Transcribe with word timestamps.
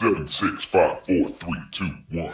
Seven, 0.00 0.26
six, 0.26 0.64
five, 0.64 0.98
four, 1.00 1.28
three, 1.28 1.60
two, 1.70 1.84
one. 2.10 2.32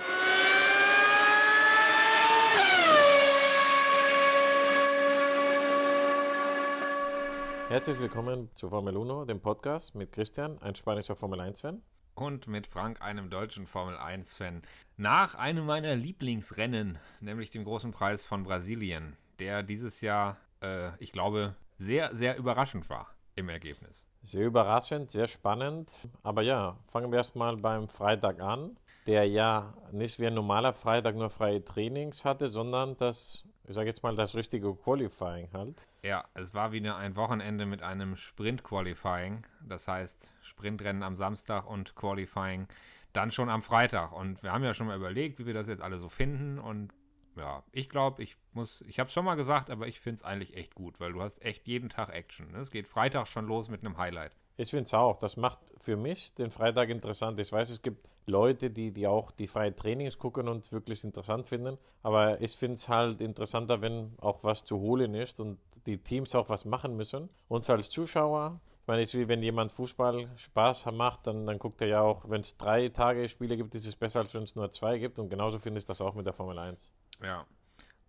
Herzlich 7.69 7.99
willkommen 7.99 8.51
zu 8.55 8.69
Formel 8.69 8.97
1, 8.97 9.27
dem 9.27 9.41
Podcast 9.41 9.97
mit 9.97 10.13
Christian, 10.13 10.63
ein 10.63 10.77
spanischer 10.77 11.17
Formel 11.17 11.41
1-Fan. 11.41 11.83
Und 12.15 12.47
mit 12.47 12.69
Frank, 12.69 13.03
einem 13.03 13.31
deutschen 13.31 13.67
Formel 13.67 13.97
1-Fan. 13.97 14.63
Nach 14.97 15.35
einem 15.35 15.67
meiner 15.67 15.97
Lieblingsrennen, 15.97 16.99
nämlich 17.19 17.51
dem 17.51 17.65
großen 17.65 17.91
Preis 17.91 18.27
von 18.27 18.45
Brasilien, 18.45 19.17
der 19.41 19.65
dieses 19.65 20.03
Jahr, 20.03 20.37
äh, 20.63 20.91
ich 21.01 21.11
glaube, 21.11 21.57
sehr, 21.79 22.15
sehr 22.15 22.39
überraschend 22.39 22.89
war 22.89 23.16
im 23.37 23.49
Ergebnis. 23.49 24.07
Sehr 24.23 24.47
überraschend, 24.47 25.11
sehr 25.11 25.29
spannend. 25.29 26.09
Aber 26.23 26.43
ja, 26.43 26.77
fangen 26.91 27.13
wir 27.13 27.19
erstmal 27.19 27.57
beim 27.57 27.89
Freitag 27.89 28.41
an, 28.41 28.77
der 29.07 29.29
ja 29.29 29.75
nicht 29.93 30.19
wie 30.19 30.27
ein 30.27 30.35
normaler 30.35 30.73
Freitag 30.73 31.15
nur 31.15 31.31
freie 31.31 31.65
Trainings 31.65 32.25
hatte, 32.25 32.49
sondern 32.49 32.97
das, 32.97 33.45
ich 33.69 33.75
sage 33.75 33.87
jetzt 33.87 34.03
mal, 34.03 34.17
das 34.17 34.35
richtige 34.35 34.75
Qualifying 34.75 35.49
halt. 35.53 35.87
Ja, 36.03 36.25
es 36.35 36.55
war 36.55 36.73
wieder 36.73 36.97
ein 36.97 37.15
Wochenende 37.15 37.67
mit 37.67 37.83
einem 37.83 38.17
Sprint-Qualifying. 38.17 39.47
Das 39.61 39.87
heißt, 39.87 40.35
Sprintrennen 40.41 41.03
am 41.03 41.15
Samstag 41.15 41.69
und 41.69 41.95
Qualifying 41.95 42.67
dann 43.13 43.31
schon 43.31 43.49
am 43.49 43.63
Freitag. 43.63 44.13
Und 44.13 44.43
wir 44.43 44.53
haben 44.53 44.65
ja 44.65 44.75
schon 44.75 44.87
mal 44.87 44.97
überlegt, 44.97 45.39
wie 45.39 45.47
wir 45.47 45.55
das 45.55 45.69
jetzt 45.69 45.83
alle 45.83 45.99
so 45.99 46.09
finden. 46.09 46.59
Und 46.59 46.93
ja, 47.37 47.63
ich 47.73 47.89
glaube, 47.89 48.23
ich 48.23 48.37
muss, 48.53 48.81
ich 48.83 48.99
habe 48.99 49.09
es 49.09 49.13
schon 49.13 49.25
mal 49.25 49.35
gesagt, 49.35 49.71
aber 49.71 49.87
ich 49.87 50.01
finde 50.01 50.17
es 50.17 50.23
eigentlich 50.23 50.57
echt 50.57 50.75
gut, 50.75 51.01
weil 51.01 51.13
du 51.13 51.23
hast 51.23 51.43
echt 51.45 51.67
jeden 51.67 51.89
Tag 51.89 52.15
Action. 52.15 52.51
Ne? 52.53 52.59
Es 52.59 52.71
geht 52.71 52.89
Freitag 52.89 53.29
schon 53.29 53.47
los 53.47 53.69
mit 53.69 53.81
einem 53.81 53.99
Highlight. 53.99 54.33
Ich 54.59 54.71
finde 54.71 54.85
es 54.85 54.95
auch. 54.95 55.19
Das 55.19 55.37
macht 55.37 55.59
für 55.77 55.97
mich 55.97 56.33
den 56.35 56.51
Freitag 56.51 56.89
interessant. 56.89 57.39
Ich 57.39 57.53
weiß, 57.53 57.69
es 57.69 57.83
gibt 57.83 58.11
Leute, 58.25 58.71
die, 58.71 58.91
die 58.91 59.07
auch 59.07 59.31
die 59.31 59.47
freien 59.47 59.77
Trainings 59.77 60.19
gucken 60.19 60.49
und 60.49 60.73
wirklich 60.73 61.05
interessant 61.05 61.47
finden. 61.49 61.77
Aber 62.03 62.41
ich 62.41 62.57
finde 62.57 62.75
es 62.75 62.89
halt 62.89 63.21
interessanter, 63.21 63.83
wenn 63.83 64.15
auch 64.19 64.43
was 64.43 64.65
zu 64.65 64.79
holen 64.81 65.15
ist 65.15 65.41
und 65.41 65.59
die 65.85 65.99
Teams 65.99 66.35
auch 66.35 66.49
was 66.49 66.65
machen 66.65 66.97
müssen. 66.97 67.29
Uns 67.49 67.69
als 67.69 67.91
Zuschauer, 67.91 68.61
ich 68.87 68.89
meine, 68.89 69.03
es 69.03 69.13
ist 69.13 69.21
wie 69.21 69.29
wenn 69.29 69.43
jemand 69.43 69.73
Fußball 69.73 70.29
Spaß 70.37 70.87
macht, 70.93 71.27
dann, 71.27 71.45
dann 71.45 71.59
guckt 71.59 71.83
er 71.83 71.89
ja 71.89 72.01
auch, 72.03 72.29
wenn 72.29 72.41
es 72.41 72.57
drei 72.57 72.89
Tage 72.89 73.29
Spiele 73.29 73.57
gibt, 73.57 73.75
ist 73.75 73.87
es 73.87 73.97
besser, 73.97 74.21
als 74.21 74.33
wenn 74.33 74.45
es 74.45 74.57
nur 74.57 74.71
zwei 74.71 74.99
gibt. 74.99 75.19
Und 75.19 75.29
genauso 75.29 75.59
finde 75.59 75.81
ich 75.81 75.85
das 75.85 76.01
auch 76.01 76.15
mit 76.15 76.25
der 76.25 76.33
Formel 76.33 76.59
1. 76.59 76.91
Ja. 77.23 77.47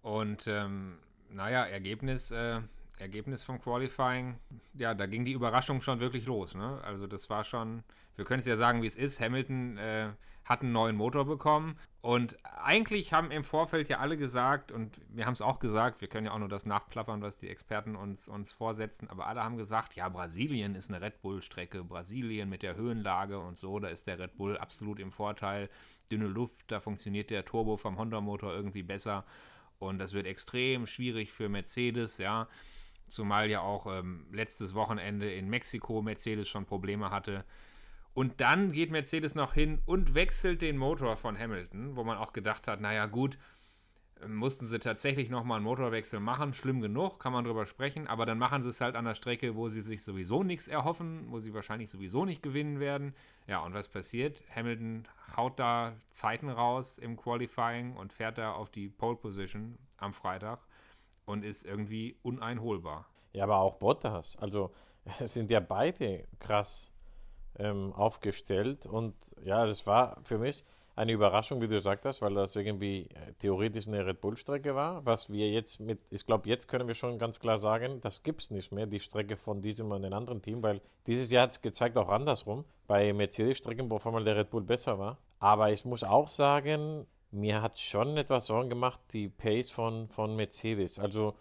Und 0.02 0.48
ähm, 0.48 0.98
naja, 1.30 1.66
Ergebnis, 1.66 2.32
äh, 2.32 2.62
Ergebnis 3.00 3.44
vom 3.44 3.62
Qualifying, 3.62 4.36
ja, 4.74 4.94
da 4.94 5.06
ging 5.06 5.26
die 5.26 5.34
Überraschung 5.34 5.82
schon 5.82 6.00
wirklich 6.00 6.26
los. 6.26 6.56
Ne? 6.56 6.82
Also 6.84 7.08
das 7.08 7.30
war 7.30 7.44
schon, 7.44 7.84
wir 8.16 8.26
können 8.26 8.40
es 8.40 8.46
ja 8.46 8.56
sagen, 8.56 8.82
wie 8.82 8.88
es 8.88 8.96
ist. 8.96 9.20
Hamilton 9.20 9.78
äh, 9.78 10.10
hat 10.48 10.62
einen 10.62 10.72
neuen 10.72 10.96
Motor 10.96 11.26
bekommen 11.26 11.78
und 12.02 12.38
eigentlich 12.44 13.12
haben 13.12 13.32
im 13.32 13.44
Vorfeld 13.44 13.90
ja 13.90 14.00
alle 14.00 14.16
gesagt, 14.16 14.72
und 14.72 14.98
wir 15.10 15.26
haben 15.26 15.34
es 15.34 15.42
auch 15.42 15.60
gesagt, 15.60 16.00
wir 16.00 16.08
können 16.08 16.28
ja 16.28 16.32
auch 16.32 16.40
nur 16.40 16.48
das 16.48 16.66
nachplappern, 16.66 17.22
was 17.22 17.38
die 17.38 17.50
Experten 17.50 17.98
uns, 17.98 18.30
uns 18.30 18.54
vorsetzen, 18.54 19.10
aber 19.10 19.28
alle 19.28 19.44
haben 19.44 19.58
gesagt, 19.58 19.96
ja, 19.96 20.08
Brasilien 20.08 20.76
ist 20.76 20.90
eine 20.90 21.02
Red 21.02 21.22
Bull-Strecke, 21.22 21.84
Brasilien 21.84 22.48
mit 22.48 22.64
der 22.64 22.76
Höhenlage 22.76 23.40
und 23.40 23.58
so, 23.58 23.80
da 23.80 23.90
ist 23.90 24.08
der 24.08 24.20
Red 24.20 24.38
Bull 24.38 24.58
absolut 24.58 25.00
im 25.00 25.12
Vorteil. 25.12 25.70
Dünne 26.10 26.28
Luft, 26.28 26.72
da 26.72 26.80
funktioniert 26.80 27.30
der 27.30 27.44
Turbo 27.44 27.76
vom 27.76 27.98
Honda-Motor 27.98 28.54
irgendwie 28.54 28.84
besser 28.84 29.26
und 29.80 30.00
das 30.00 30.14
wird 30.14 30.28
extrem 30.28 30.86
schwierig 30.86 31.34
für 31.34 31.50
Mercedes, 31.50 32.20
ja. 32.20 32.48
Zumal 33.10 33.50
ja 33.50 33.62
auch 33.62 33.86
ähm, 33.88 34.28
letztes 34.32 34.74
Wochenende 34.76 35.32
in 35.32 35.50
Mexiko 35.50 36.02
Mercedes 36.02 36.50
schon 36.50 36.66
Probleme 36.66 37.10
hatte. 37.10 37.46
Und 38.18 38.42
dann 38.42 38.72
geht 38.72 38.90
Mercedes 38.90 39.36
noch 39.36 39.54
hin 39.54 39.80
und 39.86 40.16
wechselt 40.16 40.64
den 40.64 40.76
Motor 40.76 41.18
von 41.18 41.38
Hamilton, 41.38 41.96
wo 41.96 42.04
man 42.04 42.18
auch 42.18 42.34
gedacht 42.34 42.68
hat, 42.68 42.82
naja 42.82 43.06
gut, 43.06 43.38
mussten 44.28 44.66
sie 44.66 44.80
tatsächlich 44.80 45.30
nochmal 45.30 45.58
einen 45.58 45.66
Motorwechsel 45.66 46.20
machen. 46.20 46.56
Schlimm 46.56 46.82
genug, 46.82 47.20
kann 47.20 47.32
man 47.32 47.46
drüber 47.46 47.68
sprechen. 47.68 48.08
Aber 48.08 48.26
dann 48.26 48.40
machen 48.40 48.64
sie 48.64 48.70
es 48.70 48.82
halt 48.82 48.96
an 48.96 49.06
der 49.06 49.14
Strecke, 49.14 49.56
wo 49.56 49.70
sie 49.70 49.82
sich 49.82 50.04
sowieso 50.04 50.42
nichts 50.42 50.68
erhoffen, 50.68 51.28
wo 51.30 51.38
sie 51.38 51.54
wahrscheinlich 51.54 51.92
sowieso 51.92 52.26
nicht 52.26 52.42
gewinnen 52.42 52.80
werden. 52.80 53.14
Ja, 53.46 53.60
und 53.60 53.76
was 53.76 53.88
passiert? 53.88 54.42
Hamilton 54.56 55.08
haut 55.36 55.60
da 55.60 55.94
Zeiten 56.10 56.50
raus 56.50 56.98
im 56.98 57.18
Qualifying 57.18 57.96
und 57.96 58.12
fährt 58.12 58.40
da 58.40 58.54
auf 58.54 58.72
die 58.72 58.90
Pole 58.90 59.18
Position 59.18 59.78
am 60.00 60.12
Freitag 60.12 60.66
und 61.26 61.46
ist 61.46 61.66
irgendwie 61.66 62.18
uneinholbar. 62.24 63.06
Ja, 63.34 63.44
aber 63.44 63.60
auch 63.60 63.76
Bottas. 63.76 64.40
Also 64.40 64.74
es 65.20 65.36
sind 65.36 65.52
ja 65.52 65.60
beide 65.60 66.28
krass 66.40 66.92
ähm, 67.60 67.94
aufgestellt 67.94 68.86
und 68.86 69.16
ja, 69.44 69.66
das 69.66 69.86
war 69.88 70.18
für 70.24 70.38
mich 70.38 70.64
eine 70.98 71.12
Überraschung, 71.12 71.62
wie 71.62 71.68
du 71.68 71.76
gesagt 71.76 72.06
hast, 72.06 72.24
weil 72.24 72.34
das 72.34 72.56
irgendwie 72.56 73.08
äh, 73.14 73.34
theoretisch 73.40 73.88
eine 73.88 74.04
Red 74.04 74.20
Bull-Strecke 74.20 74.74
war. 74.74 75.06
Was 75.06 75.32
wir 75.32 75.48
jetzt 75.52 75.80
mit, 75.80 76.00
ich 76.10 76.26
glaube, 76.26 76.50
jetzt 76.50 76.68
können 76.68 76.88
wir 76.88 76.96
schon 76.96 77.20
ganz 77.20 77.40
klar 77.40 77.60
sagen, 77.60 78.02
das 78.02 78.24
gibt 78.24 78.42
es 78.42 78.50
nicht 78.50 78.72
mehr, 78.72 78.88
die 78.88 79.00
Strecke 79.00 79.38
von 79.38 79.62
diesem 79.62 79.92
und 79.92 80.02
den 80.02 80.14
anderen 80.14 80.42
Team, 80.42 80.64
weil 80.64 80.82
dieses 81.06 81.30
Jahr 81.30 81.44
hat 81.44 81.52
es 81.52 81.62
gezeigt, 81.62 81.98
auch 81.98 82.10
andersrum, 82.10 82.66
bei 82.88 83.14
Mercedes-Strecken, 83.14 83.92
wo 83.92 83.98
auf 83.98 84.08
einmal 84.08 84.24
der 84.24 84.38
Red 84.38 84.50
Bull 84.50 84.64
besser 84.64 84.98
war. 84.98 85.20
Aber 85.38 85.72
ich 85.72 85.86
muss 85.86 86.04
auch 86.04 86.28
sagen, 86.28 87.06
mir 87.30 87.62
hat 87.62 87.78
schon 87.78 88.18
etwas 88.18 88.48
Sorgen 88.48 88.70
gemacht, 88.70 89.00
die 89.14 89.30
Pace 89.30 89.70
von, 89.70 90.08
von 90.08 90.36
Mercedes. 90.36 90.98
Also 90.98 91.36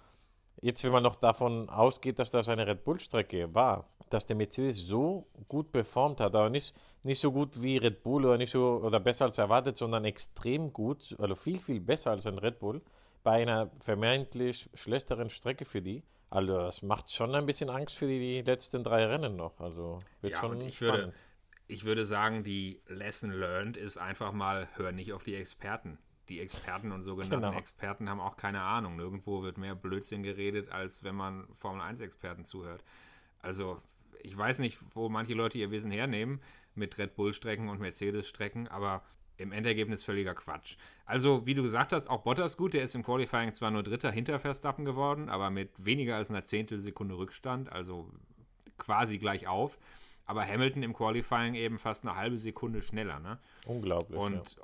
jetzt, 0.61 0.85
wenn 0.85 0.93
man 0.93 1.03
noch 1.03 1.15
davon 1.15 1.71
ausgeht, 1.71 2.19
dass 2.19 2.31
das 2.31 2.51
eine 2.51 2.67
Red 2.67 2.85
Bull-Strecke 2.85 3.55
war, 3.55 3.89
dass 4.11 4.27
der 4.27 4.37
Mercedes 4.37 4.79
so 4.87 5.27
gut 5.49 5.73
performt 5.73 6.21
hat, 6.21 6.35
aber 6.35 6.51
nicht, 6.51 6.75
nicht 7.03 7.21
so 7.21 7.33
gut 7.33 7.61
wie 7.63 7.77
Red 7.77 8.03
Bull 8.03 8.25
oder 8.25 8.39
nicht 8.39 8.51
so 8.51 8.81
oder 8.83 9.01
besser 9.01 9.27
als 9.27 9.39
erwartet, 9.39 9.77
sondern 9.77 10.05
extrem 10.05 10.73
gut, 10.73 11.17
also 11.19 11.35
viel, 11.35 11.59
viel 11.59 11.81
besser 11.81 12.11
als 12.11 12.27
ein 12.27 12.39
Red 12.39 12.59
Bull, 12.59 12.83
bei 13.23 13.43
einer 13.43 13.71
vermeintlich 13.81 14.71
schlechteren 14.75 15.31
Strecke 15.31 15.65
für 15.65 15.83
die. 15.83 16.03
Also 16.31 16.59
das 16.59 16.83
macht 16.83 17.11
schon 17.11 17.35
ein 17.35 17.47
bisschen 17.47 17.71
Angst 17.71 17.97
für 17.97 18.07
die, 18.07 18.43
letzten 18.43 18.85
drei 18.85 19.07
Rennen 19.07 19.37
noch. 19.37 19.61
Also 19.61 20.01
wird 20.21 20.35
ja, 20.35 20.41
schon 20.41 20.61
ich 20.61 20.81
würde, 20.81 21.13
ich 21.69 21.85
würde 21.85 22.07
sagen, 22.07 22.45
die 22.45 22.81
Lesson 22.87 23.31
learned 23.31 23.77
ist 23.77 23.97
einfach 23.97 24.33
mal, 24.33 24.69
hör 24.75 24.93
nicht 24.93 25.13
auf 25.13 25.23
die 25.25 25.35
Experten. 25.35 25.99
Die 26.29 26.41
Experten 26.41 26.91
und 26.91 27.03
sogenannten 27.03 27.47
genau. 27.47 27.59
Experten 27.59 28.11
haben 28.11 28.21
auch 28.21 28.37
keine 28.37 28.61
Ahnung. 28.61 28.97
Nirgendwo 28.97 29.43
wird 29.43 29.59
mehr 29.59 29.77
Blödsinn 29.77 30.25
geredet, 30.25 30.71
als 30.73 31.05
wenn 31.05 31.15
man 31.15 31.47
Formel 31.55 31.83
1-Experten 31.83 32.45
zuhört. 32.45 32.83
Also, 33.41 33.81
ich 34.23 34.37
weiß 34.37 34.59
nicht, 34.59 34.79
wo 34.95 35.09
manche 35.09 35.35
Leute 35.35 35.59
ihr 35.59 35.71
Wissen 35.71 35.91
hernehmen 35.91 36.41
mit 36.75 36.99
Red 36.99 37.17
Bull-Strecken 37.17 37.69
und 37.69 37.81
Mercedes-Strecken, 37.81 38.69
aber 38.69 39.03
im 39.39 39.53
Endergebnis 39.53 40.03
völliger 40.03 40.35
Quatsch. 40.35 40.77
Also, 41.05 41.47
wie 41.47 41.55
du 41.55 41.63
gesagt 41.63 41.93
hast, 41.93 42.09
auch 42.09 42.23
Bottas 42.23 42.57
gut, 42.57 42.75
der 42.75 42.83
ist 42.83 42.95
im 42.95 43.03
Qualifying 43.03 43.53
zwar 43.53 43.71
nur 43.71 43.83
Dritter 43.83 44.11
hinter 44.11 44.39
Verstappen 44.39 44.85
geworden, 44.85 45.29
aber 45.29 45.51
mit 45.51 45.85
weniger 45.85 46.17
als 46.17 46.31
einer 46.31 46.45
Zehntelsekunde 46.45 47.17
Rückstand, 47.17 47.71
also 47.71 48.11
quasi 48.79 49.19
gleich 49.19 49.47
auf. 49.47 49.79
Aber 50.25 50.45
Hamilton 50.45 50.83
im 50.83 50.93
Qualifying 50.93 51.55
eben 51.55 51.79
fast 51.79 52.05
eine 52.05 52.17
halbe 52.17 52.39
Sekunde 52.39 52.83
schneller. 52.83 53.21
Ne? 53.21 53.39
Unglaublich. 53.65 54.19
Und 54.19 54.57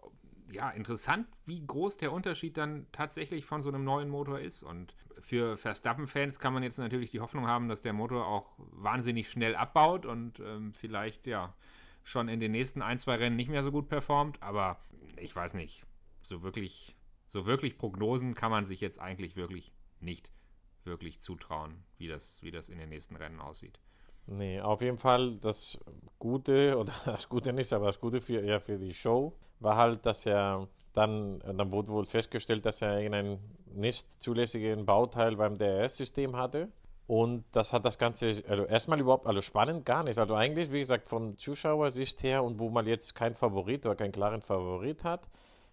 ja. 0.48 0.54
ja, 0.54 0.70
interessant, 0.70 1.28
wie 1.44 1.64
groß 1.64 1.98
der 1.98 2.12
Unterschied 2.12 2.56
dann 2.56 2.86
tatsächlich 2.90 3.44
von 3.44 3.62
so 3.62 3.68
einem 3.68 3.84
neuen 3.84 4.08
Motor 4.08 4.40
ist. 4.40 4.64
Und 4.64 4.96
für 5.22 5.56
Verstappen-Fans 5.56 6.38
kann 6.38 6.52
man 6.52 6.62
jetzt 6.62 6.78
natürlich 6.78 7.10
die 7.10 7.20
Hoffnung 7.20 7.46
haben, 7.46 7.68
dass 7.68 7.80
der 7.80 7.92
Motor 7.92 8.26
auch 8.26 8.52
wahnsinnig 8.58 9.30
schnell 9.30 9.54
abbaut 9.54 10.04
und 10.04 10.40
ähm, 10.40 10.74
vielleicht 10.74 11.26
ja 11.26 11.54
schon 12.02 12.28
in 12.28 12.40
den 12.40 12.52
nächsten 12.52 12.82
ein, 12.82 12.98
zwei 12.98 13.16
Rennen 13.16 13.36
nicht 13.36 13.48
mehr 13.48 13.62
so 13.62 13.70
gut 13.70 13.88
performt. 13.88 14.42
Aber 14.42 14.78
ich 15.16 15.34
weiß 15.34 15.54
nicht, 15.54 15.84
so 16.20 16.42
wirklich, 16.42 16.96
so 17.28 17.46
wirklich 17.46 17.78
Prognosen 17.78 18.34
kann 18.34 18.50
man 18.50 18.64
sich 18.64 18.80
jetzt 18.80 19.00
eigentlich 19.00 19.36
wirklich 19.36 19.72
nicht 20.00 20.30
wirklich 20.84 21.20
zutrauen, 21.20 21.84
wie 21.96 22.08
das, 22.08 22.42
wie 22.42 22.50
das 22.50 22.68
in 22.68 22.78
den 22.78 22.88
nächsten 22.88 23.16
Rennen 23.16 23.40
aussieht. 23.40 23.78
Nee, 24.26 24.60
auf 24.60 24.80
jeden 24.82 24.98
Fall 24.98 25.36
das 25.36 25.78
Gute, 26.18 26.76
oder 26.78 26.92
das 27.04 27.28
Gute 27.28 27.52
nicht, 27.52 27.72
aber 27.72 27.86
das 27.86 28.00
Gute 28.00 28.20
für, 28.20 28.44
ja, 28.44 28.60
für 28.60 28.78
die 28.78 28.94
Show 28.94 29.36
war 29.60 29.76
halt, 29.76 30.04
dass 30.04 30.26
er 30.26 30.68
dann, 30.94 31.40
dann 31.40 31.72
wurde 31.72 31.88
wohl 31.88 32.04
festgestellt, 32.04 32.66
dass 32.66 32.82
er 32.82 32.92
einen 32.92 33.38
nicht 33.74 34.22
zulässigen 34.22 34.84
Bauteil 34.84 35.36
beim 35.36 35.56
DRS-System 35.58 36.36
hatte. 36.36 36.68
Und 37.06 37.44
das 37.52 37.72
hat 37.72 37.84
das 37.84 37.98
Ganze, 37.98 38.42
also 38.48 38.64
erstmal 38.64 39.00
überhaupt, 39.00 39.26
also 39.26 39.42
spannend 39.42 39.84
gar 39.84 40.04
nicht. 40.04 40.18
Also 40.18 40.34
eigentlich, 40.34 40.70
wie 40.70 40.78
gesagt, 40.78 41.08
von 41.08 41.36
Zuschauersicht 41.36 42.22
her 42.22 42.44
und 42.44 42.58
wo 42.58 42.70
man 42.70 42.86
jetzt 42.86 43.14
keinen 43.14 43.34
Favorit 43.34 43.84
oder 43.84 43.96
keinen 43.96 44.12
klaren 44.12 44.40
Favorit 44.40 45.04
hat, 45.04 45.28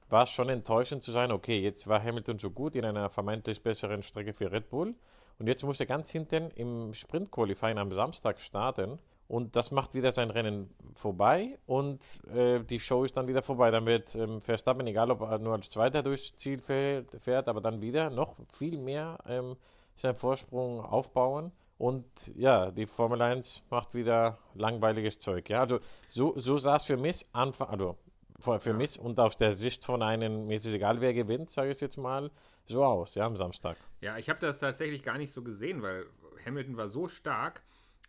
war 0.09 0.23
es 0.23 0.31
schon 0.31 0.49
enttäuschend 0.49 1.03
zu 1.03 1.11
sein, 1.11 1.31
okay, 1.31 1.59
jetzt 1.59 1.87
war 1.87 2.03
Hamilton 2.03 2.39
so 2.39 2.49
gut 2.49 2.75
in 2.75 2.83
einer 2.83 3.09
vermeintlich 3.09 3.61
besseren 3.61 4.01
Strecke 4.01 4.33
für 4.33 4.51
Red 4.51 4.69
Bull 4.69 4.95
und 5.37 5.47
jetzt 5.47 5.63
muss 5.63 5.79
er 5.79 5.85
ganz 5.85 6.09
hinten 6.11 6.51
im 6.55 6.93
Sprint-Qualifying 6.93 7.77
am 7.77 7.91
Samstag 7.91 8.39
starten. 8.39 8.99
Und 9.29 9.55
das 9.55 9.69
macht 9.69 9.93
wieder 9.93 10.11
sein 10.11 10.31
Rennen 10.31 10.73
vorbei 10.95 11.59
und 11.67 12.19
äh, 12.33 12.63
die 12.63 12.79
Show 12.79 13.03
ist 13.03 13.15
dann 13.15 13.27
wieder 13.27 13.43
vorbei. 13.43 13.69
Dann 13.69 13.85
wird 13.85 14.15
ähm, 14.15 14.41
Verstappen, 14.41 14.87
egal 14.87 15.11
ob 15.11 15.21
er 15.21 15.37
nur 15.37 15.53
als 15.53 15.69
Zweiter 15.69 16.01
durchs 16.01 16.35
Ziel 16.35 16.57
fährt, 16.57 17.47
aber 17.47 17.61
dann 17.61 17.79
wieder 17.79 18.09
noch 18.09 18.37
viel 18.51 18.79
mehr 18.79 19.19
ähm, 19.27 19.55
seinen 19.95 20.15
Vorsprung 20.15 20.79
aufbauen. 20.81 21.51
Und 21.77 22.05
ja, 22.35 22.71
die 22.71 22.87
Formel 22.87 23.21
1 23.21 23.65
macht 23.69 23.93
wieder 23.93 24.39
langweiliges 24.55 25.19
Zeug. 25.19 25.47
Ja, 25.47 25.59
also 25.59 25.79
so, 26.07 26.33
so 26.35 26.57
sah 26.57 26.77
es 26.77 26.85
für 26.85 26.97
mich 26.97 27.27
Anfang, 27.31 27.69
also 27.69 27.97
für, 28.39 28.59
für 28.59 28.73
mich 28.73 28.99
und 28.99 29.19
aus 29.19 29.37
der 29.37 29.53
Sicht 29.53 29.85
von 29.85 30.01
einem, 30.01 30.47
mir 30.47 30.55
ist 30.55 30.65
es 30.65 30.73
egal, 30.73 31.01
wer 31.01 31.13
gewinnt, 31.13 31.51
sage 31.51 31.69
ich 31.69 31.79
jetzt 31.81 31.97
mal, 31.97 32.31
so 32.65 32.83
aus, 32.83 33.13
ja, 33.13 33.27
am 33.27 33.35
Samstag. 33.35 33.77
Ja, 34.01 34.17
ich 34.17 34.27
habe 34.27 34.39
das 34.39 34.57
tatsächlich 34.57 35.03
gar 35.03 35.19
nicht 35.19 35.33
so 35.33 35.43
gesehen, 35.43 35.83
weil 35.83 36.07
Hamilton 36.47 36.77
war 36.77 36.87
so 36.87 37.07
stark 37.07 37.61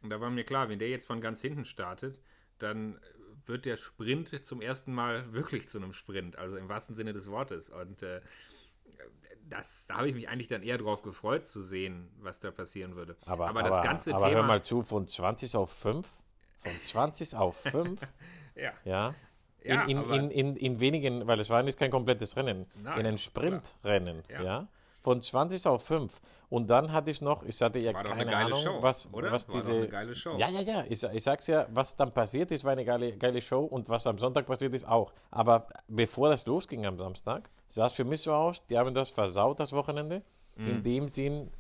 und 0.03 0.11
da 0.11 0.21
war 0.21 0.31
mir 0.31 0.45
klar, 0.45 0.69
wenn 0.69 0.79
der 0.79 0.89
jetzt 0.89 1.07
von 1.07 1.21
ganz 1.21 1.41
hinten 1.41 1.65
startet, 1.65 2.21
dann 2.59 2.99
wird 3.47 3.65
der 3.65 3.77
Sprint 3.77 4.45
zum 4.45 4.61
ersten 4.61 4.93
Mal 4.93 5.33
wirklich 5.33 5.69
zu 5.69 5.79
einem 5.79 5.93
Sprint, 5.93 6.37
also 6.37 6.57
im 6.57 6.69
wahrsten 6.69 6.95
Sinne 6.95 7.13
des 7.13 7.31
Wortes. 7.31 7.71
Und 7.71 8.03
äh, 8.03 8.21
das, 9.49 9.87
da 9.87 9.97
habe 9.97 10.09
ich 10.09 10.15
mich 10.15 10.29
eigentlich 10.29 10.49
dann 10.49 10.63
eher 10.63 10.79
drauf 10.79 11.03
gefreut 11.03 11.47
zu 11.47 11.63
sehen, 11.63 12.11
was 12.21 12.41
da 12.41 12.51
passieren 12.51 12.97
würde. 12.97 13.17
Aber, 13.27 13.49
aber 13.49 13.63
das 13.63 13.83
ganze 13.83 14.15
aber 14.15 14.27
Thema. 14.27 14.41
hör 14.41 14.47
mal 14.47 14.63
zu, 14.63 14.83
von 14.83 15.07
20 15.07 15.57
auf 15.57 15.73
5? 15.73 16.07
Von 16.63 16.73
20 16.81 17.37
auf 17.37 17.57
5? 17.57 18.01
ja. 18.55 18.73
Ja. 18.85 19.15
In, 19.63 19.81
in, 19.91 20.31
in, 20.31 20.57
in 20.57 20.81
wenigen, 20.81 21.27
weil 21.27 21.39
es 21.39 21.51
war 21.51 21.63
nicht 21.63 21.79
kein 21.79 21.91
komplettes 21.91 22.35
Rennen, 22.35 22.67
Nein, 22.83 23.01
in 23.01 23.07
ein 23.07 23.19
Sprintrennen, 23.19 24.23
ja. 24.31 24.43
ja. 24.43 24.69
Von 25.03 25.21
20 25.21 25.67
auf 25.67 25.85
5. 25.85 26.21
Und 26.51 26.69
dann 26.69 26.93
hatte 26.93 27.13
ich 27.13 27.23
noch, 27.23 27.45
ich 27.45 27.61
hatte 27.63 27.79
ja 27.79 27.95
war 27.95 28.03
keine 28.03 28.37
Ahnung, 28.37 28.61
Show, 28.63 28.83
was, 28.83 29.09
oder? 29.13 29.31
was 29.31 29.49
war 29.49 29.55
diese. 29.55 29.73
eine 29.73 29.89
geile 29.89 30.15
Show. 30.15 30.37
Ja, 30.37 30.49
ja, 30.49 30.61
ja. 30.61 30.85
Ich, 30.89 31.03
ich 31.03 31.23
sag's 31.23 31.47
ja, 31.47 31.67
was 31.71 31.97
dann 31.97 32.13
passiert 32.13 32.51
ist, 32.51 32.65
war 32.65 32.73
eine 32.73 32.85
geile, 32.85 33.17
geile 33.17 33.41
Show 33.41 33.65
und 33.65 33.89
was 33.89 34.07
am 34.07 34.19
Sonntag 34.19 34.47
passiert 34.47 34.75
ist 34.75 34.87
auch. 34.87 35.13
Aber 35.31 35.69
bevor 35.87 36.29
das 36.29 36.45
losging 36.47 36.87
am 36.87 36.99
Samstag, 36.99 37.49
sah 37.69 37.87
es 37.87 37.93
für 37.93 38.05
mich 38.05 38.23
so 38.23 38.33
aus, 38.33 38.67
die 38.67 38.77
haben 38.77 38.93
das 38.95 39.11
versaut, 39.11 39.61
das 39.61 39.73
Wochenende, 39.73 40.23
mhm. 40.57 40.69
in 40.69 40.83
dem 40.83 41.09
Sinn, 41.09 41.51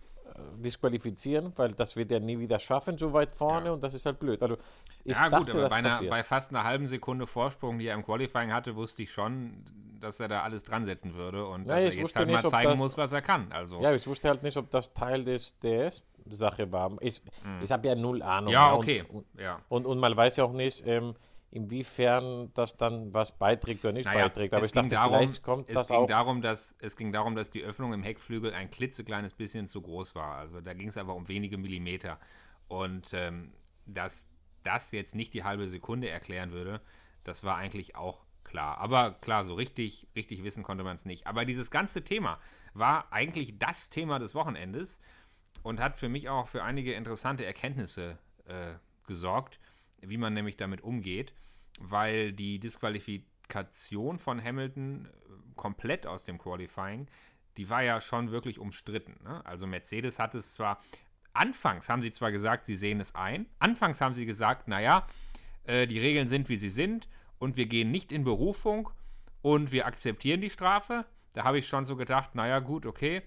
disqualifizieren, 0.56 1.52
weil 1.56 1.72
das 1.72 1.96
wird 1.96 2.12
er 2.12 2.20
nie 2.20 2.38
wieder 2.38 2.58
schaffen, 2.58 2.96
so 2.98 3.12
weit 3.12 3.32
vorne 3.32 3.66
ja. 3.66 3.72
und 3.72 3.82
das 3.82 3.94
ist 3.94 4.06
halt 4.06 4.18
blöd. 4.18 4.42
Also 4.42 4.56
ich 5.04 5.16
ja, 5.16 5.28
dachte, 5.28 5.52
gut, 5.52 5.54
aber 5.54 5.68
bei, 5.68 5.76
einer, 5.76 6.02
bei, 6.02 6.22
fast 6.22 6.50
einer 6.50 6.64
halben 6.64 6.88
Sekunde 6.88 7.26
Vorsprung, 7.26 7.78
die 7.78 7.86
er 7.86 7.94
im 7.94 8.04
Qualifying 8.04 8.52
hatte, 8.52 8.76
wusste 8.76 9.02
ich 9.02 9.12
schon, 9.12 9.64
dass 10.00 10.20
er 10.20 10.28
da 10.28 10.42
alles 10.42 10.62
dran 10.62 10.84
setzen 10.84 11.14
würde 11.14 11.46
und 11.46 11.68
ja, 11.68 11.76
dass 11.76 11.94
er 11.94 12.00
jetzt 12.00 12.16
halt 12.16 12.28
nicht, 12.28 12.42
mal 12.42 12.50
zeigen 12.50 12.70
das, 12.70 12.78
muss, 12.78 12.98
was 12.98 13.12
er 13.12 13.22
kann. 13.22 13.50
Also. 13.50 13.80
Ja, 13.80 13.92
ich 13.94 14.06
wusste 14.06 14.28
halt 14.28 14.42
nicht, 14.42 14.56
ob 14.56 14.70
das 14.70 14.92
Teil 14.92 15.24
des 15.24 15.58
DS-Sache 15.60 16.70
war. 16.72 16.92
Ich, 17.00 17.22
mhm. 17.44 17.62
ich 17.62 17.70
habe 17.70 17.88
ja 17.88 17.94
null 17.94 18.22
Ahnung. 18.22 18.52
Ja, 18.52 18.74
okay. 18.74 19.04
Und, 19.08 19.24
ja. 19.38 19.60
Und, 19.68 19.86
und 19.86 19.98
man 19.98 20.16
weiß 20.16 20.36
ja 20.36 20.44
auch 20.44 20.52
nicht, 20.52 20.86
ähm, 20.86 21.14
inwiefern 21.50 22.52
das 22.54 22.76
dann 22.76 23.12
was 23.12 23.36
beiträgt 23.36 23.84
oder 23.84 23.92
nicht 23.92 24.04
naja, 24.04 24.24
beiträgt. 24.24 24.54
Aber 24.54 24.64
ich 24.64 24.72
dachte, 24.72 24.88
darum, 24.88 25.18
vielleicht 25.18 25.42
kommt 25.42 25.68
es 25.68 25.74
das 25.74 25.88
ging 25.88 25.96
auch. 25.96 26.06
Darum, 26.06 26.42
dass, 26.42 26.76
es 26.78 26.96
ging 26.96 27.12
darum, 27.12 27.34
dass 27.34 27.50
die 27.50 27.62
Öffnung 27.62 27.92
im 27.92 28.02
Heckflügel 28.02 28.54
ein 28.54 28.70
klitzekleines 28.70 29.34
bisschen 29.34 29.66
zu 29.66 29.82
groß 29.82 30.14
war. 30.14 30.36
Also 30.36 30.60
da 30.60 30.74
ging 30.74 30.88
es 30.88 30.96
aber 30.96 31.14
um 31.14 31.28
wenige 31.28 31.58
Millimeter. 31.58 32.20
Und 32.68 33.12
ähm, 33.12 33.52
dass 33.86 34.26
das 34.62 34.92
jetzt 34.92 35.14
nicht 35.14 35.34
die 35.34 35.42
halbe 35.42 35.66
Sekunde 35.66 36.08
erklären 36.08 36.52
würde, 36.52 36.80
das 37.24 37.42
war 37.42 37.56
eigentlich 37.56 37.96
auch 37.96 38.24
klar. 38.44 38.78
Aber 38.78 39.12
klar, 39.12 39.44
so 39.44 39.54
richtig, 39.54 40.06
richtig 40.14 40.44
wissen 40.44 40.62
konnte 40.62 40.84
man 40.84 40.96
es 40.96 41.04
nicht. 41.04 41.26
Aber 41.26 41.44
dieses 41.44 41.72
ganze 41.72 42.04
Thema 42.04 42.38
war 42.74 43.12
eigentlich 43.12 43.58
das 43.58 43.90
Thema 43.90 44.20
des 44.20 44.36
Wochenendes 44.36 45.00
und 45.62 45.80
hat 45.80 45.98
für 45.98 46.08
mich 46.08 46.28
auch 46.28 46.46
für 46.46 46.62
einige 46.62 46.92
interessante 46.94 47.44
Erkenntnisse 47.44 48.18
äh, 48.46 48.74
gesorgt 49.06 49.58
wie 50.02 50.16
man 50.16 50.34
nämlich 50.34 50.56
damit 50.56 50.82
umgeht, 50.82 51.32
weil 51.78 52.32
die 52.32 52.58
Disqualifikation 52.58 54.18
von 54.18 54.42
Hamilton 54.42 55.06
äh, 55.06 55.10
komplett 55.56 56.06
aus 56.06 56.24
dem 56.24 56.38
Qualifying, 56.38 57.08
die 57.56 57.68
war 57.68 57.82
ja 57.82 58.00
schon 58.00 58.30
wirklich 58.30 58.58
umstritten. 58.58 59.18
Ne? 59.24 59.44
Also 59.44 59.66
Mercedes 59.66 60.18
hat 60.18 60.34
es 60.34 60.54
zwar, 60.54 60.80
anfangs 61.32 61.88
haben 61.88 62.02
sie 62.02 62.10
zwar 62.10 62.32
gesagt, 62.32 62.64
sie 62.64 62.76
sehen 62.76 63.00
es 63.00 63.14
ein, 63.14 63.46
anfangs 63.58 64.00
haben 64.00 64.14
sie 64.14 64.26
gesagt, 64.26 64.68
naja, 64.68 65.06
äh, 65.64 65.86
die 65.86 65.98
Regeln 65.98 66.26
sind, 66.26 66.48
wie 66.48 66.56
sie 66.56 66.70
sind 66.70 67.08
und 67.38 67.56
wir 67.56 67.66
gehen 67.66 67.90
nicht 67.90 68.12
in 68.12 68.24
Berufung 68.24 68.90
und 69.42 69.72
wir 69.72 69.86
akzeptieren 69.86 70.40
die 70.40 70.50
Strafe. 70.50 71.04
Da 71.32 71.44
habe 71.44 71.58
ich 71.58 71.68
schon 71.68 71.84
so 71.84 71.96
gedacht, 71.96 72.34
naja 72.34 72.58
gut, 72.58 72.86
okay, 72.86 73.22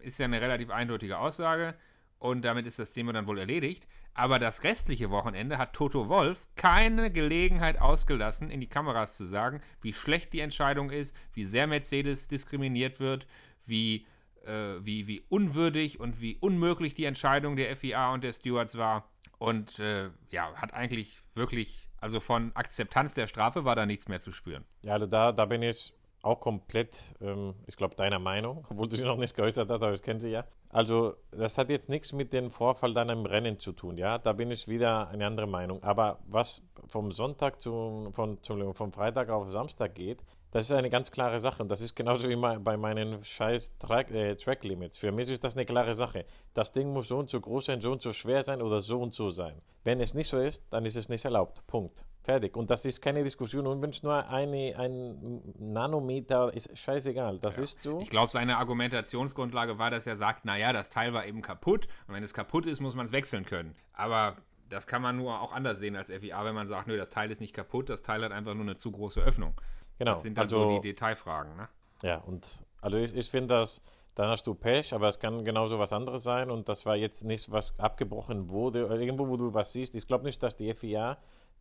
ist 0.00 0.18
ja 0.18 0.24
eine 0.24 0.40
relativ 0.40 0.70
eindeutige 0.70 1.18
Aussage 1.18 1.74
und 2.18 2.42
damit 2.44 2.66
ist 2.66 2.78
das 2.78 2.92
Thema 2.92 3.12
dann 3.12 3.26
wohl 3.26 3.38
erledigt. 3.38 3.86
Aber 4.14 4.38
das 4.38 4.64
restliche 4.64 5.10
Wochenende 5.10 5.58
hat 5.58 5.74
Toto 5.74 6.08
Wolf 6.08 6.48
keine 6.56 7.12
Gelegenheit 7.12 7.80
ausgelassen, 7.80 8.50
in 8.50 8.60
die 8.60 8.68
Kameras 8.68 9.16
zu 9.16 9.24
sagen, 9.24 9.60
wie 9.80 9.92
schlecht 9.92 10.32
die 10.32 10.40
Entscheidung 10.40 10.90
ist, 10.90 11.14
wie 11.32 11.44
sehr 11.44 11.68
Mercedes 11.68 12.26
diskriminiert 12.26 12.98
wird, 12.98 13.28
wie, 13.64 14.06
äh, 14.44 14.74
wie, 14.80 15.06
wie 15.06 15.22
unwürdig 15.28 16.00
und 16.00 16.20
wie 16.20 16.36
unmöglich 16.36 16.94
die 16.94 17.04
Entscheidung 17.04 17.54
der 17.54 17.74
FIA 17.76 18.12
und 18.12 18.24
der 18.24 18.32
Stewards 18.32 18.76
war. 18.76 19.08
Und 19.38 19.78
äh, 19.78 20.10
ja, 20.30 20.52
hat 20.56 20.74
eigentlich 20.74 21.20
wirklich, 21.34 21.88
also 22.00 22.18
von 22.18 22.50
Akzeptanz 22.56 23.14
der 23.14 23.28
Strafe 23.28 23.64
war 23.64 23.76
da 23.76 23.86
nichts 23.86 24.08
mehr 24.08 24.18
zu 24.18 24.32
spüren. 24.32 24.64
Ja, 24.82 24.94
also 24.94 25.06
da, 25.06 25.30
da 25.30 25.44
bin 25.44 25.62
ich 25.62 25.94
auch 26.28 26.40
komplett, 26.40 27.14
ähm, 27.20 27.54
ich 27.66 27.76
glaube, 27.76 27.94
deiner 27.96 28.18
Meinung, 28.18 28.66
obwohl 28.70 28.88
du 28.88 28.96
sie 28.96 29.04
noch 29.04 29.16
nicht 29.16 29.34
geäußert 29.34 29.68
hast, 29.70 29.82
aber 29.82 29.94
ich 29.94 30.02
kenne 30.02 30.20
sie 30.20 30.30
ja. 30.30 30.44
Also, 30.70 31.14
das 31.30 31.56
hat 31.58 31.70
jetzt 31.70 31.88
nichts 31.88 32.12
mit 32.12 32.32
dem 32.32 32.50
Vorfall 32.50 32.92
dann 32.94 33.08
im 33.08 33.24
Rennen 33.26 33.58
zu 33.58 33.72
tun, 33.72 33.96
ja. 33.96 34.18
Da 34.18 34.32
bin 34.32 34.50
ich 34.50 34.68
wieder 34.68 35.08
eine 35.08 35.26
andere 35.26 35.46
Meinung. 35.46 35.82
Aber 35.82 36.18
was 36.26 36.62
vom 36.86 37.10
Sonntag 37.10 37.60
zu, 37.60 38.08
von, 38.12 38.42
zum, 38.42 38.74
vom 38.74 38.92
Freitag 38.92 39.30
auf 39.30 39.50
Samstag 39.50 39.94
geht, 39.94 40.22
das 40.50 40.64
ist 40.64 40.72
eine 40.72 40.88
ganz 40.88 41.10
klare 41.10 41.40
Sache. 41.40 41.62
Und 41.62 41.68
das 41.68 41.82
ist 41.82 41.94
genauso 41.94 42.28
wie 42.28 42.36
bei 42.36 42.76
meinen 42.76 43.22
scheiß 43.22 43.78
Track, 43.78 44.10
äh, 44.10 44.34
Track 44.36 44.64
Limits. 44.64 44.96
Für 44.96 45.12
mich 45.12 45.28
ist 45.30 45.44
das 45.44 45.56
eine 45.56 45.66
klare 45.66 45.94
Sache. 45.94 46.24
Das 46.54 46.72
Ding 46.72 46.92
muss 46.92 47.08
so 47.08 47.18
und 47.18 47.28
so 47.28 47.40
groß 47.40 47.66
sein, 47.66 47.80
so 47.80 47.92
und 47.92 48.00
so 48.00 48.12
schwer 48.12 48.42
sein 48.42 48.62
oder 48.62 48.80
so 48.80 49.00
und 49.00 49.12
so 49.12 49.30
sein. 49.30 49.60
Wenn 49.84 50.00
es 50.00 50.14
nicht 50.14 50.28
so 50.28 50.38
ist, 50.38 50.64
dann 50.70 50.86
ist 50.86 50.96
es 50.96 51.08
nicht 51.08 51.24
erlaubt. 51.24 51.66
Punkt. 51.66 52.02
Fertig. 52.28 52.58
Und 52.58 52.68
das 52.68 52.84
ist 52.84 53.00
keine 53.00 53.24
Diskussion. 53.24 53.66
Und 53.66 53.80
wenn 53.80 53.88
es 53.88 54.02
nur 54.02 54.28
eine, 54.28 54.76
ein 54.76 55.40
Nanometer 55.58 56.52
ist, 56.52 56.76
scheißegal. 56.76 57.38
Das 57.38 57.56
ja. 57.56 57.62
ist 57.62 57.80
so. 57.80 58.00
Ich 58.00 58.10
glaube, 58.10 58.30
seine 58.30 58.58
Argumentationsgrundlage 58.58 59.78
war, 59.78 59.90
dass 59.90 60.06
er 60.06 60.18
sagt, 60.18 60.44
naja, 60.44 60.74
das 60.74 60.90
Teil 60.90 61.14
war 61.14 61.24
eben 61.24 61.40
kaputt. 61.40 61.88
Und 62.06 62.12
wenn 62.12 62.22
es 62.22 62.34
kaputt 62.34 62.66
ist, 62.66 62.80
muss 62.80 62.94
man 62.94 63.06
es 63.06 63.12
wechseln 63.12 63.46
können. 63.46 63.74
Aber 63.94 64.36
das 64.68 64.86
kann 64.86 65.00
man 65.00 65.16
nur 65.16 65.40
auch 65.40 65.54
anders 65.54 65.78
sehen 65.78 65.96
als 65.96 66.10
FIA, 66.10 66.44
wenn 66.44 66.54
man 66.54 66.66
sagt, 66.66 66.86
nö, 66.86 66.98
das 66.98 67.08
Teil 67.08 67.30
ist 67.30 67.40
nicht 67.40 67.54
kaputt, 67.54 67.88
das 67.88 68.02
Teil 68.02 68.22
hat 68.22 68.32
einfach 68.32 68.52
nur 68.52 68.64
eine 68.64 68.76
zu 68.76 68.92
große 68.92 69.22
Öffnung. 69.22 69.54
Genau. 69.98 70.10
Das 70.10 70.20
sind 70.20 70.36
dann 70.36 70.44
also, 70.44 70.64
so 70.64 70.74
die 70.74 70.88
Detailfragen, 70.88 71.56
ne? 71.56 71.70
Ja, 72.02 72.18
und 72.18 72.60
also 72.82 72.98
ich, 72.98 73.16
ich 73.16 73.30
finde 73.30 73.54
das, 73.54 73.82
dann 74.14 74.28
hast 74.28 74.46
du 74.46 74.54
Pech, 74.54 74.92
aber 74.92 75.08
es 75.08 75.18
kann 75.18 75.46
genauso 75.46 75.78
was 75.78 75.94
anderes 75.94 76.24
sein 76.24 76.50
und 76.50 76.68
das 76.68 76.84
war 76.84 76.94
jetzt 76.94 77.24
nicht, 77.24 77.50
was 77.50 77.80
abgebrochen 77.80 78.50
wurde. 78.50 78.80
Irgendwo, 78.80 79.28
wo 79.28 79.38
du 79.38 79.54
was 79.54 79.72
siehst, 79.72 79.94
ich 79.94 80.06
glaube 80.06 80.24
nicht, 80.24 80.42
dass 80.42 80.56
die 80.56 80.74
FIA 80.74 81.16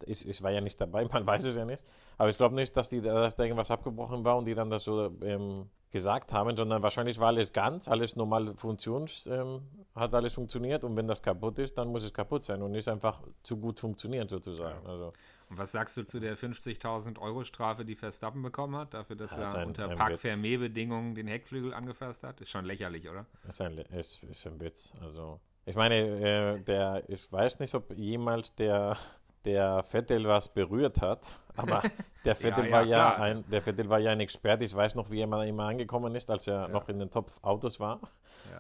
ich, 0.06 0.28
ich 0.28 0.42
war 0.42 0.52
ja 0.52 0.62
nicht 0.62 0.80
dabei, 0.80 1.06
man 1.12 1.26
weiß 1.26 1.46
es 1.46 1.56
ja 1.56 1.66
nicht. 1.66 1.84
Aber 2.18 2.30
ich 2.30 2.38
glaube 2.38 2.56
nicht, 2.56 2.76
dass, 2.76 2.90
die, 2.90 3.02
dass 3.02 3.36
da 3.36 3.44
irgendwas 3.44 3.72
abgebrochen 3.72 4.24
war 4.24 4.38
und 4.38 4.46
die 4.46 4.56
dann 4.56 4.70
das 4.70 4.84
so 4.84 5.12
ähm, 5.22 5.70
gesagt 5.92 6.34
haben, 6.34 6.56
sondern 6.56 6.84
wahrscheinlich 6.84 7.20
war 7.20 7.28
alles 7.28 7.54
ganz, 7.54 7.88
alles 7.88 8.16
normal 8.16 8.56
funktions, 8.56 9.28
ähm, 9.28 9.62
hat 9.96 10.14
alles 10.14 10.34
funktioniert 10.34 10.84
und 10.84 10.96
wenn 10.96 11.08
das 11.08 11.22
kaputt 11.22 11.60
ist, 11.60 11.78
dann 11.78 11.90
muss 11.90 12.04
es 12.04 12.14
kaputt 12.14 12.44
sein 12.44 12.62
und 12.62 12.72
nicht 12.72 12.88
einfach 12.88 13.22
zu 13.44 13.58
gut 13.58 13.80
funktionieren 13.80 14.28
sozusagen. 14.28 14.84
Ja. 14.84 14.90
Also, 14.90 15.14
und 15.50 15.58
was 15.58 15.72
sagst 15.72 15.96
du 15.96 16.04
zu 16.04 16.20
der 16.20 16.38
50.000 16.38 17.20
Euro 17.20 17.46
Strafe, 17.46 17.86
die 17.86 17.96
Verstappen 17.96 18.42
bekommen 18.42 18.76
hat, 18.76 18.94
dafür, 18.94 19.16
dass 19.16 19.32
ja, 19.32 19.60
er 19.60 19.66
unter 19.66 19.88
Park-Fermé-Bedingungen 19.88 21.16
den 21.16 21.28
Heckflügel 21.28 21.74
angefasst 21.74 22.24
hat? 22.24 22.42
Ist 22.42 22.50
schon 22.50 22.66
lächerlich, 22.66 23.08
oder? 23.10 23.26
Ist 23.48 23.62
ein, 23.62 23.78
ist, 23.78 24.24
ist 24.24 24.46
ein 24.46 24.60
Witz. 24.60 24.92
Also, 25.02 25.40
ich 25.66 25.76
meine, 25.76 25.96
äh, 25.96 26.60
der, 26.60 27.04
ich 27.08 27.32
weiß 27.32 27.60
nicht, 27.60 27.74
ob 27.76 27.98
jemals 27.98 28.56
der 28.56 28.98
der 29.48 29.82
Vettel 29.84 30.28
was 30.28 30.50
berührt 30.50 31.02
hat. 31.02 31.40
Aber 31.58 31.82
der 32.26 32.36
Vettel, 32.36 32.66
ja, 32.66 32.72
war 32.72 32.84
ja, 32.84 32.98
ja 32.98 33.16
ein, 33.18 33.44
der 33.50 33.62
Vettel 33.62 33.90
war 33.90 34.00
ja 34.00 34.12
ein 34.12 34.20
Experte. 34.22 34.64
Ich 34.64 34.76
weiß 34.76 34.96
noch, 34.96 35.12
wie 35.12 35.20
er 35.20 35.44
immer 35.44 35.66
angekommen 35.66 36.16
ist, 36.16 36.32
als 36.32 36.48
er 36.48 36.70
noch 36.70 36.88
in 36.88 37.00
den 37.00 37.12
Top-Autos 37.12 37.80
war. 37.80 38.00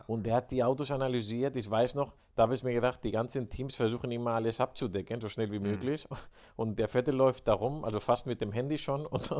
Und 0.07 0.25
der 0.25 0.35
hat 0.35 0.51
die 0.51 0.63
Autos 0.63 0.91
analysiert. 0.91 1.55
Ich 1.55 1.69
weiß 1.69 1.95
noch, 1.95 2.13
da 2.37 2.43
habe 2.43 2.53
ich 2.53 2.61
mir 2.63 2.73
gedacht, 2.73 3.03
die 3.03 3.11
ganzen 3.11 3.49
Teams 3.49 3.75
versuchen 3.75 4.11
immer 4.11 4.31
alles 4.31 4.61
abzudecken, 4.61 5.19
so 5.19 5.27
schnell 5.27 5.51
wie 5.51 5.57
mhm. 5.57 5.71
möglich. 5.71 6.07
Und 6.55 6.77
der 6.77 6.87
Vettel 6.87 7.15
läuft 7.15 7.47
da 7.47 7.53
rum, 7.53 7.83
also 7.83 7.99
fast 7.99 8.27
mit 8.27 8.41
dem 8.41 8.51
Handy 8.51 8.77
schon 8.77 9.07
und, 9.07 9.31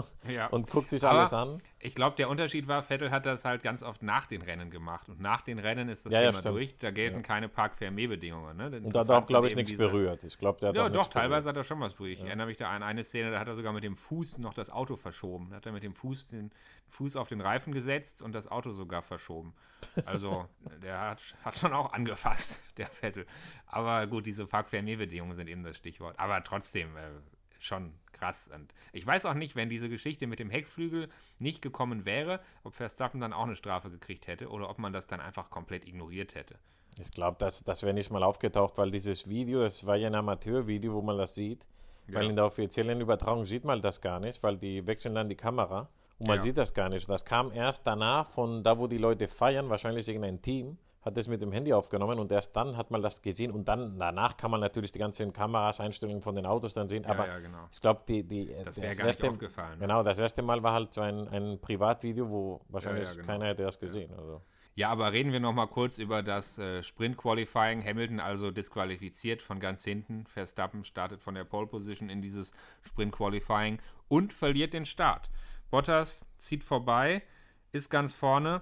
und 0.52 0.70
guckt 0.70 0.90
sich 0.90 1.04
Aber 1.04 1.20
alles 1.20 1.34
an. 1.34 1.62
Ich 1.80 1.94
glaube, 1.94 2.16
der 2.16 2.28
Unterschied 2.28 2.68
war, 2.68 2.82
Vettel 2.82 3.12
hat 3.12 3.28
das 3.28 3.46
halt 3.46 3.62
ganz 3.62 3.84
oft 3.84 4.02
nach 4.02 4.26
den 4.26 4.42
Rennen 4.42 4.72
gemacht. 4.72 5.10
Und 5.10 5.22
nach 5.22 5.42
den 5.42 5.60
Rennen 5.60 5.90
ist 5.90 6.08
das 6.08 6.14
ja, 6.14 6.32
Thema 6.32 6.42
durch. 6.42 6.76
Da 6.80 6.90
gelten 6.90 7.22
keine 7.22 7.50
Park-Fermé-Bedingungen. 7.50 8.58
Ne? 8.58 8.82
Und 8.84 8.96
da 8.96 9.02
hat 9.02 9.10
er 9.10 9.18
auch, 9.20 9.26
glaube 9.26 9.48
ich, 9.48 9.56
nichts 9.56 9.72
diese... 9.72 9.88
berührt. 9.88 10.24
Ich 10.24 10.38
glaube, 10.40 10.60
der 10.60 10.70
hat 10.70 10.76
Ja, 10.76 10.90
doch, 10.90 11.08
teilweise 11.08 11.44
berührt. 11.44 11.48
hat 11.50 11.58
er 11.58 11.64
schon 11.64 11.80
was 11.80 11.94
berührt. 11.94 12.18
Ich 12.18 12.26
erinnere 12.26 12.48
mich 12.48 12.58
da 12.58 12.72
an 12.72 12.82
eine 12.82 13.04
Szene, 13.04 13.30
da 13.30 13.40
hat 13.40 13.47
er 13.48 13.56
sogar 13.56 13.74
mit 13.74 13.84
dem 13.84 13.96
Fuß 13.96 14.40
noch 14.40 14.54
das 14.54 14.70
Auto 14.70 14.96
verschoben. 14.96 15.54
Hat 15.54 15.66
er 15.66 15.72
mit 15.72 15.84
dem 15.84 15.94
Fuß 15.94 16.28
den 16.28 16.52
Fuß 16.90 17.16
auf 17.16 17.28
den 17.28 17.42
Reifen 17.42 17.74
gesetzt 17.74 18.22
und 18.22 18.34
das 18.34 18.48
Auto 18.48 18.72
sogar 18.72 19.02
verschoben. 19.02 19.54
Also, 20.06 20.48
der 20.82 21.00
hat, 21.00 21.22
hat 21.44 21.58
schon 21.58 21.74
auch 21.74 21.94
angefasst, 21.94 22.62
der 22.78 22.88
Vettel. 22.88 23.26
Aber 23.66 24.08
gut, 24.08 24.26
diese 24.26 24.46
Park-Fermé-Bedingungen 24.46 25.36
sind 25.36 25.48
eben 25.48 25.64
das 25.64 25.78
Stichwort. 25.78 26.20
Aber 26.20 26.44
trotzdem, 26.44 26.96
äh, 26.96 27.10
schon 27.60 27.94
krass. 28.14 28.50
Und 28.54 28.74
ich 28.94 29.06
weiß 29.06 29.26
auch 29.26 29.34
nicht, 29.34 29.56
wenn 29.56 29.70
diese 29.70 29.90
Geschichte 29.90 30.28
mit 30.28 30.40
dem 30.40 30.50
Heckflügel 30.50 31.10
nicht 31.40 31.62
gekommen 31.62 32.06
wäre, 32.06 32.40
ob 32.64 32.76
Verstappen 32.76 33.20
dann 33.20 33.34
auch 33.34 33.44
eine 33.44 33.56
Strafe 33.56 33.90
gekriegt 33.90 34.28
hätte 34.28 34.50
oder 34.50 34.70
ob 34.70 34.80
man 34.80 34.94
das 34.94 35.08
dann 35.08 35.20
einfach 35.20 35.50
komplett 35.50 35.88
ignoriert 35.88 36.36
hätte. 36.36 36.56
Ich 37.00 37.12
glaube, 37.12 37.38
das, 37.40 37.64
das 37.64 37.84
wäre 37.84 37.94
nicht 37.94 38.10
mal 38.10 38.24
aufgetaucht, 38.24 38.78
weil 38.78 38.90
dieses 38.90 39.30
Video, 39.30 39.62
das 39.62 39.86
war 39.86 39.96
ja 39.96 40.08
ein 40.08 40.16
Amateurvideo, 40.16 40.94
wo 40.94 41.02
man 41.02 41.18
das 41.18 41.36
sieht. 41.36 41.66
Weil 42.10 42.24
Ja. 42.24 42.30
in 42.30 42.36
der 42.36 42.46
offiziellen 42.46 43.02
Übertragung 43.02 43.46
sieht 43.46 43.66
man 43.66 43.82
das 43.82 44.00
gar 44.02 44.20
nicht, 44.20 44.42
weil 44.44 44.58
die 44.58 44.86
wechseln 44.86 45.16
dann 45.16 45.28
die 45.30 45.36
Kamera 45.36 45.90
und 46.20 46.28
man 46.28 46.38
Ja. 46.38 46.42
sieht 46.42 46.58
das 46.58 46.74
gar 46.74 46.90
nicht. 46.90 47.10
Das 47.10 47.26
kam 47.26 47.52
erst 47.52 47.86
danach 47.86 48.28
von 48.28 48.64
da, 48.64 48.78
wo 48.78 48.88
die 48.88 48.98
Leute 48.98 49.28
feiern, 49.28 49.70
wahrscheinlich 49.70 50.08
irgendein 50.08 50.42
Team, 50.42 50.78
hat 51.02 51.16
das 51.16 51.28
mit 51.30 51.42
dem 51.42 51.54
Handy 51.54 51.72
aufgenommen 51.72 52.20
und 52.20 52.32
erst 52.34 52.54
dann 52.56 52.76
hat 52.76 52.92
man 52.92 53.02
das 53.02 53.22
gesehen 53.22 53.52
und 53.52 53.66
dann 53.68 53.98
danach 53.98 54.36
kann 54.36 54.52
man 54.52 54.60
natürlich 54.60 54.92
die 54.92 55.00
ganzen 55.00 55.32
Kameras, 55.32 55.80
Einstellungen 55.80 56.22
von 56.22 56.36
den 56.36 56.46
Autos 56.46 56.74
dann 56.74 56.90
sehen. 56.90 57.04
Ja, 57.04 57.12
aber 57.12 57.28
ja, 57.28 57.40
genau. 57.40 57.60
ich 57.72 57.80
glaube, 57.80 58.02
die, 58.08 58.24
die, 58.24 58.54
Das 58.66 58.82
wäre 58.82 58.94
gar 58.94 59.06
nicht 59.08 59.24
aufgefallen. 59.24 59.80
Genau, 59.80 60.04
das 60.04 60.20
erste 60.20 60.42
Mal 60.42 60.62
war 60.64 60.74
halt 60.74 60.94
so 60.94 61.02
ein, 61.02 61.28
ein 61.30 61.60
Privatvideo, 61.62 62.30
wo 62.30 62.62
wahrscheinlich 62.70 63.10
genau. 63.12 63.26
keiner 63.26 63.46
hätte 63.46 63.64
das 63.64 63.80
gesehen. 63.80 64.12
Also. 64.18 64.42
Ja, 64.78 64.90
aber 64.90 65.12
reden 65.12 65.32
wir 65.32 65.40
noch 65.40 65.54
mal 65.54 65.66
kurz 65.66 65.98
über 65.98 66.22
das 66.22 66.60
äh, 66.60 66.84
Sprint-Qualifying. 66.84 67.84
Hamilton 67.84 68.20
also 68.20 68.52
disqualifiziert 68.52 69.42
von 69.42 69.60
ganz 69.60 69.84
hinten. 69.84 70.28
Verstappen 70.28 70.84
startet 70.84 71.20
von 71.20 71.34
der 71.34 71.46
Pole 71.46 71.66
Position 71.66 72.12
in 72.12 72.22
dieses 72.22 72.54
Sprint-Qualifying 72.84 73.80
und 74.08 74.34
verliert 74.34 74.74
den 74.74 74.86
Start. 74.86 75.32
Bottas 75.72 76.28
zieht 76.36 76.64
vorbei, 76.64 77.24
ist 77.72 77.90
ganz 77.90 78.14
vorne 78.14 78.62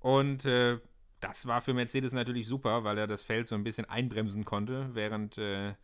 und 0.00 0.44
äh, 0.46 0.80
das 1.20 1.46
war 1.46 1.60
für 1.60 1.74
Mercedes 1.74 2.12
natürlich 2.12 2.48
super, 2.48 2.82
weil 2.82 2.98
er 2.98 3.06
das 3.06 3.22
Feld 3.22 3.46
so 3.46 3.54
ein 3.54 3.62
bisschen 3.62 3.88
einbremsen 3.88 4.44
konnte, 4.44 4.92
während 4.94 5.38
äh, 5.38 5.74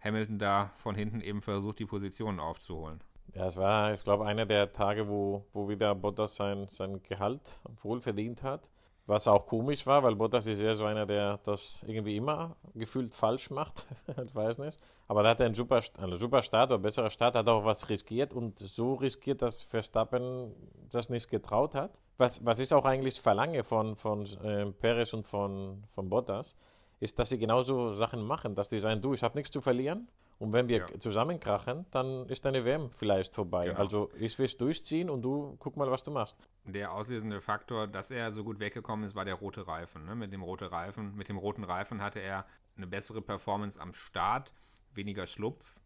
Hamilton 0.00 0.38
da 0.38 0.72
von 0.76 0.94
hinten 0.94 1.22
eben 1.22 1.40
versucht, 1.40 1.78
die 1.78 1.86
Positionen 1.86 2.38
aufzuholen. 2.38 3.02
Ja, 3.34 3.46
es 3.46 3.56
war, 3.56 3.94
ich 3.94 4.04
glaube, 4.04 4.26
einer 4.26 4.44
der 4.44 4.74
Tage, 4.74 5.08
wo, 5.08 5.46
wo 5.54 5.70
wieder 5.70 5.94
Bottas 5.94 6.34
sein, 6.34 6.68
sein 6.68 7.02
Gehalt 7.02 7.62
wohl 7.82 8.02
verdient 8.02 8.42
hat. 8.42 8.68
Was 9.06 9.26
auch 9.26 9.46
komisch 9.46 9.84
war, 9.86 10.02
weil 10.04 10.14
Bottas 10.14 10.46
ist 10.46 10.60
ja 10.60 10.74
so 10.74 10.84
einer, 10.84 11.06
der 11.06 11.38
das 11.44 11.82
irgendwie 11.86 12.16
immer 12.16 12.56
gefühlt 12.74 13.12
falsch 13.12 13.50
macht. 13.50 13.84
ich 14.24 14.34
weiß 14.34 14.58
nicht. 14.58 14.78
Aber 15.08 15.24
da 15.24 15.30
hat 15.30 15.40
er 15.40 15.46
einen 15.46 15.56
super, 15.56 15.82
einen 16.00 16.16
super 16.16 16.40
Start 16.40 16.70
oder 16.70 16.78
besserer 16.78 17.10
Start, 17.10 17.34
hat 17.34 17.48
auch 17.48 17.64
was 17.64 17.88
riskiert 17.88 18.32
und 18.32 18.58
so 18.58 18.94
riskiert, 18.94 19.42
dass 19.42 19.62
Verstappen 19.62 20.54
das 20.90 21.08
nicht 21.08 21.28
getraut 21.28 21.74
hat. 21.74 21.98
Was, 22.16 22.44
was 22.44 22.60
ich 22.60 22.72
auch 22.72 22.84
eigentlich 22.84 23.20
verlange 23.20 23.64
von, 23.64 23.96
von 23.96 24.24
äh, 24.44 24.66
Perez 24.66 25.12
und 25.12 25.26
von, 25.26 25.82
von 25.94 26.08
Bottas, 26.08 26.54
ist, 27.00 27.18
dass 27.18 27.30
sie 27.30 27.38
genauso 27.38 27.92
Sachen 27.92 28.22
machen, 28.22 28.54
dass 28.54 28.68
die 28.68 28.78
sagen, 28.78 29.02
du, 29.02 29.12
ich 29.14 29.24
habe 29.24 29.36
nichts 29.36 29.50
zu 29.50 29.60
verlieren. 29.60 30.08
Und 30.42 30.52
wenn 30.52 30.66
wir 30.66 30.78
Ja. 30.78 30.98
zusammenkrachen, 30.98 31.86
dann 31.92 32.26
ist 32.26 32.44
deine 32.44 32.64
WM 32.64 32.90
vielleicht 32.90 33.32
vorbei. 33.32 33.66
Genau. 33.66 33.78
Also 33.78 34.10
ich 34.18 34.36
will 34.40 34.46
es 34.46 34.56
durchziehen 34.56 35.08
und 35.08 35.22
du 35.22 35.54
guck 35.60 35.76
mal, 35.76 35.88
was 35.88 36.02
du 36.02 36.10
machst. 36.10 36.36
Der 36.64 36.92
auslösende 36.92 37.40
Faktor, 37.40 37.86
dass 37.86 38.10
er 38.10 38.32
so 38.32 38.42
gut 38.42 38.58
weggekommen 38.58 39.06
ist, 39.06 39.14
war 39.14 39.24
der 39.24 39.34
rote 39.36 39.68
Reifen. 39.68 40.04
Ne? 40.04 40.16
Mit 40.16 40.32
dem 40.32 40.42
rote 40.42 40.72
Reifen, 40.72 41.14
mit 41.14 41.28
dem 41.28 41.36
roten 41.36 41.62
Reifen 41.62 42.02
hatte 42.02 42.18
er 42.18 42.44
eine 42.76 42.88
bessere 42.88 43.22
Performance 43.22 43.80
am 43.80 43.94
Start, 43.94 44.52
weniger 44.92 45.28
Schlupf 45.28 45.80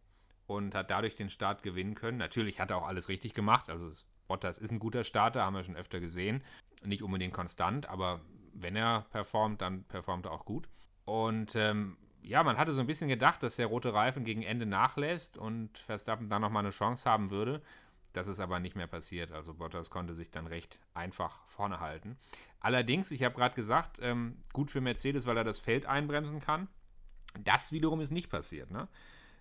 und 0.47 0.75
hat 0.75 0.91
dadurch 0.91 1.17
den 1.17 1.29
Start 1.29 1.63
gewinnen 1.63 1.95
können. 1.95 2.17
Natürlich 2.17 2.59
hat 2.59 2.71
er 2.71 2.79
auch 2.79 2.89
alles 2.89 3.11
richtig 3.11 3.35
gemacht. 3.35 3.69
Also 3.69 3.91
Bottas 4.27 4.57
ist 4.57 4.71
ein 4.71 4.79
guter 4.79 5.05
Starter, 5.05 5.45
haben 5.45 5.55
wir 5.55 5.65
schon 5.65 5.77
öfter 5.77 6.01
gesehen. 6.01 6.43
Nicht 6.83 7.03
unbedingt 7.03 7.35
konstant, 7.35 7.91
aber 7.91 8.21
wenn 8.55 8.75
er 8.75 9.05
performt, 9.11 9.61
dann 9.61 9.85
performt 9.85 10.25
er 10.25 10.33
auch 10.33 10.47
gut. 10.47 10.67
Und 11.05 11.55
ähm, 11.57 11.99
ja, 12.27 12.43
man 12.43 12.59
hatte 12.59 12.73
so 12.73 12.81
ein 12.81 12.87
bisschen 12.87 13.09
gedacht, 13.09 13.43
dass 13.43 13.57
der 13.57 13.69
rote 13.69 13.95
Reifen 13.95 14.25
gegen 14.25 14.43
Ende 14.43 14.67
nachlässt 14.67 15.37
und 15.37 15.79
Verstappen 15.79 16.29
dann 16.29 16.43
nochmal 16.43 16.65
eine 16.65 16.71
Chance 16.71 17.09
haben 17.09 17.31
würde. 17.31 17.63
Das 18.13 18.27
ist 18.27 18.41
aber 18.41 18.59
nicht 18.59 18.75
mehr 18.75 18.87
passiert. 18.89 19.31
Also 19.31 19.55
Bottas 19.55 19.91
konnte 19.91 20.15
sich 20.15 20.31
dann 20.31 20.47
recht 20.47 20.81
einfach 20.93 21.39
vorne 21.47 21.81
halten. 21.81 22.17
Allerdings, 22.61 23.11
ich 23.11 23.23
habe 23.23 23.37
gerade 23.37 23.55
gesagt, 23.55 23.99
ähm, 24.01 24.39
gut 24.53 24.71
für 24.71 24.81
Mercedes, 24.81 25.27
weil 25.27 25.37
er 25.37 25.45
das 25.45 25.61
Feld 25.61 25.87
einbremsen 25.87 26.41
kann. 26.41 26.67
Das 27.45 27.71
wiederum 27.71 28.01
ist 28.01 28.11
nicht 28.11 28.29
passiert. 28.29 28.71
Ne? 28.71 28.89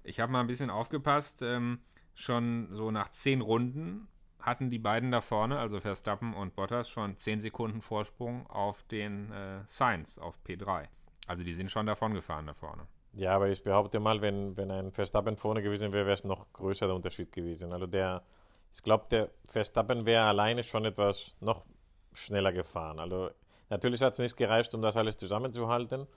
Ich 0.03 0.19
habe 0.19 0.31
mal 0.31 0.41
ein 0.41 0.47
bisschen 0.47 0.69
aufgepasst. 0.69 1.41
Ähm, 1.41 1.79
schon 2.13 2.67
so 2.71 2.91
nach 2.91 3.09
zehn 3.09 3.41
Runden 3.41 4.07
hatten 4.39 4.69
die 4.69 4.79
beiden 4.79 5.09
da 5.09 5.21
vorne, 5.21 5.57
also 5.57 5.79
Verstappen 5.79 6.35
und 6.35 6.55
Bottas, 6.55 6.87
schon 6.87 7.17
10 7.17 7.41
Sekunden 7.41 7.81
Vorsprung 7.81 8.45
auf 8.47 8.83
den 8.83 9.31
äh, 9.31 9.63
Sainz, 9.65 10.19
auf 10.19 10.39
P3. 10.45 10.87
Also 11.27 11.43
die 11.43 11.53
sind 11.53 11.71
schon 11.71 11.85
davon 11.85 12.13
gefahren 12.13 12.45
da 12.47 12.53
vorne. 12.53 12.83
Ja, 13.13 13.35
aber 13.35 13.49
ich 13.49 13.63
behaupte 13.63 13.99
mal, 13.99 14.21
wenn, 14.21 14.55
wenn 14.57 14.69
ein 14.71 14.91
Verstappen 14.91 15.37
vorne 15.37 15.61
gewesen 15.61 15.91
wäre, 15.93 16.05
wäre 16.05 16.15
es 16.15 16.23
noch 16.23 16.51
größer 16.53 16.85
der 16.87 16.95
Unterschied 16.95 17.31
gewesen. 17.31 17.71
Also 17.71 17.87
der, 17.87 18.23
ich 18.73 18.83
glaube, 18.83 19.05
der 19.09 19.29
Verstappen 19.47 20.05
wäre 20.05 20.25
alleine 20.25 20.63
schon 20.63 20.83
etwas 20.85 21.33
noch 21.39 21.63
schneller 22.13 22.51
gefahren. 22.51 22.99
Also 22.99 23.29
natürlich 23.69 24.01
hat 24.01 24.13
es 24.13 24.19
nicht 24.19 24.35
gereicht, 24.37 24.73
um 24.73 24.81
das 24.81 24.97
alles 24.97 25.15
zusammenzuhalten. 25.17 26.07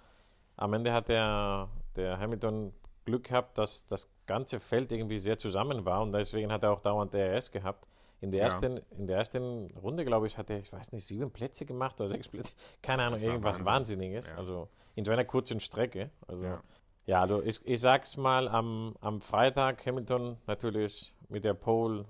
Am 0.57 0.73
Ende 0.75 0.93
hat 0.93 1.09
der, 1.09 1.69
der 1.95 2.19
Hamilton 2.19 2.73
Glück 3.05 3.25
gehabt, 3.25 3.57
dass 3.59 3.87
das 3.87 4.11
ganze 4.27 4.61
Feld 4.61 4.91
irgendwie 4.93 5.19
sehr 5.19 5.39
zusammen 5.39 5.85
war 5.85 6.03
und 6.03 6.13
deswegen 6.13 6.53
hat 6.53 6.63
er 6.65 6.73
auch 6.73 6.81
dauernd 6.81 7.15
DRS 7.15 7.51
gehabt. 7.51 7.87
In 8.21 8.33
der, 8.33 8.41
Ja. 8.41 8.45
ersten, 8.47 8.81
in 8.99 9.07
der 9.07 9.19
ersten 9.19 9.71
Runde, 9.81 10.05
glaube 10.05 10.27
ich, 10.27 10.37
hat 10.37 10.51
er, 10.51 10.59
ich 10.59 10.73
weiß 10.73 10.91
nicht, 10.93 11.07
sieben 11.07 11.31
Plätze 11.31 11.65
gemacht 11.65 12.01
oder 12.01 12.09
sechs 12.09 12.29
Plätze. 12.29 12.53
Keine 12.83 13.05
Ahnung, 13.05 13.21
irgendwas 13.21 13.59
Wahnsinn. 13.59 13.67
Wahnsinniges. 13.67 14.31
Ja. 14.31 14.37
Also 14.37 14.69
in 14.99 15.05
so 15.05 15.13
einer 15.13 15.25
kurzen 15.25 15.61
Strecke. 15.61 16.11
Also 16.27 16.49
Ja. 16.49 16.63
ja, 17.07 17.21
also 17.21 17.41
ich, 17.41 17.65
ich 17.65 17.81
sag's 17.81 18.17
mal, 18.17 18.49
am, 18.49 18.97
am 19.01 19.21
Freitag 19.21 19.87
Hamilton 19.87 20.39
natürlich 20.49 21.15
mit 21.29 21.45
der 21.45 21.55
Pole 21.55 22.05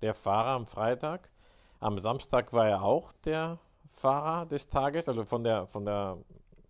der 0.00 0.14
Fahrer 0.14 0.52
am 0.52 0.66
Freitag. 0.66 1.28
Am 1.78 1.98
Samstag 1.98 2.54
war 2.54 2.66
er 2.66 2.82
auch 2.82 3.12
der 3.24 3.58
Fahrer 3.90 4.46
des 4.46 4.70
Tages, 4.70 5.10
also 5.10 5.26
von 5.26 5.44
der, 5.44 5.66
von 5.66 5.84
der 5.84 6.16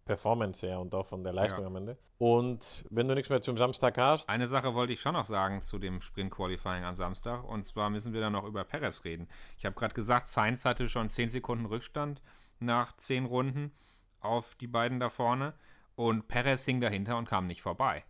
Performance 0.04 0.66
her 0.66 0.80
und 0.80 0.96
auch 0.96 1.06
von 1.06 1.22
der 1.22 1.32
Leistung 1.32 1.62
Ja. 1.62 1.68
am 1.68 1.76
Ende. 1.76 1.96
Und 2.18 2.84
wenn 2.90 3.06
du 3.06 3.14
nichts 3.14 3.30
mehr 3.30 3.40
zum 3.40 3.56
Samstag 3.56 3.96
hast, 3.98 4.28
Eine 4.28 4.48
Sache 4.48 4.74
wollte 4.74 4.92
ich 4.92 5.00
schon 5.00 5.14
noch 5.14 5.26
sagen 5.26 5.62
zu 5.62 5.78
dem 5.78 6.00
Sprint-Qualifying 6.00 6.82
am 6.82 6.96
Samstag. 6.96 7.44
Und 7.44 7.64
zwar 7.64 7.88
müssen 7.88 8.12
wir 8.12 8.20
dann 8.20 8.32
noch 8.32 8.44
über 8.44 8.64
Perez 8.64 9.04
reden. 9.04 9.28
Ich 9.56 9.64
habe 9.64 9.76
gerade 9.76 9.94
gesagt, 9.94 10.26
Sainz 10.26 10.64
hatte 10.64 10.88
schon 10.88 11.08
10 11.08 11.30
Sekunden 11.30 11.66
Rückstand 11.66 12.20
nach 12.58 12.96
10 12.96 13.26
Runden 13.26 13.72
auf 14.24 14.54
die 14.56 14.66
beiden 14.66 15.00
da 15.00 15.08
vorne. 15.08 15.54
Und 15.94 16.28
Perez 16.28 16.64
hing 16.64 16.80
dahinter 16.80 17.16
und 17.18 17.28
kam 17.28 17.46
nicht 17.46 17.62
vorbei. 17.62 18.04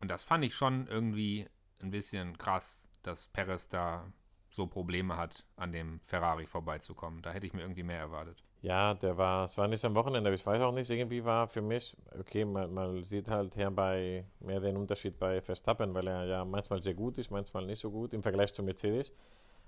Und 0.00 0.10
das 0.10 0.24
fand 0.24 0.44
ich 0.44 0.54
schon 0.54 0.86
irgendwie 0.86 1.48
ein 1.80 1.90
bisschen 1.90 2.38
krass, 2.38 2.88
dass 3.02 3.26
Perez 3.28 3.68
da 3.68 4.12
so 4.50 4.66
Probleme 4.66 5.16
hat, 5.16 5.44
an 5.56 5.72
dem 5.72 6.00
Ferrari 6.00 6.46
vorbeizukommen. 6.46 7.22
Da 7.22 7.32
hätte 7.32 7.46
ich 7.46 7.54
mir 7.54 7.62
irgendwie 7.62 7.82
mehr 7.82 7.98
erwartet. 7.98 8.44
Ja, 8.60 8.94
der 8.94 9.16
war, 9.16 9.46
es 9.46 9.58
war 9.58 9.66
nicht 9.66 9.84
am 9.84 9.94
Wochenende, 9.94 10.28
aber 10.28 10.34
ich 10.34 10.46
weiß 10.46 10.60
auch 10.62 10.72
nicht, 10.72 10.88
irgendwie 10.88 11.24
war 11.24 11.48
für 11.48 11.62
mich, 11.62 11.96
okay, 12.16 12.44
man, 12.44 12.72
man 12.72 13.02
sieht 13.02 13.28
halt 13.28 13.54
hier 13.54 13.70
bei 13.70 14.24
mehr 14.38 14.60
den 14.60 14.76
Unterschied 14.76 15.18
bei 15.18 15.40
Verstappen, 15.40 15.92
weil 15.94 16.06
er 16.06 16.24
ja 16.26 16.44
manchmal 16.44 16.80
sehr 16.80 16.94
gut 16.94 17.18
ist, 17.18 17.30
manchmal 17.30 17.66
nicht 17.66 17.80
so 17.80 17.90
gut 17.90 18.12
im 18.12 18.22
Vergleich 18.22 18.52
zu 18.52 18.62
Mercedes. 18.62 19.12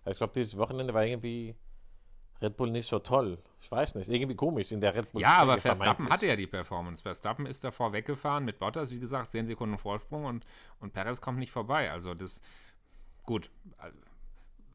Aber 0.03 0.13
ich 0.13 0.19
glaube, 0.19 0.33
dieses 0.35 0.57
Wochenende 0.57 0.95
war 0.95 1.05
irgendwie 1.05 1.57
Red 2.43 2.57
Bull 2.57 2.71
nicht 2.71 2.87
so 2.87 2.99
toll. 2.99 3.39
Ich 3.61 3.71
weiß 3.71 3.95
nicht, 3.95 4.09
irgendwie 4.11 4.35
komisch 4.35 4.73
in 4.73 4.81
der 4.81 4.95
Red 4.95 5.11
Bull. 5.13 5.23
Ja, 5.23 5.35
aber 5.35 5.59
Verstappen 5.59 6.11
hatte 6.11 6.27
ja 6.27 6.37
die 6.37 6.47
Performance. 6.47 7.03
Verstappen 7.03 7.47
ist 7.47 7.65
davor 7.65 7.93
weggefahren 7.93 8.45
mit 8.45 8.59
Bottas, 8.59 8.91
wie 8.91 8.99
gesagt, 8.99 9.31
10 9.31 9.47
Sekunden 9.47 9.79
Vorsprung 9.79 10.25
und, 10.27 10.45
und 10.81 10.93
Perez 10.93 11.21
kommt 11.21 11.39
nicht 11.39 11.53
vorbei. 11.53 11.91
Also 11.91 12.13
das, 12.15 12.41
gut, 13.23 13.51
also, 13.79 13.97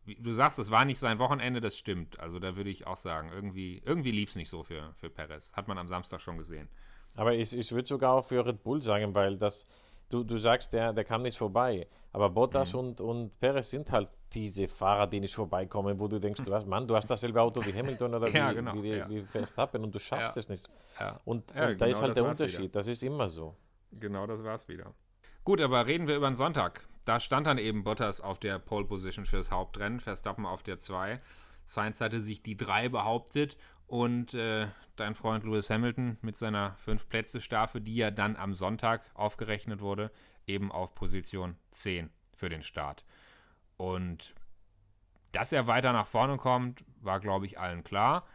du 0.05 0.33
sagst, 0.33 0.57
es 0.57 0.71
war 0.71 0.85
nicht 0.85 0.99
sein 0.99 1.19
Wochenende, 1.19 1.61
das 1.61 1.77
stimmt. 1.77 2.19
Also 2.19 2.39
da 2.39 2.55
würde 2.55 2.69
ich 2.69 2.87
auch 2.87 2.97
sagen, 2.97 3.29
irgendwie, 3.31 3.81
irgendwie 3.85 4.11
lief 4.11 4.29
es 4.29 4.35
nicht 4.35 4.49
so 4.49 4.63
für, 4.63 4.93
für 4.95 5.09
Perez. 5.09 5.53
Hat 5.53 5.67
man 5.67 5.77
am 5.77 5.87
Samstag 5.87 6.21
schon 6.21 6.37
gesehen. 6.37 6.69
Aber 7.15 7.33
ich, 7.33 7.55
ich 7.55 7.71
würde 7.71 7.87
sogar 7.87 8.13
auch 8.13 8.23
für 8.25 8.45
Red 8.45 8.63
Bull 8.63 8.81
sagen, 8.81 9.13
weil 9.13 9.37
das, 9.37 9.65
du, 10.09 10.23
du 10.23 10.37
sagst, 10.37 10.73
der, 10.73 10.93
der 10.93 11.03
kam 11.03 11.21
nicht 11.21 11.37
vorbei. 11.37 11.87
Aber 12.11 12.29
Bottas 12.29 12.73
Mhm. 12.73 12.79
und, 12.79 13.01
und 13.01 13.39
Perez 13.39 13.69
sind 13.69 13.91
halt 13.91 14.09
diese 14.33 14.67
Fahrer, 14.67 15.07
die 15.07 15.19
nicht 15.19 15.35
vorbeikommen, 15.35 15.99
wo 15.99 16.07
du 16.07 16.19
denkst, 16.19 16.43
du 16.43 16.53
hast, 16.53 16.67
Mann, 16.67 16.87
du 16.87 16.95
hast 16.95 17.07
dasselbe 17.07 17.41
Auto 17.41 17.65
wie 17.65 17.73
Hamilton 17.73 18.13
oder 18.15 18.27
Ja, 18.33 18.51
wie, 18.51 18.55
genau, 18.55 18.83
wie, 18.83 18.95
ja. 18.95 19.09
wie 19.09 19.21
Verstappen 19.21 19.83
und 19.83 19.93
du 19.93 19.99
schaffst 19.99 20.37
es 20.37 20.49
nicht. 20.49 20.67
Und, 21.25 21.55
und 21.55 21.55
da 21.55 21.65
ist 21.67 21.77
genau 21.77 22.01
halt 22.01 22.17
der 22.17 22.25
Unterschied. 22.25 22.59
wieder. 22.59 22.71
Das 22.71 22.87
ist 22.87 23.03
immer 23.03 23.29
so. 23.29 23.55
genau 23.91 24.27
das 24.27 24.43
war's 24.43 24.67
wieder. 24.67 24.93
Gut, 25.43 25.61
aber 25.61 25.87
reden 25.87 26.07
wir 26.07 26.15
über 26.15 26.29
den 26.29 26.35
Sonntag. 26.35 26.87
Da 27.05 27.19
stand 27.19 27.47
dann 27.47 27.57
eben 27.57 27.83
Bottas 27.83 28.21
auf 28.21 28.39
der 28.39 28.59
Pole 28.59 28.85
Position 28.85 29.25
fürs 29.25 29.51
Hauptrennen, 29.51 29.99
Verstappen 29.99 30.45
auf 30.45 30.61
der 30.61 30.77
2. 30.77 31.19
Sainz 31.65 32.01
hatte 32.01 32.21
sich 32.21 32.43
die 32.43 32.57
3 32.57 32.89
behauptet 32.89 33.57
und 33.87 34.33
äh, 34.35 34.67
dein 34.95 35.15
Freund 35.15 35.43
Lewis 35.43 35.69
Hamilton 35.69 36.17
mit 36.21 36.35
seiner 36.35 36.75
5-Plätze-Staffel, 36.85 37.81
die 37.81 37.95
ja 37.95 38.11
dann 38.11 38.35
am 38.35 38.53
Sonntag 38.53 39.09
aufgerechnet 39.15 39.81
wurde, 39.81 40.11
eben 40.45 40.71
auf 40.71 40.93
Position 40.93 41.55
10 41.71 42.09
für 42.35 42.49
den 42.49 42.63
Start. 42.63 43.03
Und 43.79 44.35
dass 45.31 45.53
er 45.53 45.67
weiter 45.67 45.93
nach 45.93 46.07
vorne 46.07 46.35
kommt, 46.35 46.83
war, 46.99 47.21
glaube 47.21 47.45
ich, 47.45 47.57
allen 47.57 47.85
klar. 47.85 48.25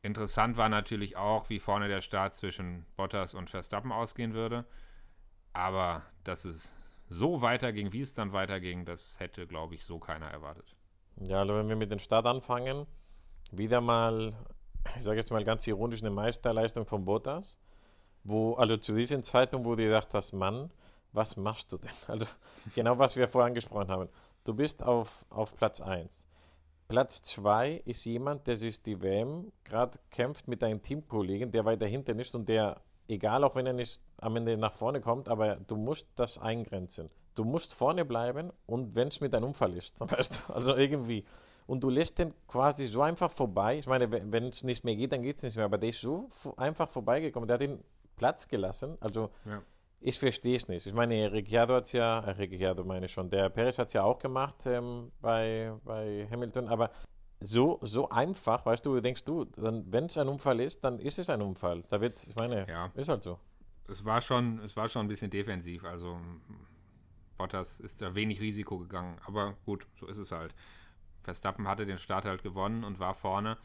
Interessant 0.00 0.56
war 0.56 0.70
natürlich 0.70 1.18
auch, 1.18 1.50
wie 1.50 1.60
vorne 1.60 1.88
der 1.88 2.00
Start 2.00 2.32
zwischen 2.32 2.86
Bottas 2.96 3.34
und 3.34 3.50
Verstappen 3.50 3.92
ausgehen 3.92 4.32
würde. 4.32 4.64
Aber 5.52 6.04
dass 6.24 6.46
es 6.46 6.74
so 7.08 7.42
weiterging, 7.42 7.92
wie 7.92 8.00
es 8.00 8.14
dann 8.14 8.32
weiterging, 8.32 8.86
das 8.86 9.20
hätte, 9.20 9.46
glaube 9.46 9.74
ich, 9.74 9.84
so 9.84 9.98
keiner 9.98 10.28
erwartet. 10.28 10.74
Ja, 11.26 11.40
also 11.40 11.54
wenn 11.54 11.68
wir 11.68 11.76
mit 11.76 11.90
dem 11.90 11.98
Start 11.98 12.24
anfangen, 12.24 12.86
wieder 13.52 13.82
mal, 13.82 14.34
ich 14.96 15.04
sage 15.04 15.18
jetzt 15.18 15.32
mal 15.32 15.44
ganz 15.44 15.66
ironisch, 15.66 16.00
eine 16.00 16.10
Meisterleistung 16.10 16.86
von 16.86 17.04
Bottas. 17.04 17.58
wo, 18.24 18.54
also 18.54 18.76
zu 18.76 18.94
diesem 18.94 19.22
Zeitpunkt, 19.22 19.66
wo 19.66 19.74
du 19.74 19.84
gedacht 19.84 20.12
hast, 20.14 20.32
Mann, 20.32 20.70
was 21.12 21.36
machst 21.36 21.72
du 21.72 21.78
denn? 21.78 21.90
Also 22.08 22.26
genau, 22.74 22.98
was 22.98 23.16
wir 23.16 23.28
vorhin 23.28 23.54
gesprochen 23.54 23.88
haben. 23.90 24.08
Du 24.46 24.54
bist 24.54 24.80
auf, 24.80 25.26
auf 25.28 25.56
Platz 25.56 25.80
1. 25.80 26.28
Platz 26.86 27.20
2 27.22 27.82
ist 27.84 28.04
jemand, 28.04 28.46
der 28.46 28.56
sich 28.56 28.80
die 28.80 29.02
WM 29.02 29.50
gerade 29.64 29.98
kämpft 30.12 30.46
mit 30.46 30.62
einem 30.62 30.80
Teamkollegen, 30.80 31.50
der 31.50 31.64
weiter 31.64 31.86
hinten 31.86 32.20
ist 32.20 32.32
und 32.36 32.48
der, 32.48 32.80
egal 33.08 33.42
auch 33.42 33.56
wenn 33.56 33.66
er 33.66 33.72
nicht 33.72 34.00
am 34.18 34.36
Ende 34.36 34.56
nach 34.56 34.72
vorne 34.72 35.00
kommt, 35.00 35.28
aber 35.28 35.56
du 35.56 35.74
musst 35.74 36.06
das 36.14 36.38
eingrenzen. 36.38 37.10
Du 37.34 37.42
musst 37.42 37.74
vorne 37.74 38.04
bleiben 38.04 38.52
und 38.66 38.94
wenn 38.94 39.08
es 39.08 39.20
mit 39.20 39.34
einem 39.34 39.46
Unfall 39.46 39.74
ist, 39.74 40.00
weißt 40.12 40.44
du, 40.48 40.52
also 40.52 40.76
irgendwie. 40.76 41.24
Und 41.66 41.82
du 41.82 41.90
lässt 41.90 42.20
den 42.20 42.32
quasi 42.46 42.86
so 42.86 43.02
einfach 43.02 43.32
vorbei. 43.32 43.76
Ich 43.78 43.88
meine, 43.88 44.08
wenn 44.12 44.44
es 44.44 44.62
nicht 44.62 44.84
mehr 44.84 44.94
geht, 44.94 45.10
dann 45.10 45.22
geht 45.22 45.38
es 45.38 45.42
nicht 45.42 45.56
mehr. 45.56 45.64
Aber 45.64 45.78
der 45.78 45.88
ist 45.88 46.00
so 46.00 46.28
einfach 46.56 46.88
vorbeigekommen. 46.88 47.48
Der 47.48 47.54
hat 47.54 47.62
den 47.62 47.82
Platz 48.14 48.46
gelassen. 48.46 48.96
Also 49.00 49.30
ja. 49.44 49.60
Ich 50.06 50.20
verstehe 50.20 50.54
es 50.54 50.68
nicht. 50.68 50.86
Ich 50.86 50.94
meine, 50.94 51.32
Ricciardo 51.32 51.74
hat 51.74 51.86
es 51.86 51.92
ja, 51.92 52.20
äh, 52.20 52.30
Ricciardo 52.30 52.84
meine 52.84 53.06
ich 53.06 53.12
schon, 53.12 53.28
der 53.28 53.48
Perez 53.50 53.76
hat 53.76 53.88
es 53.88 53.92
ja 53.94 54.04
auch 54.04 54.20
gemacht 54.20 54.64
ähm, 54.64 55.10
bei, 55.20 55.72
bei 55.84 56.28
Hamilton. 56.30 56.68
Aber 56.68 56.92
so, 57.40 57.80
so 57.82 58.08
einfach, 58.08 58.64
weißt 58.64 58.86
du, 58.86 58.94
du 58.94 59.00
denkst 59.00 59.24
du, 59.24 59.46
wenn 59.56 60.06
es 60.06 60.16
ein 60.16 60.28
Unfall 60.28 60.60
ist, 60.60 60.84
dann 60.84 61.00
ist 61.00 61.18
es 61.18 61.28
ein 61.28 61.42
Unfall. 61.42 61.82
Da 61.90 62.00
wird, 62.00 62.24
ich 62.24 62.36
meine, 62.36 62.68
ja. 62.68 62.92
ist 62.94 63.08
halt 63.08 63.24
so. 63.24 63.40
Es 63.88 64.04
war 64.04 64.20
schon, 64.20 64.60
es 64.60 64.76
war 64.76 64.88
schon 64.88 65.06
ein 65.06 65.08
bisschen 65.08 65.30
defensiv. 65.30 65.84
Also 65.84 66.20
Bottas 67.36 67.80
ist 67.80 68.00
da 68.00 68.14
wenig 68.14 68.40
Risiko 68.40 68.78
gegangen. 68.78 69.18
Aber 69.26 69.56
gut, 69.64 69.88
so 69.98 70.06
ist 70.06 70.18
es 70.18 70.30
halt. 70.30 70.54
Verstappen 71.22 71.66
hatte 71.66 71.84
den 71.84 71.98
Start 71.98 72.26
halt 72.26 72.44
gewonnen 72.44 72.84
und 72.84 73.00
war 73.00 73.14
vorne. 73.14 73.58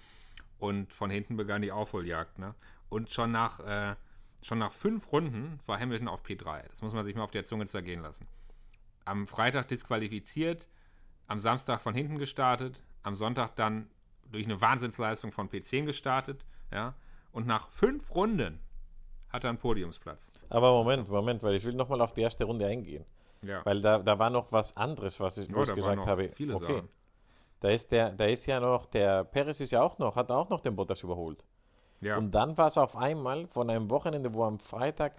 Und 0.57 0.91
von 0.91 1.12
hinten 1.12 1.38
begann 1.38 1.62
die 1.62 1.71
Aufholjagd. 1.71 2.39
Ne? 2.39 2.55
Und 2.89 3.12
schon 3.12 3.31
nach, 3.31 3.60
äh, 3.60 3.95
schon 4.41 4.57
nach 4.57 4.71
fünf 4.71 5.12
Runden 5.12 5.60
war 5.65 5.79
Hamilton 5.79 6.07
auf 6.07 6.24
P3. 6.24 6.67
Das 6.69 6.81
muss 6.81 6.93
man 6.93 7.03
sich 7.03 7.15
mal 7.15 7.24
auf 7.24 7.31
der 7.31 7.43
Zunge 7.45 7.65
zergehen 7.67 8.01
lassen. 8.01 8.27
Am 9.05 9.25
Freitag 9.25 9.67
disqualifiziert, 9.67 10.67
am 11.27 11.39
Samstag 11.39 11.81
von 11.81 11.93
hinten 11.93 12.17
gestartet, 12.17 12.83
am 13.03 13.15
Sonntag 13.15 13.55
dann 13.55 13.89
durch 14.31 14.45
eine 14.45 14.60
Wahnsinnsleistung 14.62 15.31
von 15.31 15.50
P10 15.50 15.86
gestartet. 15.86 16.45
Ja? 16.71 16.95
Und 17.31 17.48
nach 17.48 17.69
fünf 17.69 18.13
Runden 18.13 18.60
hat 19.29 19.43
er 19.43 19.50
einen 19.50 19.60
Podiumsplatz. 19.60 20.29
Aber 20.50 20.71
Moment, 20.71 21.10
Moment, 21.10 21.43
weil 21.43 21.55
ich 21.55 21.63
will 21.63 21.74
nochmal 21.74 22.01
auf 22.01 22.13
die 22.13 22.21
erste 22.21 22.43
Runde 22.43 22.65
eingehen. 22.65 23.05
Ja. 23.43 23.65
Weil 23.65 23.81
da, 23.81 24.00
da 24.00 24.19
war 24.19 24.29
noch 24.29 24.51
was 24.51 24.75
anderes, 24.77 25.19
was 25.19 25.38
ich 25.38 25.53
oh, 25.55 25.63
gesagt 25.63 26.05
habe. 26.05 26.29
Viele 26.29 26.55
okay. 26.55 26.65
Sachen. 26.65 26.89
Da 27.60 27.69
ist, 27.69 27.91
der, 27.91 28.12
da 28.12 28.25
ist 28.25 28.45
ja 28.48 28.60
noch, 28.60 28.88
der 28.88 29.24
Perez 29.24 29.60
ist 29.60 29.71
ja 29.71 29.81
auch 29.81 29.98
noch, 30.00 30.15
hat 30.15 30.31
auch 30.31 30.50
noch 30.50 30.62
den 30.62 30.75
Bottas 30.75 31.03
überholt. 31.03 31.45
Ja. 32.01 32.17
Und 32.17 32.31
dann 32.31 32.58
war 32.58 32.67
es 32.67 32.77
auf 32.77 32.98
einmal 32.98 33.48
von 33.48 33.70
einem 33.70 33.89
Wochenende, 33.89 34.34
wo 34.34 34.43
am 34.43 34.60
Freitag 34.60 35.13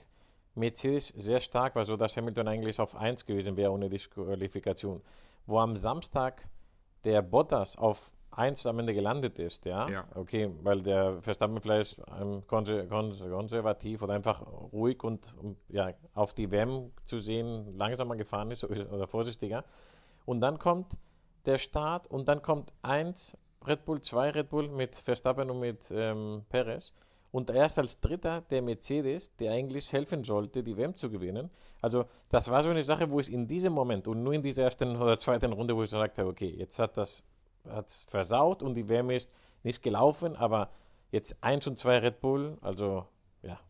Mercedes 0.54 1.08
sehr 1.08 1.40
stark 1.40 1.74
war, 1.74 1.84
sodass 1.84 2.16
Hamilton 2.16 2.48
eigentlich 2.48 2.78
auf 2.78 2.94
1 2.94 3.24
gewesen 3.24 3.56
wäre 3.56 3.72
ohne 3.72 3.88
Disqualifikation. 3.88 5.00
Wo 5.46 5.58
am 5.58 5.76
Samstag 5.76 6.46
der 7.04 7.22
Bottas 7.22 7.76
auf 7.76 8.12
1 8.32 8.66
am 8.66 8.78
Ende 8.78 8.94
gelandet 8.94 9.38
ist, 9.38 9.64
ja? 9.66 9.88
ja. 9.88 10.04
Okay, 10.14 10.50
weil 10.62 10.82
der 10.82 11.20
Verstappen 11.20 11.60
vielleicht 11.60 12.00
ähm, 12.20 12.42
konservativ 12.46 14.02
oder 14.02 14.14
einfach 14.14 14.42
ruhig 14.72 15.02
und 15.04 15.34
um, 15.38 15.56
ja, 15.68 15.90
auf 16.14 16.32
die 16.32 16.50
WM 16.50 16.92
zu 17.04 17.18
sehen 17.18 17.76
langsamer 17.76 18.16
gefahren 18.16 18.50
ist 18.50 18.64
oder 18.64 19.06
vorsichtiger. 19.06 19.64
Und 20.24 20.40
dann 20.40 20.58
kommt 20.58 20.96
der 21.44 21.58
Start 21.58 22.06
und 22.06 22.28
dann 22.28 22.42
kommt 22.42 22.72
eins, 22.82 23.36
Red 23.66 23.84
Bull, 23.84 24.00
zwei 24.00 24.30
Red 24.30 24.50
Bull 24.50 24.68
mit 24.68 24.96
Verstappen 24.96 25.50
und 25.50 25.60
mit 25.60 25.90
ähm, 25.90 26.44
Perez. 26.48 26.92
Und 27.30 27.48
erst 27.48 27.78
als 27.78 27.98
Dritter 27.98 28.42
der 28.50 28.60
Mercedes, 28.60 29.34
der 29.36 29.52
eigentlich 29.52 29.90
helfen 29.92 30.22
sollte, 30.22 30.62
die 30.62 30.76
WM 30.76 30.94
zu 30.94 31.10
gewinnen. 31.10 31.50
Also 31.80 32.04
das 32.28 32.50
war 32.50 32.62
so 32.62 32.70
eine 32.70 32.82
Sache, 32.82 33.10
wo 33.10 33.20
es 33.20 33.28
in 33.28 33.48
diesem 33.48 33.72
Moment 33.72 34.06
und 34.06 34.22
nur 34.22 34.34
in 34.34 34.42
dieser 34.42 34.64
ersten 34.64 34.96
oder 35.02 35.16
zweiten 35.16 35.52
Runde, 35.52 35.74
wo 35.74 35.82
ich 35.82 35.90
gesagt 35.90 36.18
habe, 36.18 36.28
okay, 36.28 36.54
jetzt 36.58 36.78
hat 36.78 36.96
das 36.96 37.26
hat's 37.68 38.04
versaut 38.08 38.62
und 38.62 38.74
die 38.74 38.88
WM 38.88 39.10
ist 39.10 39.30
nicht 39.62 39.82
gelaufen, 39.82 40.36
aber 40.36 40.70
jetzt 41.10 41.36
eins 41.40 41.66
und 41.66 41.78
zwei 41.78 41.98
Red 41.98 42.20
Bull, 42.20 42.58
also 42.60 43.06
ja, 43.42 43.60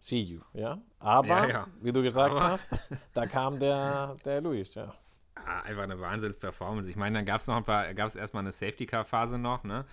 see 0.00 0.20
you, 0.20 0.40
ja. 0.54 0.78
Aber, 0.98 1.28
ja, 1.28 1.48
ja. 1.48 1.66
wie 1.80 1.92
du 1.92 2.02
gesagt 2.02 2.34
aber. 2.34 2.44
hast, 2.44 2.68
da 3.12 3.26
kam 3.26 3.58
der, 3.58 4.16
der 4.24 4.40
Luis, 4.40 4.74
ja. 4.74 4.94
Ah, 5.34 5.60
einfach 5.62 5.82
eine 5.82 5.98
Wahnsinns-Performance. 5.98 6.88
Ich 6.90 6.96
meine, 6.96 7.18
dann 7.18 7.26
gab 7.26 7.40
es 7.40 7.46
noch 7.46 7.56
ein 7.56 7.64
paar, 7.64 7.92
gab 7.94 8.06
es 8.06 8.16
erstmal 8.16 8.42
eine 8.42 8.52
Safety-Car-Phase 8.52 9.38
noch, 9.38 9.64
ne? 9.64 9.84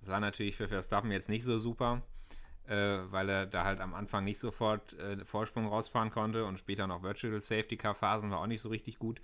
Das 0.00 0.10
war 0.10 0.20
natürlich 0.20 0.56
für 0.56 0.68
Verstappen 0.68 1.10
jetzt 1.10 1.28
nicht 1.28 1.44
so 1.44 1.58
super, 1.58 2.02
äh, 2.66 2.98
weil 3.10 3.28
er 3.28 3.46
da 3.46 3.64
halt 3.64 3.80
am 3.80 3.94
Anfang 3.94 4.24
nicht 4.24 4.38
sofort 4.38 4.92
äh, 4.94 5.24
Vorsprung 5.24 5.66
rausfahren 5.66 6.10
konnte 6.10 6.44
und 6.44 6.58
später 6.58 6.86
noch 6.86 7.02
Virtual 7.02 7.40
Safety-Car-Phasen 7.40 8.30
war 8.30 8.40
auch 8.40 8.46
nicht 8.46 8.60
so 8.60 8.68
richtig 8.68 8.98
gut. 8.98 9.20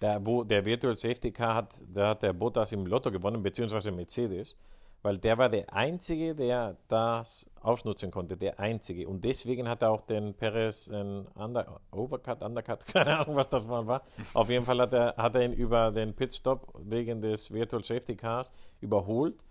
Der, 0.00 0.24
wo 0.24 0.44
der 0.44 0.64
Virtual 0.64 0.94
Safety 0.94 1.32
Car 1.32 1.56
hat, 1.56 1.82
da 1.92 2.10
hat 2.10 2.22
der 2.22 2.32
Bottas 2.32 2.70
im 2.72 2.86
Lotto 2.86 3.10
gewonnen, 3.10 3.42
beziehungsweise 3.42 3.90
Mercedes 3.90 4.56
weil 5.02 5.18
der 5.18 5.38
war 5.38 5.48
der 5.48 5.72
Einzige, 5.72 6.34
der 6.34 6.76
das 6.88 7.46
ausnutzen 7.60 8.10
konnte, 8.10 8.36
der 8.36 8.58
Einzige. 8.58 9.08
Und 9.08 9.22
deswegen 9.24 9.68
hat 9.68 9.82
er 9.82 9.90
auch 9.90 10.02
den 10.06 10.34
Perez 10.34 10.88
ein 10.88 11.26
Under, 11.34 11.80
Overcut, 11.92 12.42
Undercut, 12.42 12.86
keine 12.92 13.18
Ahnung, 13.18 13.36
was 13.36 13.48
das 13.48 13.66
mal 13.66 13.86
war. 13.86 14.02
Auf 14.34 14.50
jeden 14.50 14.64
Fall 14.64 14.80
hat 14.80 14.92
er, 14.92 15.14
hat 15.16 15.34
er 15.34 15.44
ihn 15.44 15.52
über 15.52 15.92
den 15.92 16.14
Pitstop 16.14 16.72
wegen 16.82 17.20
des 17.20 17.52
Virtual 17.52 17.82
Safety 17.82 18.16
Cars 18.16 18.52
überholt. 18.80 19.44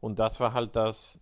Und 0.00 0.18
das 0.18 0.40
war 0.40 0.52
halt 0.52 0.76
das 0.76 1.20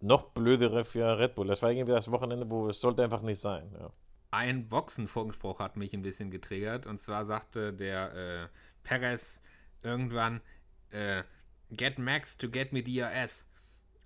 noch 0.00 0.30
blödere 0.30 0.84
für 0.84 1.18
Red 1.18 1.34
Bull. 1.34 1.48
Das 1.48 1.62
war 1.62 1.70
irgendwie 1.70 1.92
das 1.92 2.10
Wochenende, 2.10 2.48
wo 2.48 2.68
es 2.68 2.80
sollte 2.80 3.02
einfach 3.02 3.22
nicht 3.22 3.40
sein. 3.40 3.70
Ja. 3.78 3.90
Ein 4.30 4.68
Boxenfunkspruch 4.68 5.58
hat 5.58 5.76
mich 5.76 5.94
ein 5.94 6.02
bisschen 6.02 6.30
getriggert. 6.30 6.86
Und 6.86 7.00
zwar 7.00 7.24
sagte 7.24 7.72
der 7.72 8.14
äh, 8.14 8.48
Perez 8.82 9.42
irgendwann, 9.82 10.40
äh, 10.90 11.22
Get 11.70 11.98
Max 11.98 12.36
to 12.38 12.48
get 12.48 12.72
me 12.72 12.82
DRS. 12.82 13.46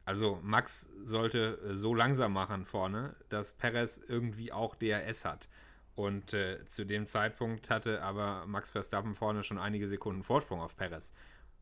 Also 0.04 0.40
Max 0.42 0.88
sollte 1.04 1.60
äh, 1.64 1.74
so 1.74 1.94
langsam 1.94 2.32
machen 2.32 2.66
vorne, 2.66 3.14
dass 3.28 3.52
Perez 3.52 4.00
irgendwie 4.08 4.52
auch 4.52 4.74
DRS 4.74 5.24
hat. 5.24 5.48
Und 5.94 6.32
äh, 6.32 6.64
zu 6.66 6.84
dem 6.84 7.06
Zeitpunkt 7.06 7.70
hatte 7.70 8.02
aber 8.02 8.46
Max 8.46 8.70
Verstappen 8.70 9.14
vorne 9.14 9.44
schon 9.44 9.58
einige 9.58 9.86
Sekunden 9.86 10.22
Vorsprung 10.22 10.60
auf 10.60 10.76
Perez. 10.76 11.12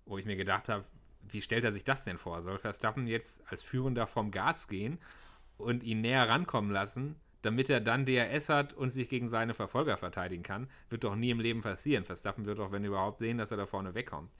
Wo 0.06 0.16
ich 0.16 0.24
mir 0.24 0.36
gedacht 0.36 0.68
habe, 0.68 0.84
wie 1.28 1.42
stellt 1.42 1.64
er 1.64 1.72
sich 1.72 1.84
das 1.84 2.04
denn 2.04 2.16
vor? 2.16 2.42
Soll 2.42 2.58
Verstappen 2.58 3.06
jetzt 3.06 3.42
als 3.50 3.62
Führender 3.62 4.06
vom 4.06 4.30
Gas 4.30 4.68
gehen 4.68 4.98
und 5.58 5.82
ihn 5.82 6.00
näher 6.00 6.28
rankommen 6.28 6.70
lassen, 6.70 7.16
damit 7.42 7.68
er 7.68 7.80
dann 7.80 8.06
DRS 8.06 8.48
hat 8.48 8.72
und 8.72 8.90
sich 8.90 9.08
gegen 9.08 9.28
seine 9.28 9.52
Verfolger 9.52 9.98
verteidigen 9.98 10.42
kann? 10.42 10.70
Wird 10.88 11.04
doch 11.04 11.14
nie 11.14 11.30
im 11.30 11.40
Leben 11.40 11.60
passieren. 11.60 12.04
Verstappen 12.04 12.46
wird 12.46 12.58
doch, 12.58 12.72
wenn 12.72 12.84
überhaupt, 12.84 13.18
sehen, 13.18 13.36
dass 13.36 13.50
er 13.50 13.58
da 13.58 13.66
vorne 13.66 13.94
wegkommt 13.94 14.30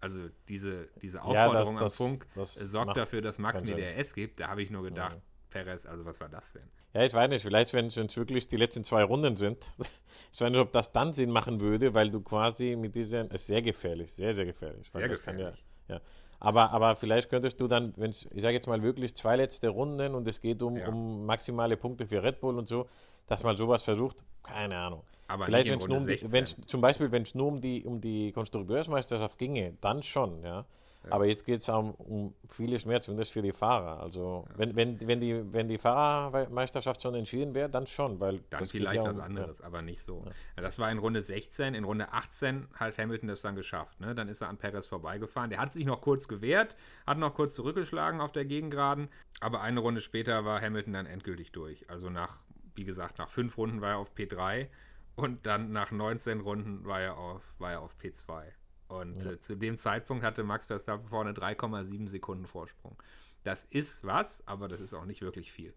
also 0.00 0.28
diese, 0.48 0.88
diese 1.00 1.22
Aufforderung 1.22 1.74
ja, 1.76 1.82
das, 1.82 2.00
am 2.00 2.08
Funk 2.08 2.26
das 2.34 2.54
sorgt 2.54 2.96
dafür, 2.96 3.22
dass 3.22 3.38
Max 3.38 3.62
mir 3.64 3.76
DRS 3.76 4.14
gibt. 4.14 4.40
Da 4.40 4.48
habe 4.48 4.62
ich 4.62 4.70
nur 4.70 4.82
gedacht, 4.82 5.14
ja. 5.14 5.22
Perez, 5.50 5.86
also 5.86 6.04
was 6.04 6.20
war 6.20 6.28
das 6.28 6.52
denn? 6.52 6.68
Ja, 6.92 7.04
ich 7.04 7.14
weiß 7.14 7.28
nicht, 7.28 7.42
vielleicht, 7.42 7.72
wenn 7.74 7.86
es 7.86 8.16
wirklich 8.16 8.48
die 8.48 8.56
letzten 8.56 8.84
zwei 8.84 9.02
Runden 9.04 9.36
sind, 9.36 9.70
ich 10.32 10.40
weiß 10.40 10.50
nicht, 10.50 10.60
ob 10.60 10.72
das 10.72 10.92
dann 10.92 11.12
Sinn 11.12 11.30
machen 11.30 11.60
würde, 11.60 11.94
weil 11.94 12.10
du 12.10 12.20
quasi 12.20 12.76
mit 12.76 12.94
diesen, 12.94 13.30
ist 13.30 13.46
sehr 13.46 13.62
gefährlich, 13.62 14.12
sehr, 14.12 14.32
sehr 14.32 14.46
gefährlich. 14.46 14.90
Sehr 14.92 15.08
gefährlich. 15.08 15.64
Ja, 15.88 15.96
ja. 15.96 16.00
Aber, 16.38 16.70
aber 16.70 16.96
vielleicht 16.96 17.30
könntest 17.30 17.60
du 17.60 17.66
dann, 17.66 17.94
wenn 17.96 18.10
ich 18.10 18.28
sage 18.34 18.52
jetzt 18.52 18.66
mal 18.66 18.82
wirklich 18.82 19.16
zwei 19.16 19.36
letzte 19.36 19.68
Runden 19.68 20.14
und 20.14 20.28
es 20.28 20.40
geht 20.40 20.62
um, 20.62 20.76
um 20.82 21.24
maximale 21.24 21.76
Punkte 21.76 22.06
für 22.06 22.22
Red 22.22 22.40
Bull 22.40 22.58
und 22.58 22.68
so, 22.68 22.88
dass 23.26 23.42
man 23.42 23.56
sowas 23.56 23.84
versucht, 23.84 24.22
keine 24.42 24.76
Ahnung. 24.76 25.02
Aber 25.28 25.46
Vielleicht, 25.46 25.70
wenn 25.70 25.78
es 25.78 25.88
nur 25.88 25.98
um 25.98 26.06
die, 26.06 26.32
wenn's, 26.32 26.56
zum 26.66 26.80
Beispiel, 26.80 27.10
wenn 27.10 27.22
es 27.22 27.34
nur 27.34 27.48
um 27.48 27.60
die, 27.60 27.84
um 27.84 28.00
die 28.00 28.32
Konstrukteursmeisterschaft 28.32 29.38
ginge, 29.38 29.76
dann 29.80 30.02
schon, 30.02 30.40
ja. 30.42 30.58
ja. 30.58 30.64
Aber 31.10 31.26
jetzt 31.26 31.44
geht 31.44 31.60
es 31.60 31.68
um, 31.68 31.94
um 31.94 32.34
vieles 32.48 32.86
mehr, 32.86 33.00
zumindest 33.00 33.32
für 33.32 33.42
die 33.42 33.52
Fahrer. 33.52 34.00
Also 34.00 34.44
ja. 34.48 34.58
wenn, 34.58 34.76
wenn, 34.76 35.00
wenn, 35.06 35.20
die, 35.20 35.52
wenn 35.52 35.66
die 35.66 35.78
Fahrermeisterschaft 35.78 37.02
schon 37.02 37.16
entschieden 37.16 37.54
wäre, 37.54 37.68
dann 37.68 37.88
schon. 37.88 38.20
Weil 38.20 38.40
dann 38.50 38.64
vielleicht 38.66 39.02
ja 39.02 39.04
was 39.04 39.18
anderes, 39.18 39.60
aber 39.62 39.82
nicht 39.82 40.02
so. 40.02 40.24
das 40.54 40.78
war 40.78 40.92
in 40.92 40.98
Runde 40.98 41.22
16, 41.22 41.74
in 41.74 41.82
Runde 41.82 42.12
18 42.12 42.68
hat 42.74 42.96
Hamilton 42.96 43.28
das 43.28 43.40
dann 43.40 43.56
geschafft. 43.56 43.98
Ne? 44.00 44.14
Dann 44.14 44.28
ist 44.28 44.42
er 44.42 44.48
an 44.48 44.58
Perez 44.58 44.86
vorbeigefahren. 44.86 45.50
Der 45.50 45.58
hat 45.58 45.72
sich 45.72 45.86
noch 45.86 46.00
kurz 46.00 46.28
gewehrt, 46.28 46.76
hat 47.04 47.18
noch 47.18 47.34
kurz 47.34 47.54
zurückgeschlagen 47.54 48.20
auf 48.20 48.30
der 48.30 48.44
Gegengraden, 48.44 49.08
aber 49.40 49.60
eine 49.60 49.80
Runde 49.80 50.00
später 50.00 50.44
war 50.44 50.60
Hamilton 50.60 50.92
dann 50.92 51.06
endgültig 51.06 51.50
durch. 51.50 51.90
Also 51.90 52.10
nach, 52.10 52.38
wie 52.76 52.84
gesagt, 52.84 53.18
nach 53.18 53.28
fünf 53.28 53.58
Runden 53.58 53.80
war 53.80 53.90
er 53.90 53.98
auf 53.98 54.12
P3 54.14 54.68
und 55.16 55.46
dann 55.46 55.72
nach 55.72 55.90
19 55.90 56.40
Runden 56.40 56.84
war 56.84 57.00
er 57.00 57.16
auf, 57.16 57.42
war 57.58 57.72
er 57.72 57.80
auf 57.80 57.96
P2. 57.98 58.44
Und 58.88 59.24
ja. 59.24 59.32
äh, 59.32 59.40
zu 59.40 59.56
dem 59.56 59.76
Zeitpunkt 59.76 60.24
hatte 60.24 60.44
Max 60.44 60.66
Verstappen 60.66 61.06
vorne 61.06 61.32
3,7 61.32 62.08
Sekunden 62.08 62.46
Vorsprung. 62.46 62.96
Das 63.42 63.64
ist 63.64 64.04
was, 64.04 64.46
aber 64.46 64.68
das 64.68 64.80
ist 64.80 64.94
auch 64.94 65.04
nicht 65.04 65.22
wirklich 65.22 65.50
viel. 65.50 65.74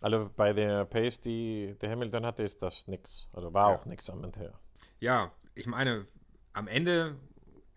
Also 0.00 0.30
bei 0.36 0.52
der 0.52 0.84
Pace, 0.84 1.20
die 1.20 1.76
der 1.80 1.90
Hamilton 1.90 2.24
hatte, 2.24 2.44
ist 2.44 2.62
das 2.62 2.86
nichts. 2.86 3.28
Also 3.32 3.52
war 3.52 3.70
ja. 3.70 3.76
auch 3.76 3.84
nichts 3.84 4.08
am 4.08 4.24
Ende. 4.24 4.54
Ja, 5.00 5.32
ich 5.54 5.66
meine, 5.66 6.06
am 6.52 6.68
Ende 6.68 7.16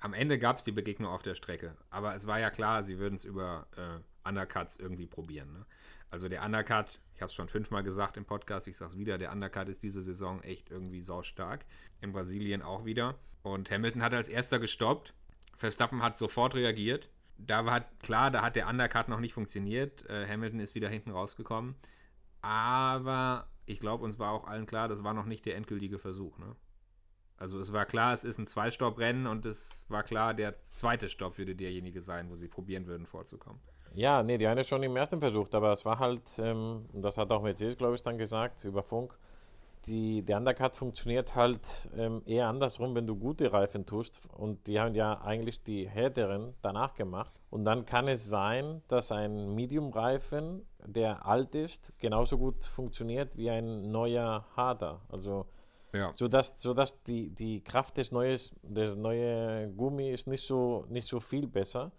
am 0.01 0.13
Ende 0.13 0.39
gab 0.39 0.57
es 0.57 0.63
die 0.63 0.71
Begegnung 0.71 1.11
auf 1.11 1.21
der 1.21 1.35
Strecke. 1.35 1.77
Aber 1.89 2.15
es 2.15 2.25
war 2.25 2.39
ja 2.39 2.49
klar, 2.49 2.83
sie 2.83 2.97
würden 2.97 3.15
es 3.15 3.23
über 3.23 3.67
äh, 3.77 3.99
Undercuts 4.23 4.75
irgendwie 4.75 5.07
probieren. 5.07 5.53
Ne? 5.53 5.65
Also 6.09 6.27
der 6.29 6.43
Undercut, 6.43 6.99
ich 7.15 7.21
habe 7.21 7.29
es 7.29 7.33
schon 7.33 7.47
fünfmal 7.47 7.83
gesagt 7.83 8.17
im 8.17 8.25
Podcast, 8.25 8.67
ich 8.67 8.77
sage 8.77 8.91
es 8.91 8.97
wieder, 8.97 9.17
der 9.17 9.31
Undercut 9.31 9.69
ist 9.69 9.83
diese 9.83 10.01
Saison 10.01 10.41
echt 10.41 10.69
irgendwie 10.69 11.01
saustark. 11.01 11.65
In 12.01 12.11
Brasilien 12.11 12.61
auch 12.61 12.85
wieder. 12.85 13.15
Und 13.43 13.71
Hamilton 13.71 14.03
hat 14.03 14.13
als 14.13 14.27
erster 14.27 14.59
gestoppt. 14.59 15.13
Verstappen 15.55 16.03
hat 16.03 16.17
sofort 16.17 16.55
reagiert. 16.55 17.09
Da 17.37 17.65
war 17.65 17.81
klar, 17.99 18.29
da 18.29 18.41
hat 18.41 18.55
der 18.55 18.67
Undercut 18.67 19.07
noch 19.07 19.19
nicht 19.19 19.33
funktioniert. 19.33 20.07
Äh, 20.09 20.27
Hamilton 20.27 20.59
ist 20.59 20.75
wieder 20.75 20.89
hinten 20.89 21.11
rausgekommen. 21.11 21.75
Aber 22.41 23.47
ich 23.65 23.79
glaube, 23.79 24.03
uns 24.03 24.19
war 24.19 24.31
auch 24.31 24.45
allen 24.45 24.65
klar, 24.65 24.87
das 24.87 25.03
war 25.03 25.13
noch 25.13 25.25
nicht 25.25 25.45
der 25.45 25.55
endgültige 25.55 25.99
Versuch. 25.99 26.37
Ne? 26.37 26.55
Also 27.37 27.59
es 27.59 27.73
war 27.73 27.85
klar, 27.85 28.13
es 28.13 28.23
ist 28.23 28.37
ein 28.37 28.47
Zwei-Stopp-Rennen 28.47 29.25
und 29.25 29.45
es 29.45 29.85
war 29.87 30.03
klar, 30.03 30.33
der 30.33 30.61
zweite 30.61 31.09
Stopp 31.09 31.37
würde 31.37 31.55
derjenige 31.55 32.01
sein, 32.01 32.29
wo 32.29 32.35
sie 32.35 32.47
probieren 32.47 32.85
würden 32.85 33.07
vorzukommen. 33.07 33.59
Ja, 33.93 34.23
nee, 34.23 34.37
die 34.37 34.47
eine 34.47 34.63
schon 34.63 34.83
im 34.83 34.95
ersten 34.95 35.19
versucht, 35.19 35.53
aber 35.53 35.71
es 35.71 35.85
war 35.85 35.99
halt, 35.99 36.39
ähm, 36.39 36.85
das 36.93 37.17
hat 37.17 37.31
auch 37.31 37.41
Mercedes, 37.41 37.77
glaube 37.77 37.95
ich, 37.95 38.03
dann 38.03 38.17
gesagt, 38.17 38.63
über 38.63 38.83
Funk, 38.83 39.17
die, 39.85 40.21
der 40.21 40.37
Undercut 40.37 40.75
funktioniert 40.75 41.35
halt 41.35 41.89
ähm, 41.97 42.21
eher 42.25 42.47
andersrum, 42.47 42.93
wenn 42.95 43.07
du 43.07 43.15
gute 43.15 43.51
Reifen 43.51 43.85
tust. 43.85 44.21
Und 44.37 44.67
die 44.67 44.79
haben 44.79 44.93
ja 44.95 45.19
eigentlich 45.21 45.63
die 45.63 45.89
härteren 45.89 46.53
danach 46.61 46.93
gemacht. 46.93 47.33
Und 47.49 47.65
dann 47.65 47.85
kann 47.85 48.07
es 48.07 48.27
sein, 48.29 48.81
dass 48.87 49.11
ein 49.11 49.55
Medium-Reifen, 49.55 50.65
der 50.85 51.25
alt 51.25 51.55
ist, 51.55 51.93
genauso 51.97 52.37
gut 52.37 52.63
funktioniert 52.63 53.35
wie 53.37 53.49
ein 53.49 53.91
neuer 53.91 54.45
harter. 54.55 55.01
Also 55.09 55.47
ja. 55.93 56.13
sodass, 56.13 56.53
sodass 56.57 57.01
die, 57.03 57.29
die 57.29 57.61
Kraft 57.61 57.97
des, 57.97 58.11
neues, 58.11 58.51
des 58.61 58.95
neuen 58.95 59.75
Gummi 59.75 60.11
ist 60.11 60.27
nicht 60.27 60.45
so, 60.45 60.85
nicht 60.89 61.07
so 61.07 61.19
viel 61.19 61.47
besser. 61.47 61.91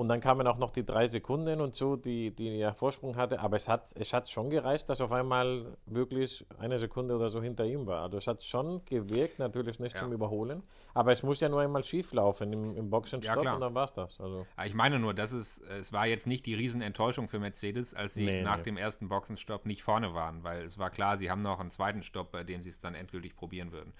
Und 0.00 0.08
dann 0.08 0.20
kamen 0.20 0.46
auch 0.46 0.56
noch 0.56 0.70
die 0.70 0.82
drei 0.82 1.06
Sekunden 1.06 1.60
und 1.60 1.74
so, 1.74 1.94
die, 1.94 2.30
die 2.34 2.58
er 2.58 2.72
Vorsprung 2.72 3.16
hatte. 3.16 3.38
Aber 3.40 3.56
es 3.56 3.68
hat, 3.68 3.90
es 3.96 4.14
hat 4.14 4.30
schon 4.30 4.48
gereicht, 4.48 4.88
dass 4.88 5.02
auf 5.02 5.12
einmal 5.12 5.76
wirklich 5.84 6.46
eine 6.58 6.78
Sekunde 6.78 7.14
oder 7.14 7.28
so 7.28 7.42
hinter 7.42 7.66
ihm 7.66 7.86
war. 7.86 8.04
Also 8.04 8.16
es 8.16 8.26
hat 8.26 8.42
schon 8.42 8.82
gewirkt, 8.86 9.38
natürlich 9.38 9.78
nicht 9.78 9.94
ja. 9.96 10.00
zum 10.00 10.10
Überholen. 10.10 10.62
Aber 10.94 11.12
es 11.12 11.22
muss 11.22 11.40
ja 11.40 11.50
nur 11.50 11.60
einmal 11.60 11.84
schief 11.84 12.14
laufen 12.14 12.50
im, 12.50 12.78
im 12.78 12.88
Boxenstopp 12.88 13.44
ja, 13.44 13.52
und 13.52 13.60
dann 13.60 13.74
war 13.74 13.84
es 13.84 13.92
das. 13.92 14.18
Also. 14.18 14.46
ich 14.64 14.72
meine 14.72 14.98
nur, 14.98 15.12
dass 15.12 15.32
es, 15.32 15.58
es 15.58 15.92
war 15.92 16.06
jetzt 16.06 16.26
nicht 16.26 16.46
die 16.46 16.54
Riesenenttäuschung 16.54 17.28
für 17.28 17.38
Mercedes, 17.38 17.92
als 17.92 18.14
sie 18.14 18.24
nee, 18.24 18.42
nach 18.42 18.56
nee. 18.56 18.62
dem 18.62 18.78
ersten 18.78 19.10
Boxenstopp 19.10 19.66
nicht 19.66 19.82
vorne 19.82 20.14
waren. 20.14 20.42
Weil 20.44 20.62
es 20.64 20.78
war 20.78 20.88
klar, 20.88 21.18
sie 21.18 21.30
haben 21.30 21.42
noch 21.42 21.60
einen 21.60 21.70
zweiten 21.70 22.02
Stopp, 22.02 22.32
bei 22.32 22.42
dem 22.42 22.62
sie 22.62 22.70
es 22.70 22.78
dann 22.78 22.94
endgültig 22.94 23.36
probieren 23.36 23.70
würden. 23.70 23.92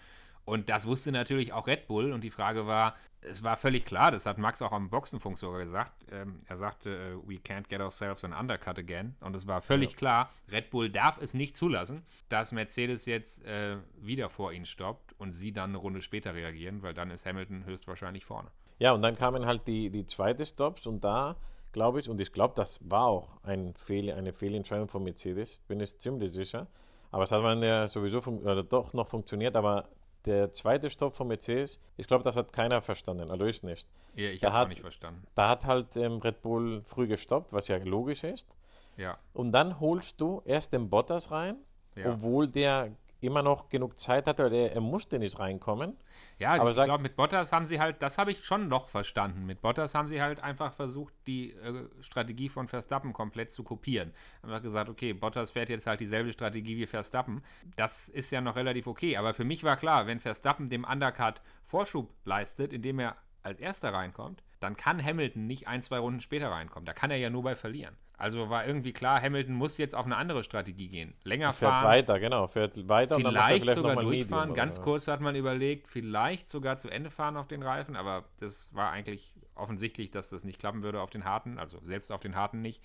Und 0.45 0.69
das 0.69 0.87
wusste 0.87 1.13
natürlich 1.13 1.53
auch 1.53 1.67
Red 1.67 1.87
Bull. 1.87 2.13
Und 2.13 2.23
die 2.23 2.31
Frage 2.31 2.67
war, 2.67 2.95
es 3.23 3.43
war 3.43 3.57
völlig 3.57 3.85
klar, 3.85 4.11
das 4.11 4.27
hat 4.27 4.39
Max 4.39 4.63
auch 4.63 4.73
am 4.73 4.89
Boxenfunk 4.89 5.39
sogar 5.39 5.63
gesagt. 5.63 5.93
Ähm, 6.11 6.41
er 6.47 6.57
sagte, 6.57 6.91
äh, 6.91 7.29
we 7.29 7.37
can't 7.37 7.69
get 7.69 7.81
ourselves 7.81 8.25
an 8.25 8.33
undercut 8.33 8.79
again. 8.79 9.15
Und 9.21 9.37
es 9.37 9.47
war 9.47 9.61
völlig 9.61 9.93
ja. 9.93 9.97
klar, 9.97 10.31
Red 10.51 10.71
Bull 10.71 10.91
darf 10.91 11.21
es 11.21 11.35
nicht 11.35 11.55
zulassen, 11.55 12.03
dass 12.29 12.53
Mercedes 12.53 13.07
jetzt 13.07 13.45
äh, 13.45 13.77
wieder 14.01 14.29
vor 14.29 14.53
ihnen 14.53 14.67
stoppt 14.67 15.15
und 15.19 15.33
sie 15.33 15.53
dann 15.53 15.71
eine 15.71 15.79
Runde 15.79 16.01
später 16.01 16.35
reagieren, 16.35 16.83
weil 16.83 16.95
dann 16.95 17.11
ist 17.11 17.27
Hamilton 17.27 17.65
höchstwahrscheinlich 17.65 18.25
vorne. 18.25 18.51
Ja, 18.79 18.93
und 18.93 19.03
dann 19.03 19.17
kamen 19.17 19.45
halt 19.45 19.67
die, 19.67 19.91
die 19.91 20.07
zweite 20.07 20.47
Stops 20.47 20.87
und 20.87 21.05
da 21.05 21.37
glaube 21.73 22.01
ich, 22.01 22.09
und 22.09 22.21
ich 22.21 22.33
glaube, 22.33 22.55
das 22.57 22.81
war 22.91 23.05
auch 23.05 23.29
ein 23.43 23.75
Fehl, 23.75 24.11
eine 24.11 24.33
Fehlentscheidung 24.33 24.89
von 24.89 25.05
Mercedes, 25.05 25.59
bin 25.69 25.81
ich 25.81 25.99
ziemlich 25.99 26.33
sicher. 26.33 26.67
Aber 27.13 27.25
es 27.25 27.33
hat 27.33 27.43
man 27.43 27.63
ja 27.63 27.89
sowieso 27.89 28.21
oder 28.21 28.63
doch 28.63 28.93
noch 28.93 29.09
funktioniert, 29.09 29.57
aber 29.57 29.89
der 30.27 30.51
zweite 30.53 30.91
Stopp 30.91 31.15
von 31.15 31.29
Mercedes, 31.29 31.81
ich 31.97 32.07
glaube, 32.07 32.25
das 32.25 32.37
hat 32.37 32.53
keiner 32.53 32.83
verstanden, 32.83 33.31
also 33.31 33.45
ich 33.47 33.63
nicht. 33.63 33.89
Ja, 34.15 34.31
ich 34.31 34.43
habe 34.45 34.65
es 34.65 34.69
nicht 34.69 34.81
verstanden. 34.81 35.27
Da 35.35 35.49
hat 35.49 35.65
halt 35.65 35.97
ähm, 35.97 36.19
Red 36.19 36.43
Bull 36.43 36.83
früh 36.85 37.07
gestoppt, 37.07 37.53
was 37.53 37.69
ja 37.69 37.77
logisch 37.79 38.25
ist. 38.25 38.49
Ja. 38.97 39.19
Und 39.33 39.53
dann 39.53 39.81
holst 39.81 40.21
du 40.21 40.43
erst 40.45 40.73
den 40.73 40.91
Bottas 40.91 41.31
rein, 41.31 41.57
ja. 41.95 42.13
obwohl 42.13 42.49
der 42.49 42.91
immer 43.21 43.43
noch 43.43 43.69
genug 43.69 43.99
Zeit 43.99 44.27
hatte, 44.27 44.45
weil 44.45 44.53
er, 44.53 44.73
er 44.73 44.81
musste 44.81 45.19
nicht 45.19 45.39
reinkommen. 45.39 45.97
Ja, 46.39 46.55
aber 46.55 46.71
ich 46.71 46.77
glaube, 46.77 47.03
mit 47.03 47.17
Bottas 47.17 47.53
haben 47.53 47.67
sie 47.67 47.81
halt, 47.81 48.01
das 48.03 48.19
habe 48.19 48.33
ich 48.33 48.45
schon 48.45 48.69
noch 48.69 48.89
verstanden. 48.89 49.47
Mit 49.47 49.61
Bottas 49.61 49.95
haben 49.95 50.09
sie 50.09 50.23
halt 50.23 50.43
einfach 50.43 50.73
versucht, 50.73 51.13
die 51.27 51.53
äh, 51.53 51.89
Strategie 52.01 52.49
von 52.49 52.69
Verstappen 52.69 53.13
komplett 53.13 53.51
zu 53.51 53.63
kopieren. 53.63 54.13
Haben 54.43 54.63
gesagt, 54.63 54.89
okay, 54.89 55.13
Bottas 55.13 55.51
fährt 55.51 55.69
jetzt 55.69 55.87
halt 55.87 56.01
dieselbe 56.01 56.33
Strategie 56.33 56.77
wie 56.77 56.87
Verstappen. 56.87 57.43
Das 57.77 58.09
ist 58.09 58.31
ja 58.31 58.41
noch 58.41 58.57
relativ 58.57 58.87
okay. 58.87 59.17
Aber 59.17 59.35
für 59.35 59.45
mich 59.45 59.65
war 59.65 59.77
klar, 59.77 60.07
wenn 60.07 60.19
Verstappen 60.19 60.69
dem 60.69 60.85
Undercut 60.85 61.43
Vorschub 61.63 62.11
leistet, 62.25 62.73
indem 62.73 63.01
er 63.01 63.17
als 63.43 63.61
erster 63.61 63.93
reinkommt, 63.93 64.43
dann 64.61 64.77
kann 64.77 65.03
Hamilton 65.03 65.47
nicht 65.47 65.69
ein, 65.69 65.83
zwei 65.83 65.99
Runden 65.99 66.21
später 66.21 66.51
reinkommen. 66.51 66.87
Da 66.87 66.93
kann 66.93 67.11
er 67.11 67.17
ja 67.17 67.31
nur 67.31 67.43
bei 67.43 67.57
verlieren. 67.57 67.97
Also 68.21 68.51
war 68.51 68.67
irgendwie 68.67 68.93
klar, 68.93 69.19
Hamilton 69.23 69.55
muss 69.55 69.79
jetzt 69.79 69.95
auf 69.95 70.05
eine 70.05 70.15
andere 70.15 70.45
Strategie 70.45 70.89
gehen. 70.89 71.15
Länger 71.25 71.55
fährt 71.55 71.73
fahren. 71.73 71.83
Fährt 71.85 72.09
weiter, 72.09 72.21
genau. 72.21 72.47
Fährt 72.49 72.87
weiter 72.87 73.15
vielleicht, 73.15 73.27
und 73.27 73.35
dann 73.35 73.61
vielleicht 73.63 73.77
sogar 73.79 73.97
durchfahren. 73.97 74.49
Medium, 74.51 74.55
Ganz 74.55 74.83
kurz 74.83 75.09
hat 75.09 75.23
man 75.23 75.35
überlegt, 75.37 75.89
vielleicht 75.89 76.47
sogar 76.51 76.77
zu 76.77 76.91
Ende 76.91 77.11
fahren 77.11 77.39
auf 77.39 77.49
den 77.49 77.63
Reifen, 77.63 77.97
aber 77.97 78.27
das 78.39 78.75
war 78.75 78.91
eigentlich 78.91 79.33
offensichtlich, 79.55 80.11
dass 80.11 80.29
das 80.29 80.45
nicht 80.45 80.59
klappen 80.59 80.83
würde 80.83 81.01
auf 81.01 81.09
den 81.09 81.25
harten, 81.25 81.59
also 81.59 81.79
selbst 81.83 82.13
auf 82.13 82.21
den 82.21 82.37
harten 82.37 82.61
nicht. 82.61 82.83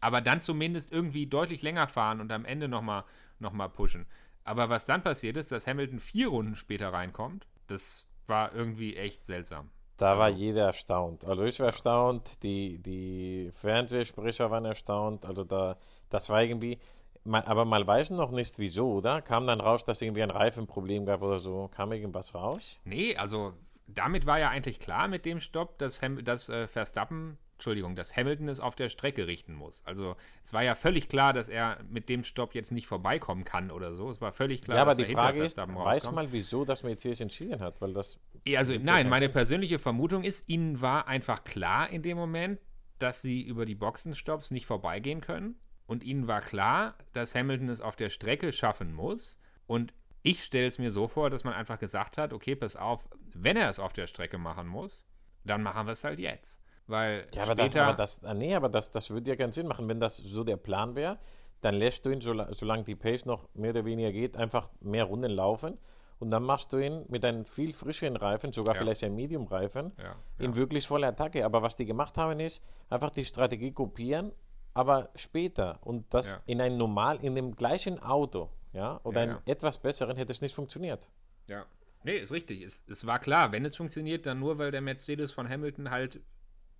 Aber 0.00 0.20
dann 0.20 0.38
zumindest 0.38 0.92
irgendwie 0.92 1.26
deutlich 1.26 1.62
länger 1.62 1.88
fahren 1.88 2.20
und 2.20 2.30
am 2.30 2.44
Ende 2.44 2.68
nochmal 2.68 3.02
noch 3.40 3.52
mal 3.52 3.66
pushen. 3.66 4.06
Aber 4.44 4.68
was 4.68 4.84
dann 4.84 5.02
passiert 5.02 5.36
ist, 5.36 5.50
dass 5.50 5.66
Hamilton 5.66 5.98
vier 5.98 6.28
Runden 6.28 6.54
später 6.54 6.92
reinkommt, 6.92 7.48
das 7.66 8.06
war 8.28 8.54
irgendwie 8.54 8.96
echt 8.96 9.24
seltsam. 9.24 9.70
Da 9.98 10.16
war 10.16 10.28
jeder 10.28 10.66
erstaunt. 10.66 11.24
Also 11.24 11.42
ich 11.42 11.58
war 11.58 11.66
erstaunt, 11.66 12.42
die, 12.44 12.78
die 12.78 13.50
Fernsehsprecher 13.52 14.50
waren 14.50 14.64
erstaunt. 14.64 15.26
Also 15.26 15.42
da, 15.42 15.76
das 16.08 16.30
war 16.30 16.40
irgendwie, 16.40 16.78
man, 17.24 17.42
aber 17.42 17.64
man 17.64 17.84
weiß 17.84 18.10
noch 18.10 18.30
nicht 18.30 18.58
wieso, 18.60 18.92
oder? 18.92 19.20
Kam 19.22 19.48
dann 19.48 19.60
raus, 19.60 19.84
dass 19.84 20.00
irgendwie 20.00 20.22
ein 20.22 20.30
Reifenproblem 20.30 21.04
gab 21.04 21.20
oder 21.20 21.40
so? 21.40 21.68
Kam 21.74 21.92
irgendwas 21.92 22.32
raus? 22.32 22.78
Nee, 22.84 23.16
also 23.16 23.54
damit 23.88 24.24
war 24.24 24.38
ja 24.38 24.50
eigentlich 24.50 24.78
klar 24.78 25.08
mit 25.08 25.24
dem 25.24 25.40
Stopp, 25.40 25.78
dass, 25.78 26.00
Ham, 26.00 26.24
dass 26.24 26.48
äh, 26.48 26.68
Verstappen 26.68 27.36
Entschuldigung, 27.58 27.96
dass 27.96 28.16
Hamilton 28.16 28.48
es 28.48 28.60
auf 28.60 28.76
der 28.76 28.88
Strecke 28.88 29.26
richten 29.26 29.52
muss. 29.52 29.82
Also 29.84 30.14
es 30.44 30.52
war 30.52 30.62
ja 30.62 30.76
völlig 30.76 31.08
klar, 31.08 31.32
dass 31.32 31.48
er 31.48 31.80
mit 31.90 32.08
dem 32.08 32.22
Stopp 32.22 32.54
jetzt 32.54 32.70
nicht 32.70 32.86
vorbeikommen 32.86 33.44
kann 33.44 33.72
oder 33.72 33.96
so. 33.96 34.08
Es 34.10 34.20
war 34.20 34.30
völlig 34.30 34.62
klar, 34.62 34.76
ja, 34.76 34.82
aber 34.82 34.92
dass 34.92 34.98
die 34.98 35.12
er 35.12 35.18
Frage 35.18 35.42
ist, 35.42 35.56
weiß 35.58 36.12
mal, 36.12 36.30
wieso 36.30 36.64
das 36.64 36.84
Mercedes 36.84 37.20
entschieden 37.20 37.58
hat, 37.58 37.80
weil 37.80 37.92
das. 37.94 38.20
Also 38.56 38.74
nein, 38.80 39.08
meine 39.08 39.28
persönliche 39.28 39.80
Vermutung 39.80 40.22
ist, 40.22 40.48
ihnen 40.48 40.80
war 40.80 41.08
einfach 41.08 41.42
klar 41.42 41.90
in 41.90 42.02
dem 42.02 42.16
Moment, 42.16 42.60
dass 43.00 43.22
sie 43.22 43.42
über 43.42 43.66
die 43.66 43.74
Boxenstopps 43.74 44.52
nicht 44.52 44.66
vorbeigehen 44.66 45.20
können. 45.20 45.56
Und 45.88 46.04
ihnen 46.04 46.28
war 46.28 46.40
klar, 46.40 46.96
dass 47.12 47.34
Hamilton 47.34 47.70
es 47.70 47.80
auf 47.80 47.96
der 47.96 48.10
Strecke 48.10 48.52
schaffen 48.52 48.92
muss. 48.92 49.36
Und 49.66 49.92
ich 50.22 50.44
stelle 50.44 50.68
es 50.68 50.78
mir 50.78 50.92
so 50.92 51.08
vor, 51.08 51.28
dass 51.28 51.42
man 51.42 51.54
einfach 51.54 51.80
gesagt 51.80 52.18
hat, 52.18 52.32
okay, 52.32 52.54
pass 52.54 52.76
auf, 52.76 53.08
wenn 53.34 53.56
er 53.56 53.68
es 53.68 53.80
auf 53.80 53.92
der 53.92 54.06
Strecke 54.06 54.38
machen 54.38 54.68
muss, 54.68 55.04
dann 55.44 55.62
machen 55.62 55.86
wir 55.86 55.94
es 55.94 56.04
halt 56.04 56.20
jetzt. 56.20 56.62
Weil 56.88 57.26
ja, 57.34 57.42
aber 57.42 57.52
später. 57.52 57.64
Das, 57.68 57.76
aber 57.76 57.94
das, 57.94 58.24
ah, 58.24 58.34
nee, 58.34 58.54
aber 58.54 58.68
das, 58.68 58.90
das 58.90 59.10
würde 59.10 59.30
ja 59.30 59.36
keinen 59.36 59.52
Sinn 59.52 59.68
machen. 59.68 59.88
Wenn 59.88 60.00
das 60.00 60.16
so 60.16 60.42
der 60.42 60.56
Plan 60.56 60.96
wäre, 60.96 61.18
dann 61.60 61.74
lässt 61.74 62.04
du 62.06 62.10
ihn, 62.10 62.20
solange 62.20 62.84
die 62.84 62.94
Pace 62.94 63.26
noch 63.26 63.48
mehr 63.54 63.70
oder 63.70 63.84
weniger 63.84 64.10
geht, 64.10 64.36
einfach 64.36 64.68
mehr 64.80 65.04
Runden 65.04 65.30
laufen. 65.30 65.78
Und 66.18 66.30
dann 66.30 66.42
machst 66.42 66.72
du 66.72 66.78
ihn 66.78 67.04
mit 67.08 67.24
einem 67.24 67.44
viel 67.44 67.72
frischeren 67.72 68.16
Reifen, 68.16 68.50
sogar 68.50 68.74
ja. 68.74 68.80
vielleicht 68.80 69.04
einem 69.04 69.14
Medium-Reifen, 69.14 69.92
ja, 69.98 70.16
in 70.38 70.56
wirklich 70.56 70.86
volle 70.86 71.06
Attacke. 71.06 71.44
Aber 71.44 71.62
was 71.62 71.76
die 71.76 71.86
gemacht 71.86 72.18
haben, 72.18 72.40
ist 72.40 72.60
einfach 72.88 73.10
die 73.10 73.24
Strategie 73.24 73.70
kopieren, 73.70 74.32
aber 74.74 75.10
später. 75.14 75.78
Und 75.82 76.12
das 76.12 76.36
in 76.46 76.60
einem 76.60 76.76
normal, 76.76 77.18
in 77.22 77.36
dem 77.36 77.54
gleichen 77.54 78.02
Auto, 78.02 78.50
ja, 78.72 79.00
oder 79.04 79.20
einem 79.20 79.38
etwas 79.46 79.78
besseren 79.78 80.16
hätte 80.16 80.32
es 80.32 80.40
nicht 80.40 80.54
funktioniert. 80.54 81.08
Ja. 81.46 81.66
Nee, 82.02 82.16
ist 82.16 82.32
richtig. 82.32 82.62
Es, 82.62 82.84
es 82.88 83.06
war 83.06 83.18
klar, 83.18 83.52
wenn 83.52 83.64
es 83.64 83.76
funktioniert, 83.76 84.26
dann 84.26 84.40
nur, 84.40 84.58
weil 84.58 84.70
der 84.70 84.80
Mercedes 84.80 85.32
von 85.32 85.48
Hamilton 85.48 85.90
halt 85.90 86.20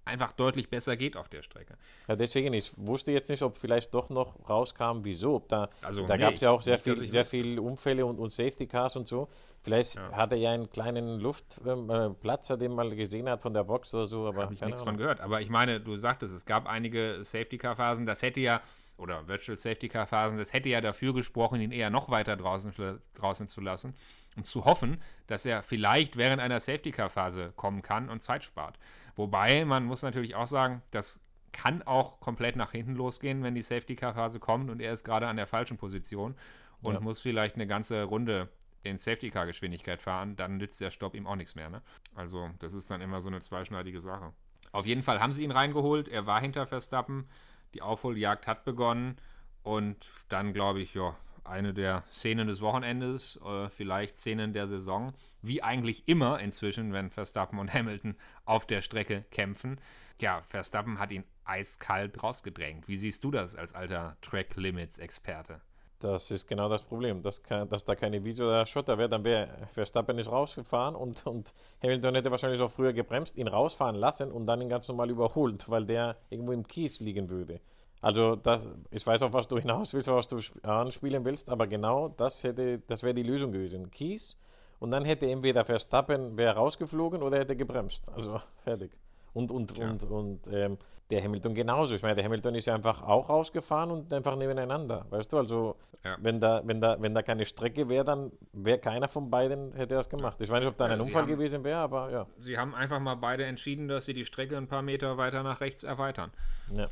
einfach 0.09 0.33
deutlich 0.33 0.69
besser 0.69 0.97
geht 0.97 1.17
auf 1.17 1.29
der 1.29 1.43
Strecke. 1.43 1.77
Ja, 2.09 2.17
deswegen, 2.17 2.53
ich 2.53 2.73
wusste 2.77 3.13
jetzt 3.13 3.31
nicht, 3.31 3.43
ob 3.43 3.57
vielleicht 3.57 3.95
doch 3.95 4.09
noch 4.09 4.49
rauskam, 4.49 5.01
wieso. 5.03 5.45
Da 5.49 5.69
also, 5.83 6.07
da 6.07 6.17
nee, 6.17 6.23
gab 6.23 6.35
es 6.35 6.41
ja 6.41 6.51
auch 6.51 6.61
sehr 6.61 6.79
viel, 6.79 6.97
sehr 7.07 7.25
viel 7.25 7.59
Unfälle 7.59 8.05
und, 8.05 8.19
und 8.19 8.31
Safety 8.31 8.67
Cars 8.67 8.97
und 8.97 9.07
so. 9.07 9.29
Vielleicht 9.63 9.97
ja. 9.97 10.13
hat 10.13 10.33
er 10.33 10.39
ja 10.39 10.51
einen 10.51 10.71
kleinen 10.71 11.21
Luftplatzer, 11.21 12.55
ähm, 12.55 12.61
äh, 12.61 12.65
den 12.65 12.75
man 12.75 12.97
gesehen 12.97 13.29
hat 13.29 13.43
von 13.43 13.55
der 13.55 13.65
Box 13.65 13.95
oder 13.95 14.07
so. 14.07 14.27
Aber 14.27 14.43
habe 14.43 14.55
ich 14.55 14.61
nichts 14.61 14.81
Ahnung. 14.81 14.87
von 14.87 14.97
gehört. 14.97 15.21
Aber 15.21 15.41
ich 15.41 15.51
meine, 15.51 15.81
du 15.81 15.97
sagtest, 15.97 16.35
es 16.35 16.47
gab 16.47 16.67
einige 16.67 17.19
Safety 17.23 17.59
Car 17.59 17.77
Phasen. 17.77 18.07
Das 18.07 18.23
hätte 18.23 18.41
ja 18.41 18.61
oder 18.97 19.29
Virtual 19.29 19.57
Safety 19.57 19.89
Car 19.89 20.07
Phasen, 20.07 20.39
das 20.39 20.53
hätte 20.53 20.69
ja 20.69 20.81
dafür 20.81 21.15
gesprochen, 21.15 21.61
ihn 21.61 21.71
eher 21.71 21.89
noch 21.89 22.11
weiter 22.11 22.37
draußen, 22.37 22.73
draußen 23.15 23.47
zu 23.47 23.61
lassen 23.61 23.95
und 24.39 24.47
zu 24.47 24.65
hoffen, 24.65 25.03
dass 25.27 25.45
er 25.45 25.63
vielleicht 25.63 26.17
während 26.17 26.41
einer 26.41 26.61
Safety 26.61 26.91
Car 26.91 27.11
Phase 27.11 27.53
kommen 27.57 27.83
kann 27.83 28.09
und 28.09 28.21
Zeit 28.21 28.45
spart. 28.45 28.79
Wobei, 29.17 29.65
man 29.65 29.85
muss 29.85 30.03
natürlich 30.03 30.37
auch 30.37 30.47
sagen, 30.47 30.81
das 30.93 31.21
kann 31.53 31.83
auch 31.83 32.21
komplett 32.21 32.55
nach 32.55 32.71
hinten 32.71 32.95
losgehen, 32.95 33.43
wenn 33.43 33.57
die 33.57 33.63
Safety-Car-Phase 33.63 34.39
kommt 34.39 34.71
und 34.71 34.81
er 34.81 34.93
ist 34.93 35.05
gerade 35.05 35.27
an 35.27 35.37
der 35.37 35.49
falschen 35.49 35.77
Position 35.77 36.37
und 36.83 36.95
ja. 36.95 37.01
muss 37.01 37.19
vielleicht 37.19 37.57
eine 37.57 37.67
ganze 37.67 38.05
Runde 38.05 38.49
in 38.85 38.97
Safety-Car-Geschwindigkeit 38.97 40.01
fahren, 40.01 40.37
dann 40.37 40.57
nützt 40.57 40.81
der 40.81 40.93
Stopp 40.93 41.17
ihm 41.17 41.27
auch 41.27 41.35
nichts 41.35 41.57
mehr. 41.57 41.69
Ne? 41.69 41.83
Also, 42.15 42.49
das 42.61 42.75
ist 42.75 42.91
dann 42.93 43.01
immer 43.01 43.21
so 43.21 43.29
eine 43.29 43.41
zweischneidige 43.41 44.01
Sache. 44.01 44.33
Auf 44.71 44.87
jeden 44.87 45.03
Fall 45.03 45.21
haben 45.21 45.33
sie 45.33 45.43
ihn 45.43 45.51
reingeholt. 45.51 46.07
Er 46.07 46.27
war 46.27 46.41
hinter 46.41 46.67
Verstappen. 46.67 47.29
Die 47.75 47.83
Aufholjagd 47.83 48.47
hat 48.47 48.65
begonnen. 48.65 49.17
Und 49.65 49.97
dann, 50.29 50.53
glaube 50.53 50.81
ich, 50.81 50.95
ja, 50.95 51.17
eine 51.49 51.75
der 51.75 52.05
Szenen 52.13 52.49
des 52.49 52.61
Wochenendes, 52.61 53.39
äh, 53.45 53.69
vielleicht 53.69 54.17
Szenen 54.17 54.53
der 54.53 54.67
Saison, 54.67 55.13
wie 55.43 55.63
eigentlich 55.63 56.09
immer 56.09 56.41
inzwischen, 56.41 56.93
wenn 56.93 57.11
Verstappen 57.11 57.59
und 57.59 57.73
Hamilton 57.73 58.17
auf 58.45 58.67
der 58.67 58.83
Strecke 58.83 59.25
kämpfen. 59.31 59.81
Ja, 60.21 60.43
Verstappen 60.45 60.99
hat 60.99 61.13
ihn 61.13 61.25
eiskalt 61.45 62.23
rausgedrängt. 62.23 62.89
Wie 62.89 62.97
siehst 62.97 63.25
du 63.25 63.31
das 63.31 63.55
als 63.55 63.75
alter 63.75 64.17
Track 64.21 64.57
Limits 64.57 64.99
Experte? 64.99 65.61
Das 66.01 66.31
ist 66.31 66.47
genau 66.47 66.69
das 66.69 66.83
Problem, 66.83 67.23
dass, 67.23 67.43
dass 67.43 67.85
da 67.85 67.97
keine 67.97 68.23
Wiese 68.23 68.45
oder 68.45 68.65
Schotter 68.67 68.99
wäre, 68.99 69.09
dann 69.09 69.25
wäre 69.25 69.49
Verstappen 69.75 70.15
nicht 70.15 70.31
rausgefahren 70.31 70.95
und, 70.95 71.27
und 71.27 71.53
Hamilton 71.83 72.15
hätte 72.15 72.31
wahrscheinlich 72.31 72.61
auch 72.61 72.71
früher 72.71 72.93
gebremst, 72.93 73.37
ihn 73.37 73.49
rausfahren 73.49 73.97
lassen 73.97 74.31
und 74.31 74.45
dann 74.45 74.61
ihn 74.61 74.69
ganz 74.69 74.87
normal 74.87 75.11
überholt, 75.11 75.69
weil 75.69 75.87
der 75.87 76.17
irgendwo 76.31 76.53
im 76.53 76.69
Kies 76.69 77.01
liegen 77.01 77.31
würde. 77.31 77.61
Also 78.01 78.37
das, 78.37 78.71
ich 78.91 79.07
weiß 79.07 79.23
auch, 79.23 79.33
was 79.33 79.49
du 79.49 79.59
hinaus 79.59 79.93
willst, 79.95 80.09
was 80.09 80.29
du 80.29 80.39
anspielen 80.63 81.25
willst, 81.25 81.49
aber 81.51 81.67
genau 81.67 82.09
das 82.09 82.45
hätte, 82.45 82.79
das 82.87 83.03
wäre 83.03 83.15
die 83.15 83.23
Lösung 83.23 83.51
gewesen. 83.51 83.91
Kies 83.91 84.37
und 84.79 84.91
dann 84.91 85.05
hätte 85.05 85.29
entweder 85.29 85.65
Verstappen 85.65 86.37
wäre 86.37 86.55
rausgeflogen 86.55 87.23
oder 87.23 87.39
hätte 87.39 87.57
gebremst. 87.57 88.09
Also 88.15 88.41
fertig. 88.65 88.93
Und, 89.35 89.51
und, 89.51 89.77
ja. 89.77 89.91
und, 89.91 90.05
und 90.05 90.49
ähm, 90.53 90.79
der 91.11 91.23
Hamilton 91.23 91.55
genauso. 91.55 91.95
Ich 91.95 92.03
meine, 92.03 92.15
der 92.15 92.25
Hamilton 92.25 92.55
ist 92.55 92.67
ja 92.67 92.75
einfach 92.75 93.03
auch 93.03 93.29
rausgefahren 93.29 93.91
und 93.91 94.13
einfach 94.13 94.37
nebeneinander. 94.37 95.07
Weißt 95.11 95.33
du, 95.33 95.39
also 95.39 95.77
ja. 96.05 96.17
wenn, 96.21 96.41
da, 96.41 96.63
wenn, 96.65 96.81
da, 96.81 97.01
wenn 97.01 97.15
da 97.15 97.23
keine 97.23 97.45
Strecke 97.45 97.89
wäre, 97.89 98.05
dann 98.05 98.33
wäre 98.53 98.79
keiner 98.79 99.09
von 99.09 99.31
beiden 99.31 99.73
hätte 99.73 99.95
das 99.95 100.09
gemacht. 100.09 100.41
Ich 100.41 100.51
weiß 100.51 100.61
nicht, 100.61 100.69
ob 100.69 100.77
da 100.77 100.87
ein 100.87 101.01
Unfall 101.01 101.23
haben, 101.23 101.31
gewesen 101.31 101.65
wäre, 101.65 101.79
aber 101.79 102.11
ja. 102.11 102.27
Sie 102.39 102.59
haben 102.59 102.75
einfach 102.75 103.01
mal 103.01 103.15
beide 103.17 103.45
entschieden, 103.45 103.89
dass 103.89 104.07
sie 104.07 104.15
die 104.15 104.25
Strecke 104.25 104.57
ein 104.57 104.69
paar 104.69 104.83
Meter 104.83 105.17
weiter 105.17 105.43
nach 105.43 105.61
rechts 105.61 105.83
erweitern. 105.83 106.31
Ja. 106.75 106.89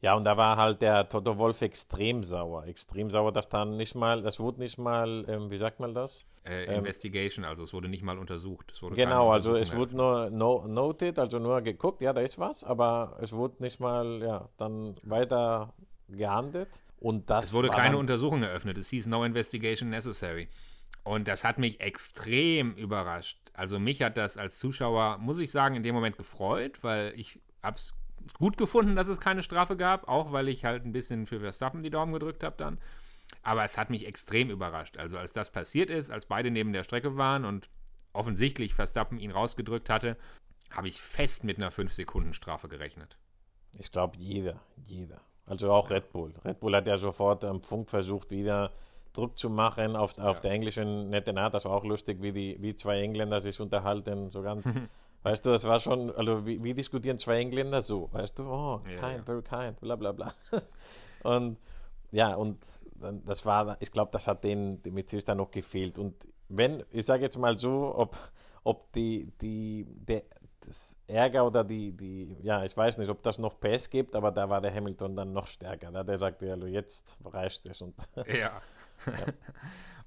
Ja, 0.00 0.14
und 0.14 0.22
da 0.24 0.36
war 0.36 0.56
halt 0.56 0.80
der 0.80 1.08
Toto 1.08 1.38
Wolf 1.38 1.60
extrem 1.60 2.22
sauer. 2.22 2.66
Extrem 2.66 3.10
sauer, 3.10 3.32
dass 3.32 3.48
dann 3.48 3.76
nicht 3.76 3.96
mal, 3.96 4.22
das 4.22 4.38
wurde 4.38 4.60
nicht 4.60 4.78
mal, 4.78 5.24
ähm, 5.28 5.50
wie 5.50 5.56
sagt 5.56 5.80
man 5.80 5.92
das? 5.92 6.24
Äh, 6.44 6.66
ähm, 6.66 6.78
Investigation, 6.78 7.44
also 7.44 7.64
es 7.64 7.72
wurde 7.72 7.88
nicht 7.88 8.04
mal 8.04 8.16
untersucht. 8.16 8.72
genau, 8.94 9.32
also 9.32 9.56
es 9.56 9.74
wurde 9.74 9.96
nur 9.96 10.30
no, 10.30 10.64
noted, 10.68 11.18
also 11.18 11.40
nur 11.40 11.60
geguckt, 11.62 12.00
ja, 12.00 12.12
da 12.12 12.20
ist 12.20 12.38
was, 12.38 12.62
aber 12.62 13.16
es 13.20 13.32
wurde 13.32 13.60
nicht 13.60 13.80
mal, 13.80 14.22
ja, 14.22 14.48
dann 14.56 14.94
weiter 15.02 15.74
gehandelt. 16.08 16.82
Und 17.00 17.28
das 17.28 17.46
es 17.46 17.54
wurde 17.54 17.68
keine 17.68 17.96
Untersuchung 17.96 18.42
eröffnet. 18.42 18.78
Es 18.78 18.88
hieß 18.88 19.08
No 19.08 19.24
Investigation 19.24 19.90
Necessary. 19.90 20.48
Und 21.04 21.26
das 21.26 21.42
hat 21.42 21.58
mich 21.58 21.80
extrem 21.80 22.74
überrascht. 22.74 23.38
Also 23.52 23.78
mich 23.78 24.02
hat 24.02 24.16
das 24.16 24.36
als 24.36 24.58
Zuschauer, 24.58 25.18
muss 25.18 25.38
ich 25.38 25.50
sagen, 25.50 25.74
in 25.74 25.82
dem 25.82 25.94
Moment 25.94 26.16
gefreut, 26.16 26.82
weil 26.82 27.12
ich 27.16 27.40
hab's 27.62 27.94
gut 28.34 28.56
gefunden, 28.56 28.96
dass 28.96 29.08
es 29.08 29.20
keine 29.20 29.42
Strafe 29.42 29.76
gab, 29.76 30.08
auch 30.08 30.32
weil 30.32 30.48
ich 30.48 30.64
halt 30.64 30.84
ein 30.84 30.92
bisschen 30.92 31.26
für 31.26 31.40
Verstappen 31.40 31.82
die 31.82 31.90
Daumen 31.90 32.12
gedrückt 32.12 32.42
habe 32.42 32.56
dann. 32.56 32.78
Aber 33.42 33.64
es 33.64 33.76
hat 33.76 33.90
mich 33.90 34.06
extrem 34.06 34.50
überrascht. 34.50 34.96
Also 34.96 35.18
als 35.18 35.32
das 35.32 35.50
passiert 35.50 35.90
ist, 35.90 36.10
als 36.10 36.26
beide 36.26 36.50
neben 36.50 36.72
der 36.72 36.84
Strecke 36.84 37.16
waren 37.16 37.44
und 37.44 37.68
offensichtlich 38.12 38.74
Verstappen 38.74 39.18
ihn 39.18 39.30
rausgedrückt 39.30 39.90
hatte, 39.90 40.16
habe 40.70 40.88
ich 40.88 41.00
fest 41.00 41.44
mit 41.44 41.56
einer 41.56 41.70
5-Sekunden-Strafe 41.70 42.68
gerechnet. 42.68 43.16
Ich 43.78 43.90
glaube, 43.90 44.16
jeder, 44.16 44.60
jeder. 44.76 45.20
Also 45.46 45.72
auch 45.72 45.90
Red 45.90 46.12
Bull. 46.12 46.34
Red 46.44 46.60
Bull 46.60 46.74
hat 46.74 46.86
ja 46.86 46.98
sofort 46.98 47.44
am 47.44 47.62
Funk 47.62 47.88
versucht, 47.88 48.30
wieder 48.30 48.72
Druck 49.12 49.38
zu 49.38 49.50
machen 49.50 49.96
auf, 49.96 50.18
auf 50.18 50.36
ja. 50.36 50.42
der 50.42 50.50
englischen 50.52 51.10
netten 51.10 51.38
Art. 51.38 51.54
Das 51.54 51.64
war 51.64 51.72
auch 51.72 51.84
lustig, 51.84 52.20
wie, 52.20 52.32
die, 52.32 52.56
wie 52.60 52.74
zwei 52.74 53.00
Engländer 53.00 53.40
sich 53.40 53.58
unterhalten, 53.60 54.30
so 54.30 54.42
ganz 54.42 54.74
Weißt 55.22 55.44
du, 55.44 55.50
das 55.50 55.64
war 55.64 55.80
schon, 55.80 56.14
also 56.14 56.46
wie, 56.46 56.62
wie 56.62 56.74
diskutieren 56.74 57.18
zwei 57.18 57.38
Engländer 57.38 57.82
so, 57.82 58.08
weißt 58.12 58.38
du, 58.38 58.44
oh, 58.44 58.78
kind, 58.78 59.02
ja, 59.02 59.22
very 59.24 59.42
kind, 59.42 59.80
bla 59.80 59.96
bla 59.96 60.12
bla. 60.12 60.32
und 61.24 61.58
ja, 62.10 62.34
und 62.34 62.58
das 63.26 63.44
war, 63.44 63.76
ich 63.80 63.92
glaube, 63.92 64.10
das 64.12 64.26
hat 64.26 64.44
mit 64.44 65.10
sich 65.10 65.24
dann 65.24 65.38
noch 65.38 65.50
gefehlt. 65.50 65.98
Und 65.98 66.14
wenn, 66.48 66.82
ich 66.90 67.04
sage 67.04 67.22
jetzt 67.22 67.36
mal 67.36 67.58
so, 67.58 67.94
ob, 67.94 68.16
ob 68.64 68.92
die, 68.92 69.30
die, 69.40 69.86
der, 69.88 70.22
das 70.60 70.96
Ärger 71.06 71.46
oder 71.46 71.64
die, 71.64 71.92
die, 71.92 72.36
ja, 72.42 72.64
ich 72.64 72.76
weiß 72.76 72.98
nicht, 72.98 73.08
ob 73.08 73.22
das 73.22 73.38
noch 73.38 73.60
PS 73.60 73.90
gibt, 73.90 74.16
aber 74.16 74.32
da 74.32 74.48
war 74.48 74.60
der 74.60 74.74
Hamilton 74.74 75.16
dann 75.16 75.32
noch 75.32 75.46
stärker. 75.46 75.90
Da 75.90 76.02
der 76.02 76.18
sagte, 76.18 76.50
also 76.52 76.66
jetzt 76.66 77.18
reicht 77.24 77.66
es. 77.66 77.80
Und, 77.82 77.94
ja. 78.26 78.32
ja. 79.06 79.12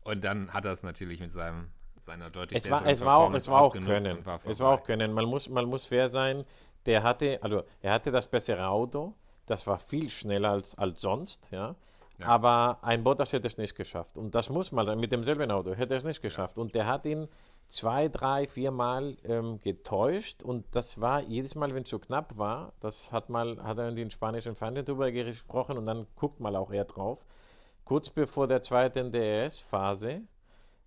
und 0.04 0.24
dann 0.24 0.54
hat 0.54 0.66
er 0.66 0.72
es 0.72 0.84
natürlich 0.84 1.20
mit 1.20 1.32
seinem 1.32 1.70
seiner 2.02 2.30
deutlich 2.30 2.64
es 2.64 2.70
war, 2.70 2.86
es 2.86 3.06
war 3.06 3.18
auch, 3.18 3.34
es 3.34 3.48
war 3.48 3.62
auch 3.62 3.74
können. 3.74 4.26
War 4.26 4.40
es 4.46 4.60
war 4.60 4.74
auch 4.74 4.84
können. 4.84 5.14
Man 5.14 5.26
muss, 5.26 5.50
man 5.50 5.66
muss 5.66 5.86
fair 5.86 6.10
sein. 6.10 6.46
Der 6.86 7.04
hatte, 7.04 7.40
also 7.42 7.64
er 7.82 7.94
hatte 7.94 8.12
das 8.12 8.28
bessere 8.28 8.68
Auto. 8.68 9.14
Das 9.46 9.68
war 9.68 9.80
viel 9.80 10.10
schneller 10.10 10.52
als, 10.52 10.76
als 10.78 11.02
sonst, 11.02 11.50
ja. 11.52 11.76
ja. 12.20 12.26
Aber 12.26 12.80
ein 12.82 13.04
Bottas 13.04 13.34
hätte 13.34 13.48
es 13.48 13.58
nicht 13.58 13.76
geschafft. 13.76 14.18
Und 14.18 14.34
das 14.34 14.50
muss 14.50 14.72
man 14.72 15.00
mit 15.00 15.12
demselben 15.12 15.52
Auto 15.52 15.74
hätte 15.74 15.94
er 15.94 15.98
es 15.98 16.04
nicht 16.04 16.22
geschafft. 16.22 16.58
Ja. 16.58 16.62
Und 16.64 16.74
der 16.74 16.88
hat 16.88 17.06
ihn 17.06 17.28
zwei, 17.68 18.08
drei, 18.08 18.48
vier 18.48 18.72
Mal 18.72 19.18
ähm, 19.24 19.60
getäuscht. 19.60 20.44
Und 20.44 20.66
das 20.72 21.00
war 21.00 21.22
jedes 21.22 21.56
Mal, 21.56 21.74
wenn 21.76 21.84
es 21.84 21.90
so 21.90 22.00
knapp 22.00 22.38
war, 22.38 22.74
das 22.80 23.12
hat 23.12 23.30
mal, 23.30 23.62
hat 23.64 23.78
er 23.78 23.90
in 23.90 23.96
den 23.96 24.10
spanischen 24.10 24.56
Fernsehen 24.56 24.86
darüber 24.86 25.12
gesprochen 25.12 25.78
und 25.78 25.86
dann 25.86 26.08
guckt 26.16 26.40
mal 26.40 26.56
auch 26.56 26.72
er 26.72 26.86
drauf. 26.86 27.26
Kurz 27.86 28.10
bevor 28.10 28.48
der 28.48 28.62
zweiten 28.62 29.12
DRS-Phase 29.12 30.22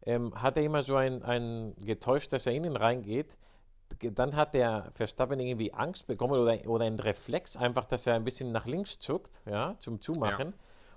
ähm, 0.07 0.35
hat 0.35 0.57
er 0.57 0.63
immer 0.63 0.83
so 0.83 0.97
ein, 0.97 1.23
ein 1.23 1.75
getäuscht, 1.77 2.33
dass 2.33 2.47
er 2.47 2.53
innen 2.53 2.77
reingeht. 2.77 3.39
Dann 4.01 4.35
hat 4.35 4.55
der 4.55 4.91
Verstappen 4.95 5.39
irgendwie 5.39 5.73
Angst 5.73 6.07
bekommen 6.07 6.39
oder, 6.39 6.59
oder 6.67 6.85
einen 6.85 6.99
Reflex, 6.99 7.57
einfach, 7.57 7.85
dass 7.85 8.07
er 8.07 8.15
ein 8.15 8.25
bisschen 8.25 8.51
nach 8.51 8.67
links 8.67 8.99
zuckt, 8.99 9.41
ja, 9.47 9.77
zum 9.79 10.01
Zumachen. 10.01 10.49
Ja. 10.49 10.55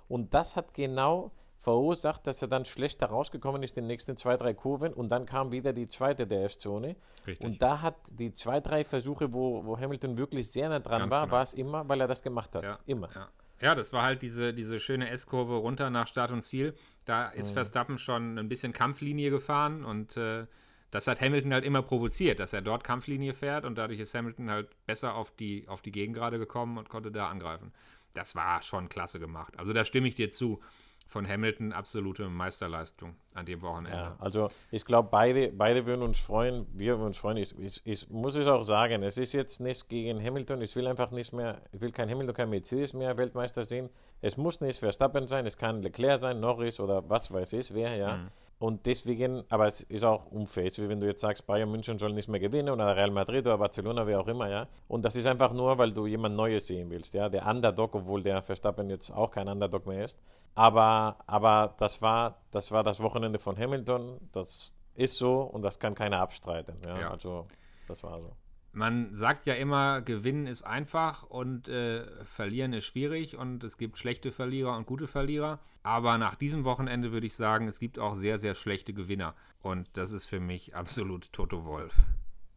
Und 0.08 0.34
das 0.34 0.56
hat 0.56 0.74
genau 0.74 1.30
verursacht, 1.58 2.26
dass 2.26 2.40
er 2.40 2.48
dann 2.48 2.64
schlechter 2.64 3.06
rausgekommen 3.06 3.62
ist 3.62 3.76
in 3.76 3.84
den 3.84 3.88
nächsten 3.88 4.16
zwei, 4.16 4.36
drei 4.36 4.54
Kurven 4.54 4.92
und 4.92 5.08
dann 5.10 5.26
kam 5.26 5.52
wieder 5.52 5.72
die 5.72 5.88
zweite 5.88 6.26
DS-Zone. 6.26 6.96
Und 7.42 7.60
da 7.60 7.82
hat 7.82 7.96
die 8.10 8.32
zwei, 8.32 8.60
drei 8.60 8.84
Versuche, 8.84 9.32
wo, 9.32 9.64
wo 9.64 9.78
Hamilton 9.78 10.16
wirklich 10.16 10.50
sehr 10.50 10.68
nah 10.68 10.78
dran 10.78 11.00
Ganz 11.00 11.12
war, 11.12 11.24
genau. 11.24 11.32
war 11.32 11.42
es 11.42 11.54
immer, 11.54 11.88
weil 11.88 12.00
er 12.00 12.06
das 12.06 12.22
gemacht 12.22 12.54
hat. 12.54 12.62
Ja. 12.62 12.78
Immer. 12.86 13.10
Ja. 13.14 13.28
Ja, 13.60 13.74
das 13.74 13.92
war 13.92 14.04
halt 14.04 14.22
diese, 14.22 14.54
diese 14.54 14.78
schöne 14.78 15.10
S-Kurve 15.10 15.56
runter 15.56 15.90
nach 15.90 16.06
Start 16.06 16.30
und 16.30 16.42
Ziel. 16.42 16.74
Da 17.04 17.28
ist 17.28 17.50
mhm. 17.50 17.54
Verstappen 17.54 17.98
schon 17.98 18.38
ein 18.38 18.48
bisschen 18.48 18.72
Kampflinie 18.72 19.30
gefahren 19.30 19.84
und 19.84 20.16
äh, 20.16 20.46
das 20.90 21.06
hat 21.06 21.20
Hamilton 21.20 21.52
halt 21.52 21.64
immer 21.64 21.82
provoziert, 21.82 22.40
dass 22.40 22.52
er 22.52 22.62
dort 22.62 22.82
Kampflinie 22.84 23.34
fährt 23.34 23.64
und 23.64 23.76
dadurch 23.76 24.00
ist 24.00 24.14
Hamilton 24.14 24.50
halt 24.50 24.68
besser 24.86 25.14
auf 25.14 25.34
die, 25.34 25.68
auf 25.68 25.82
die 25.82 25.92
Gegengrade 25.92 26.38
gekommen 26.38 26.78
und 26.78 26.88
konnte 26.88 27.10
da 27.10 27.28
angreifen. 27.28 27.72
Das 28.14 28.34
war 28.34 28.62
schon 28.62 28.88
klasse 28.88 29.20
gemacht. 29.20 29.58
Also 29.58 29.72
da 29.72 29.84
stimme 29.84 30.08
ich 30.08 30.14
dir 30.14 30.30
zu 30.30 30.60
von 31.08 31.26
Hamilton 31.26 31.72
absolute 31.72 32.28
Meisterleistung 32.28 33.16
an 33.34 33.46
dem 33.46 33.62
Wochenende. 33.62 33.96
Ja, 33.96 34.16
also 34.18 34.50
ich 34.70 34.84
glaube, 34.84 35.08
beide, 35.10 35.50
beide 35.50 35.86
würden 35.86 36.02
uns 36.02 36.18
freuen. 36.18 36.66
Wir 36.74 36.98
würden 36.98 37.06
uns 37.06 37.16
freuen. 37.16 37.38
Ich, 37.38 37.58
ich, 37.58 37.80
ich, 37.84 38.10
muss 38.10 38.36
es 38.36 38.46
auch 38.46 38.62
sagen, 38.62 39.02
es 39.02 39.16
ist 39.16 39.32
jetzt 39.32 39.58
nicht 39.58 39.88
gegen 39.88 40.22
Hamilton. 40.22 40.60
Ich 40.60 40.76
will 40.76 40.86
einfach 40.86 41.10
nicht 41.10 41.32
mehr, 41.32 41.62
ich 41.72 41.80
will 41.80 41.92
kein 41.92 42.10
Hamilton, 42.10 42.36
kein 42.36 42.50
Mercedes 42.50 42.92
mehr 42.92 43.16
Weltmeister 43.16 43.64
sehen. 43.64 43.88
Es 44.20 44.36
muss 44.36 44.60
nicht 44.60 44.78
Verstappen 44.78 45.26
sein, 45.26 45.46
es 45.46 45.56
kann 45.56 45.80
Leclerc 45.80 46.20
sein, 46.20 46.40
Norris 46.40 46.78
oder 46.78 47.08
was 47.08 47.32
weiß 47.32 47.54
ich 47.54 47.72
wer, 47.72 47.96
ja. 47.96 48.16
Mhm. 48.18 48.28
Und 48.58 48.86
deswegen, 48.86 49.44
aber 49.50 49.68
es 49.68 49.82
ist 49.82 50.04
auch 50.04 50.26
unfair, 50.32 50.64
wie 50.64 50.88
wenn 50.88 50.98
du 50.98 51.06
jetzt 51.06 51.20
sagst, 51.20 51.46
Bayern 51.46 51.70
München 51.70 51.96
soll 51.96 52.12
nicht 52.12 52.28
mehr 52.28 52.40
gewinnen 52.40 52.70
oder 52.70 52.96
Real 52.96 53.10
Madrid 53.10 53.46
oder 53.46 53.58
Barcelona, 53.58 54.04
wer 54.06 54.20
auch 54.20 54.26
immer, 54.26 54.48
ja. 54.48 54.66
Und 54.88 55.04
das 55.04 55.14
ist 55.14 55.26
einfach 55.26 55.52
nur, 55.52 55.78
weil 55.78 55.92
du 55.92 56.06
jemand 56.06 56.34
Neues 56.34 56.66
sehen 56.66 56.90
willst, 56.90 57.14
ja. 57.14 57.28
Der 57.28 57.46
Underdog, 57.46 57.94
obwohl 57.94 58.22
der 58.22 58.42
Verstappen 58.42 58.90
jetzt 58.90 59.10
auch 59.10 59.30
kein 59.30 59.48
Underdog 59.48 59.86
mehr 59.86 60.04
ist. 60.04 60.18
Aber, 60.56 61.18
aber 61.26 61.74
das 61.78 62.02
war, 62.02 62.40
das 62.50 62.72
war 62.72 62.82
das 62.82 63.00
Wochenende 63.00 63.38
von 63.38 63.56
Hamilton. 63.56 64.18
Das 64.32 64.72
ist 64.94 65.16
so 65.16 65.42
und 65.42 65.62
das 65.62 65.78
kann 65.78 65.94
keiner 65.94 66.18
abstreiten, 66.18 66.78
ja. 66.84 66.98
ja. 66.98 67.10
Also, 67.10 67.44
das 67.86 68.02
war 68.02 68.20
so 68.20 68.32
man 68.72 69.14
sagt 69.14 69.46
ja 69.46 69.54
immer, 69.54 70.02
gewinnen 70.02 70.46
ist 70.46 70.62
einfach 70.62 71.22
und 71.24 71.68
äh, 71.68 72.06
verlieren 72.24 72.72
ist 72.72 72.84
schwierig 72.84 73.36
und 73.36 73.64
es 73.64 73.78
gibt 73.78 73.98
schlechte 73.98 74.30
Verlierer 74.30 74.76
und 74.76 74.86
gute 74.86 75.06
Verlierer. 75.06 75.58
Aber 75.82 76.18
nach 76.18 76.34
diesem 76.34 76.64
Wochenende 76.64 77.12
würde 77.12 77.26
ich 77.26 77.34
sagen, 77.34 77.66
es 77.66 77.78
gibt 77.78 77.98
auch 77.98 78.14
sehr, 78.14 78.38
sehr 78.38 78.54
schlechte 78.54 78.92
Gewinner. 78.92 79.34
Und 79.62 79.88
das 79.94 80.12
ist 80.12 80.26
für 80.26 80.40
mich 80.40 80.74
absolut 80.74 81.32
Toto 81.32 81.64
Wolf. 81.64 81.96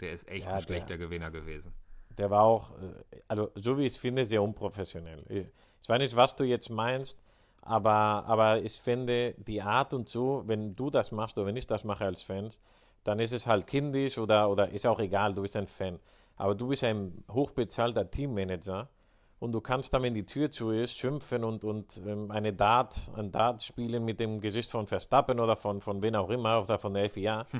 Der 0.02 0.12
ist 0.12 0.28
echt 0.30 0.46
ja, 0.46 0.56
ein 0.56 0.62
schlechter 0.62 0.98
der, 0.98 0.98
Gewinner 0.98 1.32
gewesen. 1.32 1.74
Der 2.18 2.30
war 2.30 2.42
auch, 2.42 2.72
äh, 2.72 3.22
also 3.28 3.52
so 3.56 3.78
wie 3.78 3.86
ich 3.86 3.94
es 3.94 3.98
finde, 3.98 4.26
sehr 4.26 4.44
unprofessionell. 4.44 5.24
Ich 5.82 5.90
weiß 5.90 6.00
nicht, 6.00 6.16
was 6.16 6.36
du 6.36 6.44
jetzt 6.44 6.70
meinst, 6.70 7.22
aber, 7.62 8.26
aber 8.28 8.62
ich 8.62 8.74
finde 8.74 9.36
die 9.38 9.62
Art 9.62 9.94
und 9.94 10.10
so, 10.10 10.44
wenn 10.48 10.76
du 10.76 10.90
das 10.90 11.12
machst 11.12 11.38
oder 11.38 11.48
wenn 11.48 11.56
ich 11.56 11.68
das 11.68 11.84
mache 11.84 12.06
als 12.06 12.22
Fan, 12.24 12.50
dann 13.04 13.20
ist 13.20 13.34
es 13.34 13.48
halt 13.48 13.68
kindisch 13.68 14.18
oder, 14.18 14.50
oder 14.50 14.70
ist 14.70 14.86
auch 14.86 15.00
egal, 15.00 15.34
du 15.34 15.42
bist 15.42 15.56
ein 15.56 15.68
Fan. 15.68 16.00
Aber 16.36 16.56
du 16.56 16.68
bist 16.68 16.84
ein 16.84 17.24
hochbezahlter 17.32 18.10
Teammanager 18.10 18.90
und 19.40 19.52
du 19.54 19.62
kannst 19.62 19.94
dann, 19.94 20.04
wenn 20.04 20.14
die 20.14 20.26
Tür 20.26 20.52
zu 20.52 20.72
ist, 20.72 20.98
schimpfen 20.98 21.44
und, 21.44 21.64
und 21.64 22.02
ähm, 22.06 22.32
eine 22.32 22.54
Dart, 22.54 23.12
ein 23.16 23.32
Dart 23.32 23.64
spielen 23.64 24.06
mit 24.06 24.20
dem 24.20 24.40
Gesicht 24.40 24.70
von 24.70 24.88
Verstappen 24.88 25.40
oder 25.40 25.56
von, 25.56 25.82
von 25.82 26.02
wen 26.02 26.16
auch 26.16 26.30
immer 26.30 26.62
oder 26.62 26.78
von 26.78 26.94
der 26.94 27.10
FIA. 27.10 27.46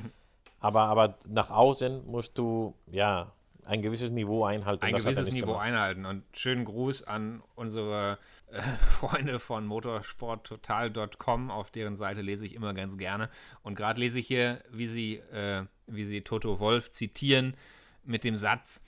Aber, 0.60 0.82
aber 0.82 1.18
nach 1.26 1.50
außen 1.50 2.06
musst 2.06 2.38
du, 2.38 2.76
ja, 2.86 3.32
ein 3.64 3.82
gewisses 3.82 4.12
Niveau 4.12 4.44
einhalten. 4.44 4.84
Ein 4.84 4.94
gewisses 4.94 5.32
Niveau 5.32 5.46
gemacht. 5.46 5.66
einhalten. 5.66 6.06
Und 6.06 6.22
schönen 6.36 6.64
Gruß 6.64 7.02
an 7.02 7.42
unsere 7.56 8.18
äh, 8.48 8.62
Freunde 8.90 9.38
von 9.38 9.66
motorsporttotal.com, 9.66 11.50
auf 11.50 11.70
deren 11.70 11.96
Seite 11.96 12.22
lese 12.22 12.46
ich 12.46 12.54
immer 12.54 12.74
ganz 12.74 12.98
gerne. 12.98 13.30
Und 13.62 13.74
gerade 13.74 14.00
lese 14.00 14.18
ich 14.18 14.26
hier, 14.26 14.62
wie 14.70 14.88
sie, 14.88 15.16
äh, 15.16 15.64
wie 15.86 16.04
sie 16.04 16.22
Toto 16.22 16.60
Wolf 16.60 16.90
zitieren 16.90 17.56
mit 18.04 18.24
dem 18.24 18.36
Satz, 18.36 18.84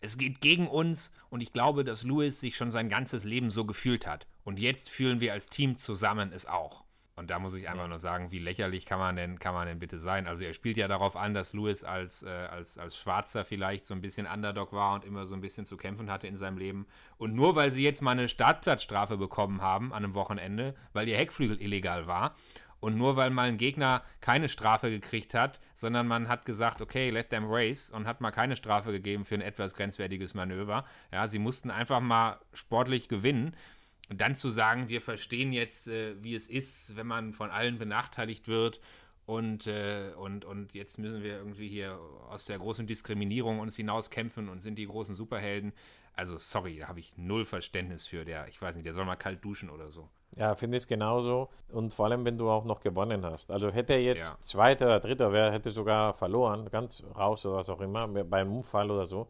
es 0.00 0.18
geht 0.18 0.40
gegen 0.40 0.68
uns 0.68 1.12
und 1.30 1.40
ich 1.40 1.52
glaube, 1.52 1.82
dass 1.82 2.04
Lewis 2.04 2.38
sich 2.38 2.56
schon 2.56 2.70
sein 2.70 2.90
ganzes 2.90 3.24
Leben 3.24 3.48
so 3.48 3.64
gefühlt 3.64 4.06
hat. 4.06 4.26
Und 4.44 4.58
jetzt 4.58 4.90
fühlen 4.90 5.20
wir 5.20 5.32
als 5.32 5.48
Team 5.48 5.76
zusammen 5.76 6.30
es 6.32 6.46
auch. 6.46 6.83
Und 7.16 7.30
da 7.30 7.38
muss 7.38 7.54
ich 7.54 7.68
einfach 7.68 7.86
nur 7.86 7.98
sagen, 7.98 8.32
wie 8.32 8.40
lächerlich 8.40 8.86
kann 8.86 8.98
man 8.98 9.14
denn, 9.14 9.38
kann 9.38 9.54
man 9.54 9.68
denn 9.68 9.78
bitte 9.78 10.00
sein? 10.00 10.26
Also 10.26 10.44
er 10.44 10.52
spielt 10.52 10.76
ja 10.76 10.88
darauf 10.88 11.14
an, 11.14 11.32
dass 11.32 11.52
Lewis 11.52 11.84
als, 11.84 12.24
äh, 12.24 12.28
als, 12.28 12.76
als 12.76 12.96
Schwarzer 12.96 13.44
vielleicht 13.44 13.86
so 13.86 13.94
ein 13.94 14.00
bisschen 14.00 14.26
Underdog 14.26 14.72
war 14.72 14.94
und 14.94 15.04
immer 15.04 15.24
so 15.26 15.34
ein 15.34 15.40
bisschen 15.40 15.64
zu 15.64 15.76
kämpfen 15.76 16.10
hatte 16.10 16.26
in 16.26 16.36
seinem 16.36 16.58
Leben. 16.58 16.86
Und 17.16 17.34
nur 17.34 17.54
weil 17.54 17.70
sie 17.70 17.84
jetzt 17.84 18.02
mal 18.02 18.12
eine 18.12 18.28
Startplatzstrafe 18.28 19.16
bekommen 19.16 19.62
haben 19.62 19.92
an 19.92 20.04
einem 20.04 20.14
Wochenende, 20.14 20.74
weil 20.92 21.08
ihr 21.08 21.16
Heckflügel 21.16 21.60
illegal 21.62 22.08
war, 22.08 22.34
und 22.84 22.98
nur 22.98 23.16
weil 23.16 23.30
mal 23.30 23.48
ein 23.48 23.56
Gegner 23.56 24.02
keine 24.20 24.46
Strafe 24.46 24.90
gekriegt 24.90 25.32
hat, 25.32 25.58
sondern 25.74 26.06
man 26.06 26.28
hat 26.28 26.44
gesagt, 26.44 26.82
okay, 26.82 27.08
let 27.08 27.30
them 27.30 27.46
race 27.48 27.90
und 27.90 28.06
hat 28.06 28.20
mal 28.20 28.30
keine 28.30 28.56
Strafe 28.56 28.92
gegeben 28.92 29.24
für 29.24 29.36
ein 29.36 29.40
etwas 29.40 29.72
grenzwertiges 29.72 30.34
Manöver. 30.34 30.84
Ja, 31.10 31.26
sie 31.26 31.38
mussten 31.38 31.70
einfach 31.70 32.00
mal 32.00 32.40
sportlich 32.52 33.08
gewinnen. 33.08 33.56
Und 34.10 34.20
dann 34.20 34.34
zu 34.34 34.50
sagen, 34.50 34.88
wir 34.88 35.00
verstehen 35.00 35.52
jetzt, 35.52 35.88
äh, 35.88 36.22
wie 36.22 36.34
es 36.34 36.48
ist, 36.48 36.96
wenn 36.96 37.06
man 37.06 37.32
von 37.32 37.50
allen 37.50 37.78
benachteiligt 37.78 38.48
wird 38.48 38.80
und, 39.26 39.66
äh, 39.66 40.10
und, 40.18 40.44
und 40.44 40.74
jetzt 40.74 40.98
müssen 40.98 41.22
wir 41.22 41.38
irgendwie 41.38 41.68
hier 41.68 41.98
aus 42.28 42.44
der 42.44 42.58
großen 42.58 42.86
Diskriminierung 42.86 43.60
uns 43.60 43.76
hinaus 43.76 44.10
kämpfen 44.10 44.48
und 44.48 44.60
sind 44.60 44.76
die 44.76 44.86
großen 44.86 45.14
Superhelden. 45.14 45.72
Also, 46.12 46.36
sorry, 46.38 46.78
da 46.78 46.88
habe 46.88 47.00
ich 47.00 47.14
null 47.16 47.44
Verständnis 47.46 48.06
für. 48.06 48.24
Der, 48.24 48.46
ich 48.48 48.60
weiß 48.60 48.76
nicht, 48.76 48.86
der 48.86 48.94
soll 48.94 49.04
mal 49.04 49.16
kalt 49.16 49.42
duschen 49.44 49.70
oder 49.70 49.90
so. 49.90 50.08
Ja, 50.36 50.54
finde 50.54 50.76
ich 50.76 50.86
genauso. 50.86 51.48
Und 51.68 51.94
vor 51.94 52.06
allem, 52.06 52.24
wenn 52.24 52.36
du 52.36 52.50
auch 52.50 52.64
noch 52.64 52.80
gewonnen 52.80 53.24
hast. 53.24 53.50
Also 53.50 53.70
hätte 53.70 53.94
er 53.94 54.02
jetzt 54.02 54.32
Ja. 54.32 54.40
Zweiter 54.40 54.86
oder 54.86 55.00
Dritter 55.00 55.32
wäre, 55.32 55.52
hätte 55.52 55.70
sogar 55.70 56.12
verloren, 56.12 56.68
ganz 56.70 57.02
raus 57.16 57.46
oder 57.46 57.56
was 57.56 57.70
auch 57.70 57.80
immer, 57.80 58.06
beim 58.06 58.54
Unfall 58.54 58.90
oder 58.90 59.06
so, 59.06 59.28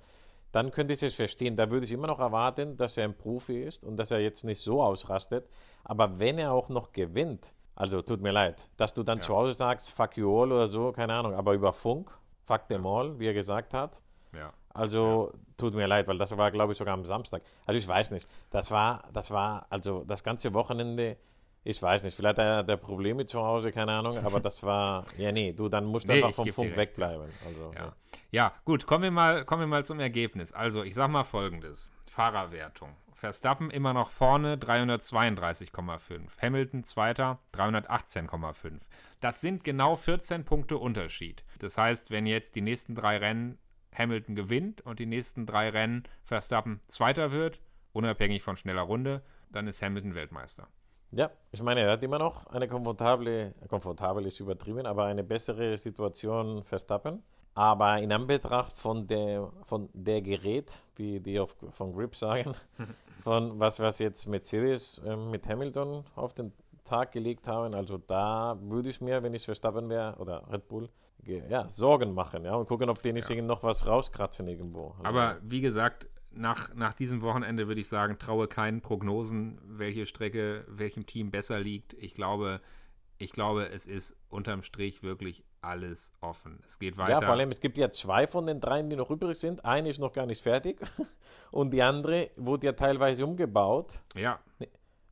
dann 0.55 0.71
könnte 0.71 0.95
ich 0.95 1.03
es 1.03 1.17
verstehen. 1.17 1.57
Da 1.57 1.69
würde 1.69 1.85
ich 1.85 1.91
immer 1.91 2.07
noch 2.07 2.21
erwarten, 2.21 2.77
dass 2.77 2.97
er 2.97 3.05
ein 3.05 3.17
Profi 3.17 3.61
ist 3.61 3.85
und 3.85 3.97
dass 3.97 4.13
er 4.13 4.21
jetzt 4.21 4.45
nicht 4.45 4.61
so 4.61 4.81
ausrastet. 4.81 5.49
Aber 5.83 6.21
wenn 6.21 6.39
er 6.39 6.53
auch 6.53 6.69
noch 6.69 6.93
gewinnt, 6.93 7.53
also 7.75 8.03
tut 8.03 8.21
mir 8.21 8.31
leid, 8.31 8.69
dass 8.77 8.95
du 8.95 9.03
dann 9.03 9.21
zu 9.21 9.35
Hause 9.35 9.53
sagst, 9.53 9.91
fuck 9.91 10.17
you 10.17 10.31
all 10.31 10.53
oder 10.53 10.69
so, 10.69 10.93
keine 10.93 11.13
Ahnung, 11.13 11.35
aber 11.35 11.55
über 11.55 11.73
Funk, 11.73 12.17
fuck 12.45 12.69
them 12.69 12.87
all, 12.87 13.19
wie 13.19 13.27
er 13.27 13.35
gesagt 13.35 13.75
hat. 13.75 14.01
Ja. 14.33 14.53
Also 14.69 15.33
tut 15.57 15.75
mir 15.75 15.89
leid, 15.89 16.07
weil 16.07 16.19
das 16.19 16.37
war, 16.37 16.53
glaube 16.53 16.71
ich, 16.71 16.79
sogar 16.79 16.95
am 16.95 17.05
Samstag. 17.05 17.43
Also 17.67 17.77
ich 17.77 17.89
weiß 17.89 18.13
nicht. 18.13 18.29
Das 18.51 18.71
war, 18.71 19.09
das 19.13 19.33
war, 19.33 19.67
also 19.71 20.05
das 20.05 20.23
ganze 20.23 20.55
Wochenende, 20.55 21.17
ich 21.65 21.83
weiß 21.83 22.05
nicht, 22.05 22.15
vielleicht 22.15 22.39
hat 22.39 22.45
er 22.45 22.63
der 22.63 22.77
Probleme 22.77 23.25
zu 23.25 23.41
Hause, 23.41 23.73
keine 23.73 23.93
Ahnung, 23.93 24.19
aber 24.19 24.39
das 24.41 24.63
war, 24.63 25.07
ja 25.19 25.33
nee, 25.33 25.53
du, 25.53 25.69
dann 25.69 25.87
musst 25.87 26.09
du 26.09 26.13
Nee, 26.13 26.23
einfach 26.23 26.35
vom 26.35 26.49
Funk 26.53 26.69
recht, 26.69 26.77
wegbleiben. 26.79 27.31
Also, 27.47 27.73
Ja. 27.75 27.95
ja, 28.31 28.53
gut, 28.65 28.87
kommen 28.87 29.05
wir, 29.05 29.11
mal, 29.11 29.45
kommen 29.45 29.63
wir 29.63 29.67
mal 29.67 29.85
zum 29.85 29.99
Ergebnis. 29.99 30.53
Also, 30.53 30.83
ich 30.83 30.95
sag 30.95 31.09
mal 31.09 31.25
folgendes: 31.25 31.91
Fahrerwertung. 32.07 32.95
Verstappen 33.15 33.71
immer 33.71 33.95
noch 33.95 34.11
vorne, 34.11 34.57
332,5. 34.57 36.21
Hamilton 36.43 36.85
zweiter, 36.85 37.39
318,5. 37.55 38.81
Das 39.21 39.41
sind 39.41 39.65
genau 39.65 39.97
14 39.97 40.45
Punkte 40.45 40.77
Unterschied. 40.77 41.43
Das 41.59 41.79
heißt, 41.79 42.11
wenn 42.11 42.27
jetzt 42.27 42.55
die 42.55 42.61
nächsten 42.61 42.95
drei 42.95 43.17
Rennen 43.17 43.59
Hamilton 43.97 44.35
gewinnt 44.35 44.83
und 44.83 44.99
die 44.99 45.07
nächsten 45.07 45.47
drei 45.47 45.71
Rennen 45.71 46.03
Verstappen 46.25 46.81
zweiter 46.89 47.31
wird, 47.31 47.61
unabhängig 47.93 48.43
von 48.43 48.57
schneller 48.57 48.83
Runde, 48.83 49.23
dann 49.51 49.69
ist 49.69 49.81
Hamilton 49.81 50.15
Weltmeister. 50.15 50.69
Ja, 51.17 51.31
ich 51.53 51.63
meine, 51.63 51.83
er 51.83 51.93
hat 51.93 52.03
immer 52.03 52.19
noch 52.19 52.47
eine 52.47 52.67
komfortable, 52.67 53.55
komfortabel 53.69 54.27
ist 54.27 54.41
übertrieben, 54.41 54.87
aber 54.87 55.05
eine 55.05 55.23
bessere 55.23 55.77
Situation 55.77 56.65
Verstappen. 56.65 57.23
Aber 57.55 57.99
in 57.99 58.13
Anbetracht 58.13 58.73
von 58.73 59.07
der, 59.07 59.49
von 59.65 59.89
der 59.93 60.23
Gerät, 60.23 60.83
wie 60.97 61.21
die 61.21 61.39
auf, 61.39 61.55
von 61.71 61.93
Grip 61.93 62.17
sagen, 62.17 62.53
von 63.23 63.61
was, 63.61 63.79
was 63.79 64.01
jetzt 64.01 64.27
Mercedes 64.27 65.01
ähm, 65.07 65.31
mit 65.31 65.47
Hamilton 65.49 66.05
auf 66.17 66.35
den 66.35 66.53
Tag 66.85 67.13
gelegt 67.13 67.47
haben, 67.47 67.73
also 67.75 67.97
da 67.97 68.59
würde 68.61 68.89
ich 68.89 69.01
mir, 69.01 69.23
wenn 69.23 69.35
ich 69.35 69.45
Verstappen 69.45 69.89
wäre, 69.89 70.17
oder 70.19 70.43
Red 70.51 70.67
Bull, 70.67 70.89
ja, 71.49 71.69
Sorgen 71.69 72.13
machen 72.13 72.45
ja, 72.45 72.55
und 72.55 72.69
gucken, 72.69 72.91
ob 72.91 73.01
die 73.03 73.13
nicht 73.13 73.31
irgend 73.31 73.49
noch 73.49 73.63
was 73.63 73.87
rauskratzen 73.87 74.47
irgendwo. 74.49 74.95
Aber 75.03 75.39
wie 75.43 75.61
gesagt, 75.61 76.09
nach, 76.37 76.75
nach 76.75 76.95
diesem 76.95 77.23
Wochenende 77.23 77.69
würde 77.69 77.81
ich 77.81 77.89
sagen, 77.89 78.19
traue 78.19 78.49
keinen 78.49 78.81
Prognosen, 78.81 79.61
welche 79.65 80.07
Strecke 80.07 80.65
welchem 80.69 81.07
Team 81.07 81.31
besser 81.31 81.61
liegt. 81.61 81.95
Ich 81.95 82.15
glaube, 82.15 82.61
ich 83.19 83.33
glaube, 83.33 83.69
es 83.71 83.87
ist 83.87 84.17
unterm 84.29 84.63
Strich 84.63 85.03
wirklich 85.03 85.45
alles 85.61 86.13
offen. 86.21 86.61
Es 86.67 86.79
geht 86.79 86.99
weiter. 86.99 87.13
Ja, 87.13 87.21
vor 87.23 87.35
allem, 87.35 87.51
es 87.51 87.61
gibt 87.61 87.79
ja 87.79 87.91
zwei 87.91 88.27
von 88.27 88.47
den 88.47 88.61
dreien, 88.61 88.91
die 88.91 88.97
noch 88.97 89.11
übrig 89.11 89.39
sind. 89.39 89.65
Eine 89.65 89.89
ist 89.89 89.99
noch 89.99 90.13
gar 90.13 90.27
nicht 90.27 90.43
fertig 90.43 90.81
und 91.51 91.73
die 91.73 91.83
andere 91.83 92.31
wurde 92.37 92.67
ja 92.67 92.73
teilweise 92.73 93.25
umgebaut. 93.25 94.01
ja, 94.15 94.41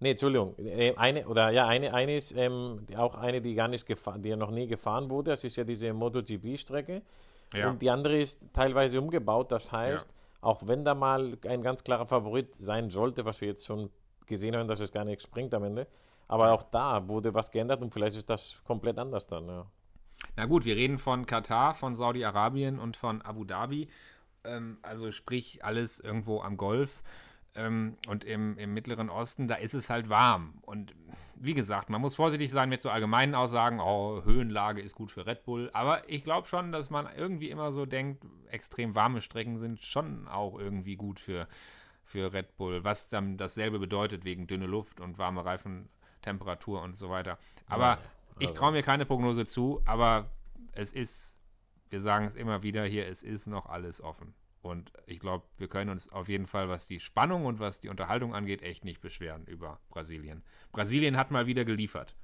Nee, 0.03 0.11
Entschuldigung, 0.11 0.57
äh, 0.59 0.97
eine 0.97 1.29
oder 1.29 1.51
ja, 1.51 1.69
eine, 1.69 1.95
eine 1.95 2.17
ist 2.17 2.33
ähm, 2.33 2.85
auch 2.97 3.15
eine, 3.15 3.41
die 3.41 3.55
gar 3.55 3.69
nicht 3.69 3.87
gefahren, 3.87 4.21
die 4.21 4.31
ja 4.31 4.37
noch 4.37 4.51
nie 4.51 4.67
gefahren 4.67 5.09
wurde. 5.09 5.31
Das 5.31 5.45
ist 5.45 5.55
ja 5.55 5.63
diese 5.63 5.93
MotoGP-Strecke. 5.93 7.03
ja. 7.55 7.71
Und 7.71 7.81
die 7.81 7.89
andere 7.89 8.19
ist 8.19 8.53
teilweise 8.53 9.01
umgebaut. 9.01 9.53
Das 9.53 9.71
heißt, 9.71 10.09
auch 10.42 10.66
wenn 10.66 10.85
da 10.85 10.94
mal 10.94 11.38
ein 11.46 11.62
ganz 11.62 11.85
klarer 11.85 12.05
Favorit 12.05 12.55
sein 12.55 12.90
sollte, 12.90 13.24
was 13.24 13.40
wir 13.40 13.48
jetzt 13.48 13.64
schon 13.64 13.90
gesehen 14.26 14.55
haben, 14.55 14.68
dass 14.68 14.81
es 14.81 14.92
gar 14.92 15.05
nichts 15.05 15.26
bringt 15.26 15.55
am 15.55 15.64
Ende. 15.64 15.87
Aber 16.28 16.52
auch 16.52 16.64
da 16.64 17.09
wurde 17.09 17.33
was 17.33 17.50
geändert 17.50 17.81
und 17.81 17.92
vielleicht 17.94 18.16
ist 18.16 18.28
das 18.28 18.61
komplett 18.64 18.98
anders 18.98 19.26
dann. 19.26 19.46
Ja. 19.48 19.66
Na 20.37 20.46
gut, 20.46 20.64
wir 20.64 20.76
reden 20.76 20.98
von 20.98 21.26
Katar, 21.26 21.74
von 21.74 21.94
Saudi-Arabien 21.94 22.78
und 22.78 22.96
von 22.96 23.22
Abu 23.22 23.44
Dhabi. 23.44 23.88
Ähm, 24.44 24.78
also 24.83 25.12
sprich 25.12 25.64
alles 25.64 26.00
irgendwo 26.00 26.40
am 26.40 26.57
Golf. 26.57 27.02
Ähm, 27.55 27.97
und 28.09 28.25
im, 28.25 28.57
im 28.57 28.73
Mittleren 28.73 29.11
Osten, 29.11 29.47
da 29.49 29.57
ist 29.57 29.75
es 29.75 29.91
halt 29.91 30.09
warm. 30.09 30.55
Und 30.62 30.95
wie 31.37 31.55
gesagt, 31.55 31.91
man 31.91 32.01
muss 32.01 32.15
vorsichtig 32.15 32.51
sein 32.51 32.69
mit 32.69 32.81
so 32.81 32.88
allgemeinen 32.88 33.35
Aussagen, 33.35 33.81
oh, 33.81 34.23
Höhenlage 34.25 34.81
ist 34.81 34.95
gut 34.95 35.11
für 35.11 35.27
Red 35.27 35.45
Bull. 35.45 35.71
Aber 35.73 36.09
ich 36.09 36.25
glaube 36.25 36.47
schon, 36.49 36.73
dass 36.73 36.88
man 36.88 37.09
irgendwie 37.17 37.51
immer 37.51 37.73
so 37.73 37.85
denkt, 37.85 38.25
extrem 38.49 38.95
warme 38.95 39.21
Strecken 39.21 39.59
sind 39.59 39.81
schon 39.83 40.29
auch 40.29 40.59
irgendwie 40.59 40.97
gut 40.97 41.21
für, 41.21 41.49
für 42.05 42.33
Red 42.33 42.57
Bull. 42.57 42.85
Was 42.85 43.09
dann 43.09 43.37
dasselbe 43.37 43.79
bedeutet 43.79 44.25
wegen 44.25 44.47
dünne 44.47 44.67
Luft 44.67 45.01
und 45.01 45.19
warme 45.19 45.45
Reifentemperatur 45.45 46.81
und 46.81 46.97
so 46.97 47.11
weiter. 47.11 47.38
Aber 47.67 47.85
Ja, 47.85 47.99
ich 48.38 48.49
also- 48.49 48.59
traue 48.61 48.73
mir 48.73 48.83
keine 48.83 49.05
Prognose 49.05 49.45
zu, 49.45 49.83
aber 49.85 50.31
es 50.73 50.93
ist, 50.93 51.38
wir 51.91 52.01
sagen 52.01 52.27
es 52.27 52.35
immer 52.35 52.62
wieder 52.62 52.85
hier, 52.85 53.07
es 53.09 53.23
ist 53.23 53.47
noch 53.47 53.67
alles 53.67 54.01
offen. 54.01 54.33
Und 54.62 54.92
ich 55.07 55.18
glaube, 55.18 55.44
wir 55.59 55.68
können 55.68 55.90
uns 55.90 56.09
auf 56.11 56.29
jeden 56.29 56.46
Fall, 56.46 56.68
was 56.68 56.87
die 56.87 57.01
Spannung 57.01 57.44
und 57.46 57.59
was 57.59 57.81
die 57.81 57.88
Unterhaltung 57.88 58.35
angeht, 58.35 58.62
echt 58.62 58.85
nicht 58.85 59.01
beschweren 59.01 59.44
über 59.46 59.81
Brasilien. 59.90 60.44
Brasilien 60.70 61.16
hat 61.16 61.33
mal 61.33 61.46
wieder 61.46 61.64
geliefert. 61.64 62.14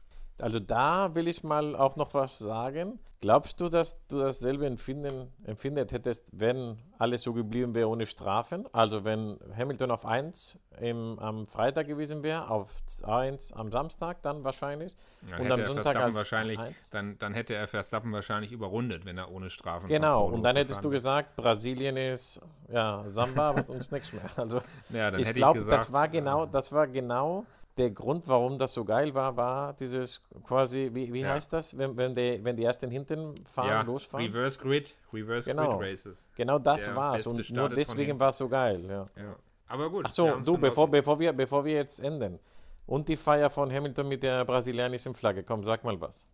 Also 0.41 0.61
da 0.61 1.15
will 1.15 1.29
ich 1.29 1.43
mal 1.43 1.75
auch 1.77 1.97
noch 1.97 2.15
was 2.15 2.39
sagen. 2.39 2.99
Glaubst 3.21 3.59
du, 3.59 3.69
dass 3.69 4.07
du 4.07 4.21
dasselbe 4.21 4.65
empfinden, 4.65 5.33
empfindet 5.43 5.91
hättest, 5.91 6.31
wenn 6.39 6.79
alles 6.99 7.23
so 7.23 7.33
geblieben 7.33 7.75
wäre 7.75 7.89
ohne 7.89 8.07
Strafen? 8.07 8.69
Also 8.73 9.03
wenn 9.03 9.41
Hamilton 9.57 9.91
auf 9.91 10.07
1 10.07 10.61
im, 10.81 11.19
am 11.19 11.49
Freitag 11.49 11.89
gewesen 11.89 12.23
wäre, 12.23 12.49
auf 12.49 12.71
1 13.03 13.55
am 13.55 13.73
Samstag 13.73 14.23
dann 14.23 14.45
wahrscheinlich 14.45 14.97
Dann 15.23 15.41
und 15.41 15.47
hätte 15.47 15.55
am 15.55 15.61
er 15.61 15.67
Sonntag 15.67 15.85
Verstappen 15.85 16.07
als 16.07 16.17
wahrscheinlich, 16.17 16.59
eins? 16.61 16.91
dann, 16.91 17.19
dann 17.19 17.35
hätte 17.35 17.55
er 17.55 17.67
Verstappen 17.67 18.13
wahrscheinlich 18.13 18.53
überrundet, 18.53 19.05
wenn 19.05 19.19
er 19.19 19.33
ohne 19.33 19.51
Strafen 19.51 19.89
Genau, 19.89 20.27
und 20.27 20.45
dann 20.45 20.55
hättest 20.55 20.85
du 20.85 20.91
gesagt, 20.91 21.35
Brasilien 21.35 21.97
ist 21.97 22.41
ja 22.73 23.03
Samba, 23.09 23.61
sonst 23.63 23.91
nichts 23.91 24.13
mehr. 24.13 24.23
Also. 24.37 24.61
Ja, 24.91 25.13
ich 25.15 25.27
hätte 25.27 25.33
glaube, 25.35 25.65
das 25.65 25.93
war 25.93 26.07
genau, 26.07 26.47
das 26.47 26.71
war 26.71 26.87
genau 26.87 27.45
der 27.79 27.91
Grund, 27.91 28.27
warum 28.29 28.59
das 28.59 28.75
so 28.75 28.85
geil 28.85 29.15
war, 29.15 29.37
war 29.37 29.73
dieses 29.75 30.21
quasi, 30.45 30.91
wie, 30.93 31.13
wie 31.13 31.21
Ja. 31.21 31.31
heißt 31.31 31.53
das, 31.53 31.77
wenn, 31.79 31.97
wenn, 31.97 32.15
die, 32.15 32.41
wenn 32.43 32.57
die 32.57 32.65
ersten 32.65 32.91
hinten 32.91 33.35
fahren, 33.47 33.69
ja, 33.69 33.83
losfahren? 33.83 34.27
Reverse 34.27 34.59
Grid, 34.59 34.95
Reverse 35.13 35.51
Genau. 35.51 35.79
Grid 35.79 35.93
Races. 35.93 36.29
Genau 36.37 36.59
das 36.59 36.85
Der 36.87 36.97
war's 36.97 37.25
Beste 37.25 37.31
und 37.31 37.51
nur 37.51 37.69
deswegen 37.69 38.19
war 38.21 38.31
es 38.31 38.39
so 38.39 38.49
geil. 38.49 38.85
Ja. 38.85 39.09
Ja. 39.17 39.37
Aber 39.69 39.91
gut. 39.91 40.05
Ach 40.09 40.13
so, 40.13 40.37
du, 40.41 40.59
bevor, 40.59 40.89
bevor, 40.91 41.19
wir, 41.19 41.33
bevor 41.33 41.65
wir 41.65 41.75
jetzt 41.75 42.01
enden 42.01 42.39
und 42.87 43.09
die 43.09 43.17
Feier 43.17 43.51
von 43.51 43.71
Hamilton 43.73 44.09
mit 44.09 44.23
der 44.23 44.45
brasilianischen 44.45 45.15
Flagge, 45.15 45.43
komm, 45.43 45.63
sag 45.65 45.85
mal 45.85 46.01
was. 46.01 46.27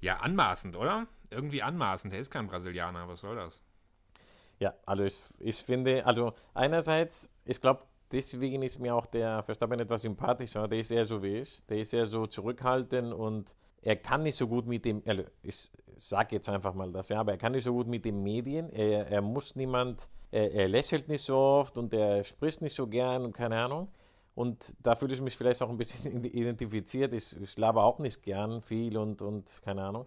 Ja, 0.00 0.16
anmaßend, 0.18 0.76
oder? 0.76 1.06
Irgendwie 1.30 1.62
anmaßend. 1.62 2.14
Er 2.14 2.20
ist 2.20 2.30
kein 2.30 2.46
Brasilianer, 2.46 3.08
was 3.08 3.20
soll 3.20 3.36
das? 3.36 3.62
Ja, 4.58 4.74
also 4.86 5.04
ich, 5.04 5.22
ich 5.38 5.56
finde, 5.62 6.04
also 6.06 6.32
einerseits, 6.54 7.30
ich 7.44 7.60
glaube, 7.60 7.82
deswegen 8.12 8.62
ist 8.62 8.78
mir 8.78 8.94
auch 8.94 9.06
der 9.06 9.42
Verstappen 9.42 9.80
etwas 9.80 10.02
sympathischer. 10.02 10.68
Der 10.68 10.80
ist 10.80 10.90
eher 10.90 11.04
so 11.04 11.22
wie 11.22 11.38
ich. 11.38 11.64
Der 11.66 11.78
ist 11.78 11.92
eher 11.92 12.06
so 12.06 12.26
zurückhaltend 12.26 13.12
und 13.12 13.54
er 13.82 13.96
kann 13.96 14.22
nicht 14.22 14.36
so 14.36 14.46
gut 14.46 14.66
mit 14.66 14.84
dem, 14.84 15.02
also 15.06 15.22
ist, 15.42 15.72
sag 15.96 16.32
jetzt 16.32 16.48
einfach 16.48 16.74
mal 16.74 16.90
das, 16.92 17.08
ja, 17.08 17.20
aber 17.20 17.32
er 17.32 17.38
kann 17.38 17.52
nicht 17.52 17.64
so 17.64 17.72
gut 17.72 17.86
mit 17.86 18.04
den 18.04 18.22
Medien, 18.22 18.70
er, 18.70 19.06
er 19.08 19.22
muss 19.22 19.54
niemand, 19.56 20.08
er, 20.30 20.52
er 20.52 20.68
lächelt 20.68 21.08
nicht 21.08 21.24
so 21.24 21.36
oft 21.36 21.78
und 21.78 21.92
er 21.94 22.24
spricht 22.24 22.60
nicht 22.60 22.74
so 22.74 22.86
gern 22.86 23.24
und 23.24 23.32
keine 23.32 23.56
Ahnung. 23.56 23.88
Und 24.34 24.76
da 24.84 24.94
fühle 24.94 25.14
ich 25.14 25.20
mich 25.20 25.36
vielleicht 25.36 25.60
auch 25.62 25.68
ein 25.68 25.76
bisschen 25.76 26.24
identifiziert. 26.24 27.12
Ich, 27.12 27.36
ich 27.40 27.58
laber 27.58 27.82
auch 27.82 27.98
nicht 27.98 28.22
gern 28.22 28.62
viel 28.62 28.96
und, 28.96 29.20
und 29.20 29.60
keine 29.64 29.82
Ahnung. 29.82 30.06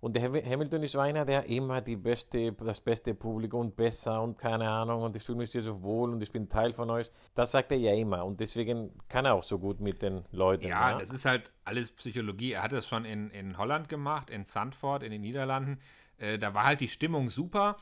Und 0.00 0.16
der 0.16 0.22
Hamilton 0.22 0.82
ist 0.82 0.96
einer, 0.96 1.26
der 1.26 1.44
immer 1.46 1.82
die 1.82 1.96
beste, 1.96 2.52
das 2.52 2.80
beste 2.80 3.14
Publikum 3.14 3.60
und 3.60 3.76
besser 3.76 4.22
und 4.22 4.38
keine 4.38 4.68
Ahnung 4.68 5.02
und 5.02 5.14
ich 5.14 5.22
fühle 5.22 5.38
mich 5.38 5.52
hier 5.52 5.60
so 5.60 5.82
wohl 5.82 6.10
und 6.10 6.22
ich 6.22 6.32
bin 6.32 6.48
Teil 6.48 6.72
von 6.72 6.88
euch. 6.88 7.10
Das 7.34 7.50
sagt 7.50 7.70
er 7.70 7.78
ja 7.78 7.92
immer 7.92 8.24
und 8.24 8.40
deswegen 8.40 8.92
kann 9.08 9.26
er 9.26 9.34
auch 9.34 9.42
so 9.42 9.58
gut 9.58 9.80
mit 9.80 10.00
den 10.00 10.24
Leuten. 10.32 10.66
Ja, 10.66 10.92
ja? 10.92 10.98
das 10.98 11.10
ist 11.10 11.26
halt 11.26 11.52
alles 11.64 11.92
Psychologie. 11.92 12.52
Er 12.52 12.62
hat 12.62 12.72
es 12.72 12.88
schon 12.88 13.04
in, 13.04 13.30
in 13.30 13.58
Holland 13.58 13.90
gemacht, 13.90 14.30
in 14.30 14.46
Sandford, 14.46 15.02
in 15.02 15.10
den 15.10 15.20
Niederlanden. 15.20 15.80
Äh, 16.16 16.38
da 16.38 16.54
war 16.54 16.64
halt 16.64 16.80
die 16.80 16.88
Stimmung 16.88 17.28
super 17.28 17.76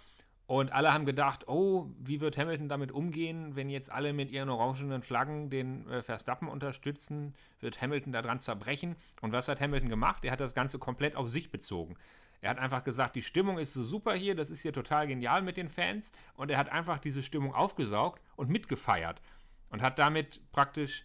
und 0.49 0.73
alle 0.73 0.95
haben 0.95 1.05
gedacht, 1.05 1.47
oh, 1.47 1.91
wie 1.99 2.21
wird 2.21 2.39
Hamilton 2.39 2.71
damit 2.71 2.91
umgehen, 2.91 3.55
wenn 3.55 3.69
jetzt 3.69 3.93
alle 3.93 4.15
mit 4.15 4.31
ihren 4.31 4.49
orangenen 4.49 5.03
Flaggen 5.03 5.51
den 5.51 5.87
äh, 5.91 6.01
Verstappen 6.01 6.49
unterstützen? 6.49 7.35
Wird 7.61 7.83
Hamilton 7.83 8.15
daran 8.15 8.39
zerbrechen? 8.39 8.97
Und 9.21 9.33
was 9.33 9.49
hat 9.49 9.61
Hamilton 9.61 9.91
gemacht? 9.91 10.25
Er 10.25 10.33
hat 10.33 10.41
das 10.41 10.55
Ganze 10.55 10.79
komplett 10.79 11.17
auf 11.17 11.29
sich 11.29 11.51
bezogen. 11.51 11.97
Er 12.41 12.49
hat 12.49 12.59
einfach 12.59 12.83
gesagt, 12.83 13.15
die 13.17 13.23
Stimmung 13.23 13.59
ist 13.59 13.75
so 13.75 13.85
super 13.85 14.15
hier, 14.15 14.35
das 14.35 14.49
ist 14.49 14.63
hier 14.63 14.73
total 14.73 15.07
genial 15.07 15.43
mit 15.43 15.59
den 15.59 15.69
Fans. 15.69 16.13
Und 16.33 16.51
er 16.51 16.57
hat 16.57 16.73
einfach 16.73 16.97
diese 16.97 17.23
Stimmung 17.23 17.55
aufgesaugt 17.55 18.23
und 18.35 18.49
mitgefeiert. 18.49 19.21
Und 19.69 19.83
hat 19.83 19.99
damit 19.99 20.41
praktisch 20.51 21.05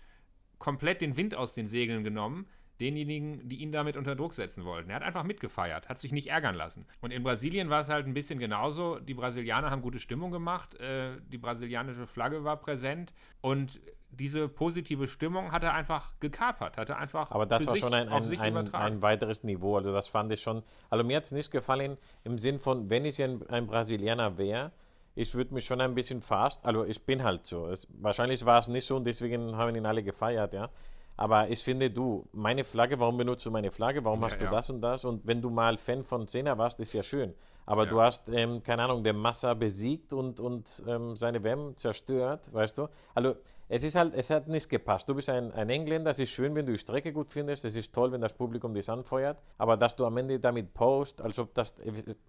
komplett 0.58 1.02
den 1.02 1.18
Wind 1.18 1.36
aus 1.36 1.54
den 1.54 1.68
Segeln 1.68 2.06
genommen 2.06 2.48
denjenigen, 2.80 3.48
die 3.48 3.58
ihn 3.58 3.72
damit 3.72 3.98
unter 3.98 4.16
Druck 4.16 4.34
setzen 4.34 4.66
wollten. 4.66 4.90
Er 4.90 4.98
hat 4.98 5.04
einfach 5.04 5.24
mitgefeiert, 5.24 5.90
hat 5.90 6.00
sich 6.00 6.12
nicht 6.12 6.28
ärgern 6.28 6.56
lassen. 6.56 6.86
Und 7.02 7.12
in 7.12 7.24
Brasilien 7.24 7.70
war 7.70 7.82
es 7.82 7.90
halt 7.90 8.08
ein 8.08 8.14
bisschen 8.14 8.40
genauso. 8.40 9.00
Die 9.00 9.14
Brasilianer 9.14 9.70
haben 9.70 9.82
gute 9.82 10.00
Stimmung 10.00 10.32
gemacht, 10.32 10.76
äh, 10.80 11.18
die 11.28 11.38
brasilianische 11.38 12.08
Flagge 12.08 12.44
war 12.44 12.58
präsent 12.58 13.14
und 13.42 13.80
diese 14.10 14.48
positive 14.48 15.08
Stimmung 15.08 15.52
hat 15.52 15.64
er 15.64 15.74
einfach 15.74 16.12
gekapert, 16.20 16.78
hat 16.78 16.90
er 16.90 16.98
einfach. 16.98 17.32
Aber 17.32 17.46
das 17.46 17.66
war 17.66 17.76
schon 17.76 17.94
ein, 17.94 18.10
ein, 18.10 18.40
ein, 18.40 18.74
ein, 18.74 19.02
weiteres 19.02 19.44
Niveau. 19.44 19.78
Also, 19.78 19.92
das 19.92 20.08
fand 20.08 20.32
ich 20.32 20.42
schon. 20.42 20.64
Also, 20.90 21.04
mir 21.04 21.18
hat 21.18 21.24
es 21.24 21.32
nicht 21.32 21.52
gefallen 21.52 21.98
im 22.24 22.38
Sinn 22.38 22.60
von, 22.60 22.90
wenn 22.90 23.06
ich 23.06 23.22
ein, 23.22 23.48
ein 23.50 23.66
Brasilianer 23.66 24.38
wäre, 24.38 24.72
ich 25.16 25.34
würde 25.36 25.54
mich 25.54 25.66
schon 25.66 25.80
ein 25.82 25.94
bisschen 25.94 26.22
fast, 26.22 26.66
also 26.66 26.86
ich 26.86 27.04
bin 27.06 27.24
halt 27.24 27.46
so. 27.46 27.68
Es, 27.68 27.88
wahrscheinlich 28.00 28.46
war 28.46 28.60
es 28.60 28.68
nicht 28.68 28.86
so 28.86 28.96
und 28.96 29.06
deswegen 29.06 29.56
haben 29.56 29.76
ihn 29.76 29.86
alle 29.86 30.04
gefeiert, 30.04 30.54
ja. 30.54 30.70
Aber 31.16 31.50
ich 31.50 31.64
finde, 31.64 31.92
du, 31.92 32.28
meine 32.32 32.64
Flagge, 32.64 33.00
warum 33.00 33.18
benutzt 33.18 33.46
du 33.46 33.52
meine 33.52 33.72
Flagge? 33.72 34.04
Warum 34.04 34.22
ja, 34.22 34.28
hast 34.28 34.40
du 34.40 34.46
ja. 34.46 34.52
das 34.52 34.70
und 34.70 34.82
das? 34.82 35.06
Und 35.06 35.26
wenn 35.26 35.42
du 35.42 35.50
mal 35.50 35.78
Fan 35.78 36.04
von 36.04 36.28
Senna 36.28 36.58
warst, 36.58 36.80
ist 36.80 36.94
ja 36.94 37.04
schön. 37.04 37.34
Aber 37.66 37.86
ja. 37.86 37.90
du 37.90 38.02
hast, 38.02 38.30
ähm, 38.30 38.62
keine 38.62 38.84
Ahnung, 38.84 39.04
den 39.04 39.16
Massa 39.16 39.54
besiegt 39.54 40.12
und, 40.12 40.40
und 40.40 40.84
ähm, 40.88 41.16
seine 41.16 41.44
WM 41.44 41.78
zerstört, 41.78 42.54
weißt 42.54 42.78
du? 42.78 42.88
Also, 43.14 43.36
es 43.70 43.84
ist 43.84 43.96
halt, 43.96 44.14
es 44.16 44.30
hat 44.30 44.48
nicht 44.48 44.70
gepasst. 44.70 45.08
Du 45.08 45.16
bist 45.16 45.30
ein, 45.30 45.52
ein 45.54 45.70
Engländer, 45.70 46.12
es 46.12 46.20
ist 46.20 46.32
schön, 46.32 46.54
wenn 46.56 46.66
du 46.66 46.74
die 46.74 46.78
Strecke 46.78 47.14
gut 47.14 47.30
findest, 47.30 47.64
es 47.64 47.76
ist 47.76 47.94
toll, 47.94 48.12
wenn 48.12 48.22
das 48.22 48.34
Publikum 48.34 48.74
dich 48.74 48.90
anfeuert, 48.90 49.38
aber 49.58 49.78
dass 49.78 49.96
du 49.96 50.06
am 50.06 50.18
Ende 50.18 50.40
damit 50.40 50.74
post, 50.74 51.22
als 51.22 51.40
ob 51.40 51.54
das, 51.54 51.76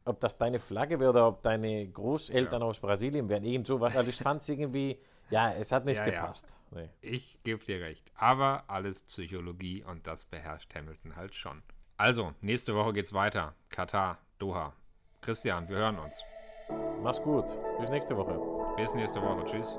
ob 0.05 0.21
das 0.21 0.39
deine 0.39 0.59
Flagge 0.59 1.01
wäre 1.01 1.11
oder 1.11 1.29
ob 1.29 1.43
deine 1.43 1.89
Großeltern 1.89 2.63
aus 2.63 2.79
Brasilien 2.79 3.29
wären, 3.29 3.45
irgend 3.45 3.67
sowas. 3.67 3.97
Also, 3.97 4.11
ich 4.11 4.17
fand 4.19 4.41
es 4.41 4.49
irgendwie 4.49 4.99
ja, 5.31 5.53
es 5.53 5.73
hat 5.73 5.85
nicht 5.85 5.99
ja, 5.99 6.05
gepasst. 6.05 6.47
Ja. 6.71 6.81
Nee. 6.81 6.91
Ich 7.01 7.39
gebe 7.45 7.65
dir 7.65 7.81
recht. 7.81 8.11
Aber 8.15 8.65
alles 8.67 9.03
Psychologie 9.03 9.83
und 9.85 10.07
das 10.07 10.25
beherrscht 10.25 10.75
Hamilton 10.75 11.17
halt 11.17 11.35
schon. 11.35 11.63
Also, 11.97 12.35
nächste 12.41 12.75
Woche 12.75 12.93
geht's 12.93 13.13
weiter. 13.13 13.55
Katar, 13.69 14.19
Doha. 14.39 14.73
Christian, 15.21 15.69
wir 15.69 15.77
hören 15.77 15.99
uns. 15.99 16.23
Mach's 17.03 17.23
gut. 17.23 17.47
Bis 17.79 17.91
nächste 17.91 18.17
Woche. 18.17 18.39
Bis 18.77 18.95
nächste 18.95 19.23
Woche. 19.23 19.45
Tschüss. 19.45 19.79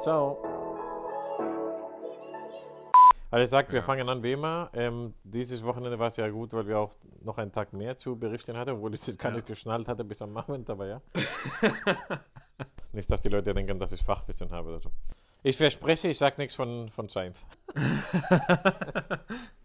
Ciao. 0.00 0.42
Also 3.30 3.44
ich 3.44 3.50
sage, 3.50 3.68
wir 3.72 3.80
ja. 3.80 3.82
fangen 3.82 4.08
an 4.08 4.22
wie 4.22 4.32
immer. 4.32 4.70
Ähm, 4.72 5.14
dieses 5.22 5.62
Wochenende 5.62 5.98
war 5.98 6.06
es 6.06 6.16
ja 6.16 6.28
gut, 6.30 6.52
weil 6.54 6.66
wir 6.66 6.78
auch 6.78 6.94
noch 7.22 7.36
einen 7.36 7.52
Tag 7.52 7.72
mehr 7.74 7.98
zu 7.98 8.16
berichten 8.16 8.56
hatten, 8.56 8.70
obwohl 8.70 8.94
ich 8.94 9.06
es 9.06 9.18
gar 9.18 9.32
nicht 9.32 9.46
geschnallt 9.46 9.86
hatte 9.86 10.04
bis 10.04 10.22
am 10.22 10.34
Abend, 10.36 10.70
aber 10.70 10.86
ja. 10.86 11.02
Nicht, 12.92 13.10
dass 13.10 13.20
die 13.20 13.28
Leute 13.28 13.54
denken, 13.54 13.78
dass 13.78 13.92
ich 13.92 14.02
Fachwissen 14.02 14.50
habe 14.50 14.70
oder 14.70 14.80
so. 14.80 14.90
Ich 15.42 15.56
verspreche, 15.56 16.08
ich 16.08 16.18
sage 16.18 16.36
nichts 16.38 16.54
von, 16.54 16.88
von 16.90 17.08
Science. 17.08 17.44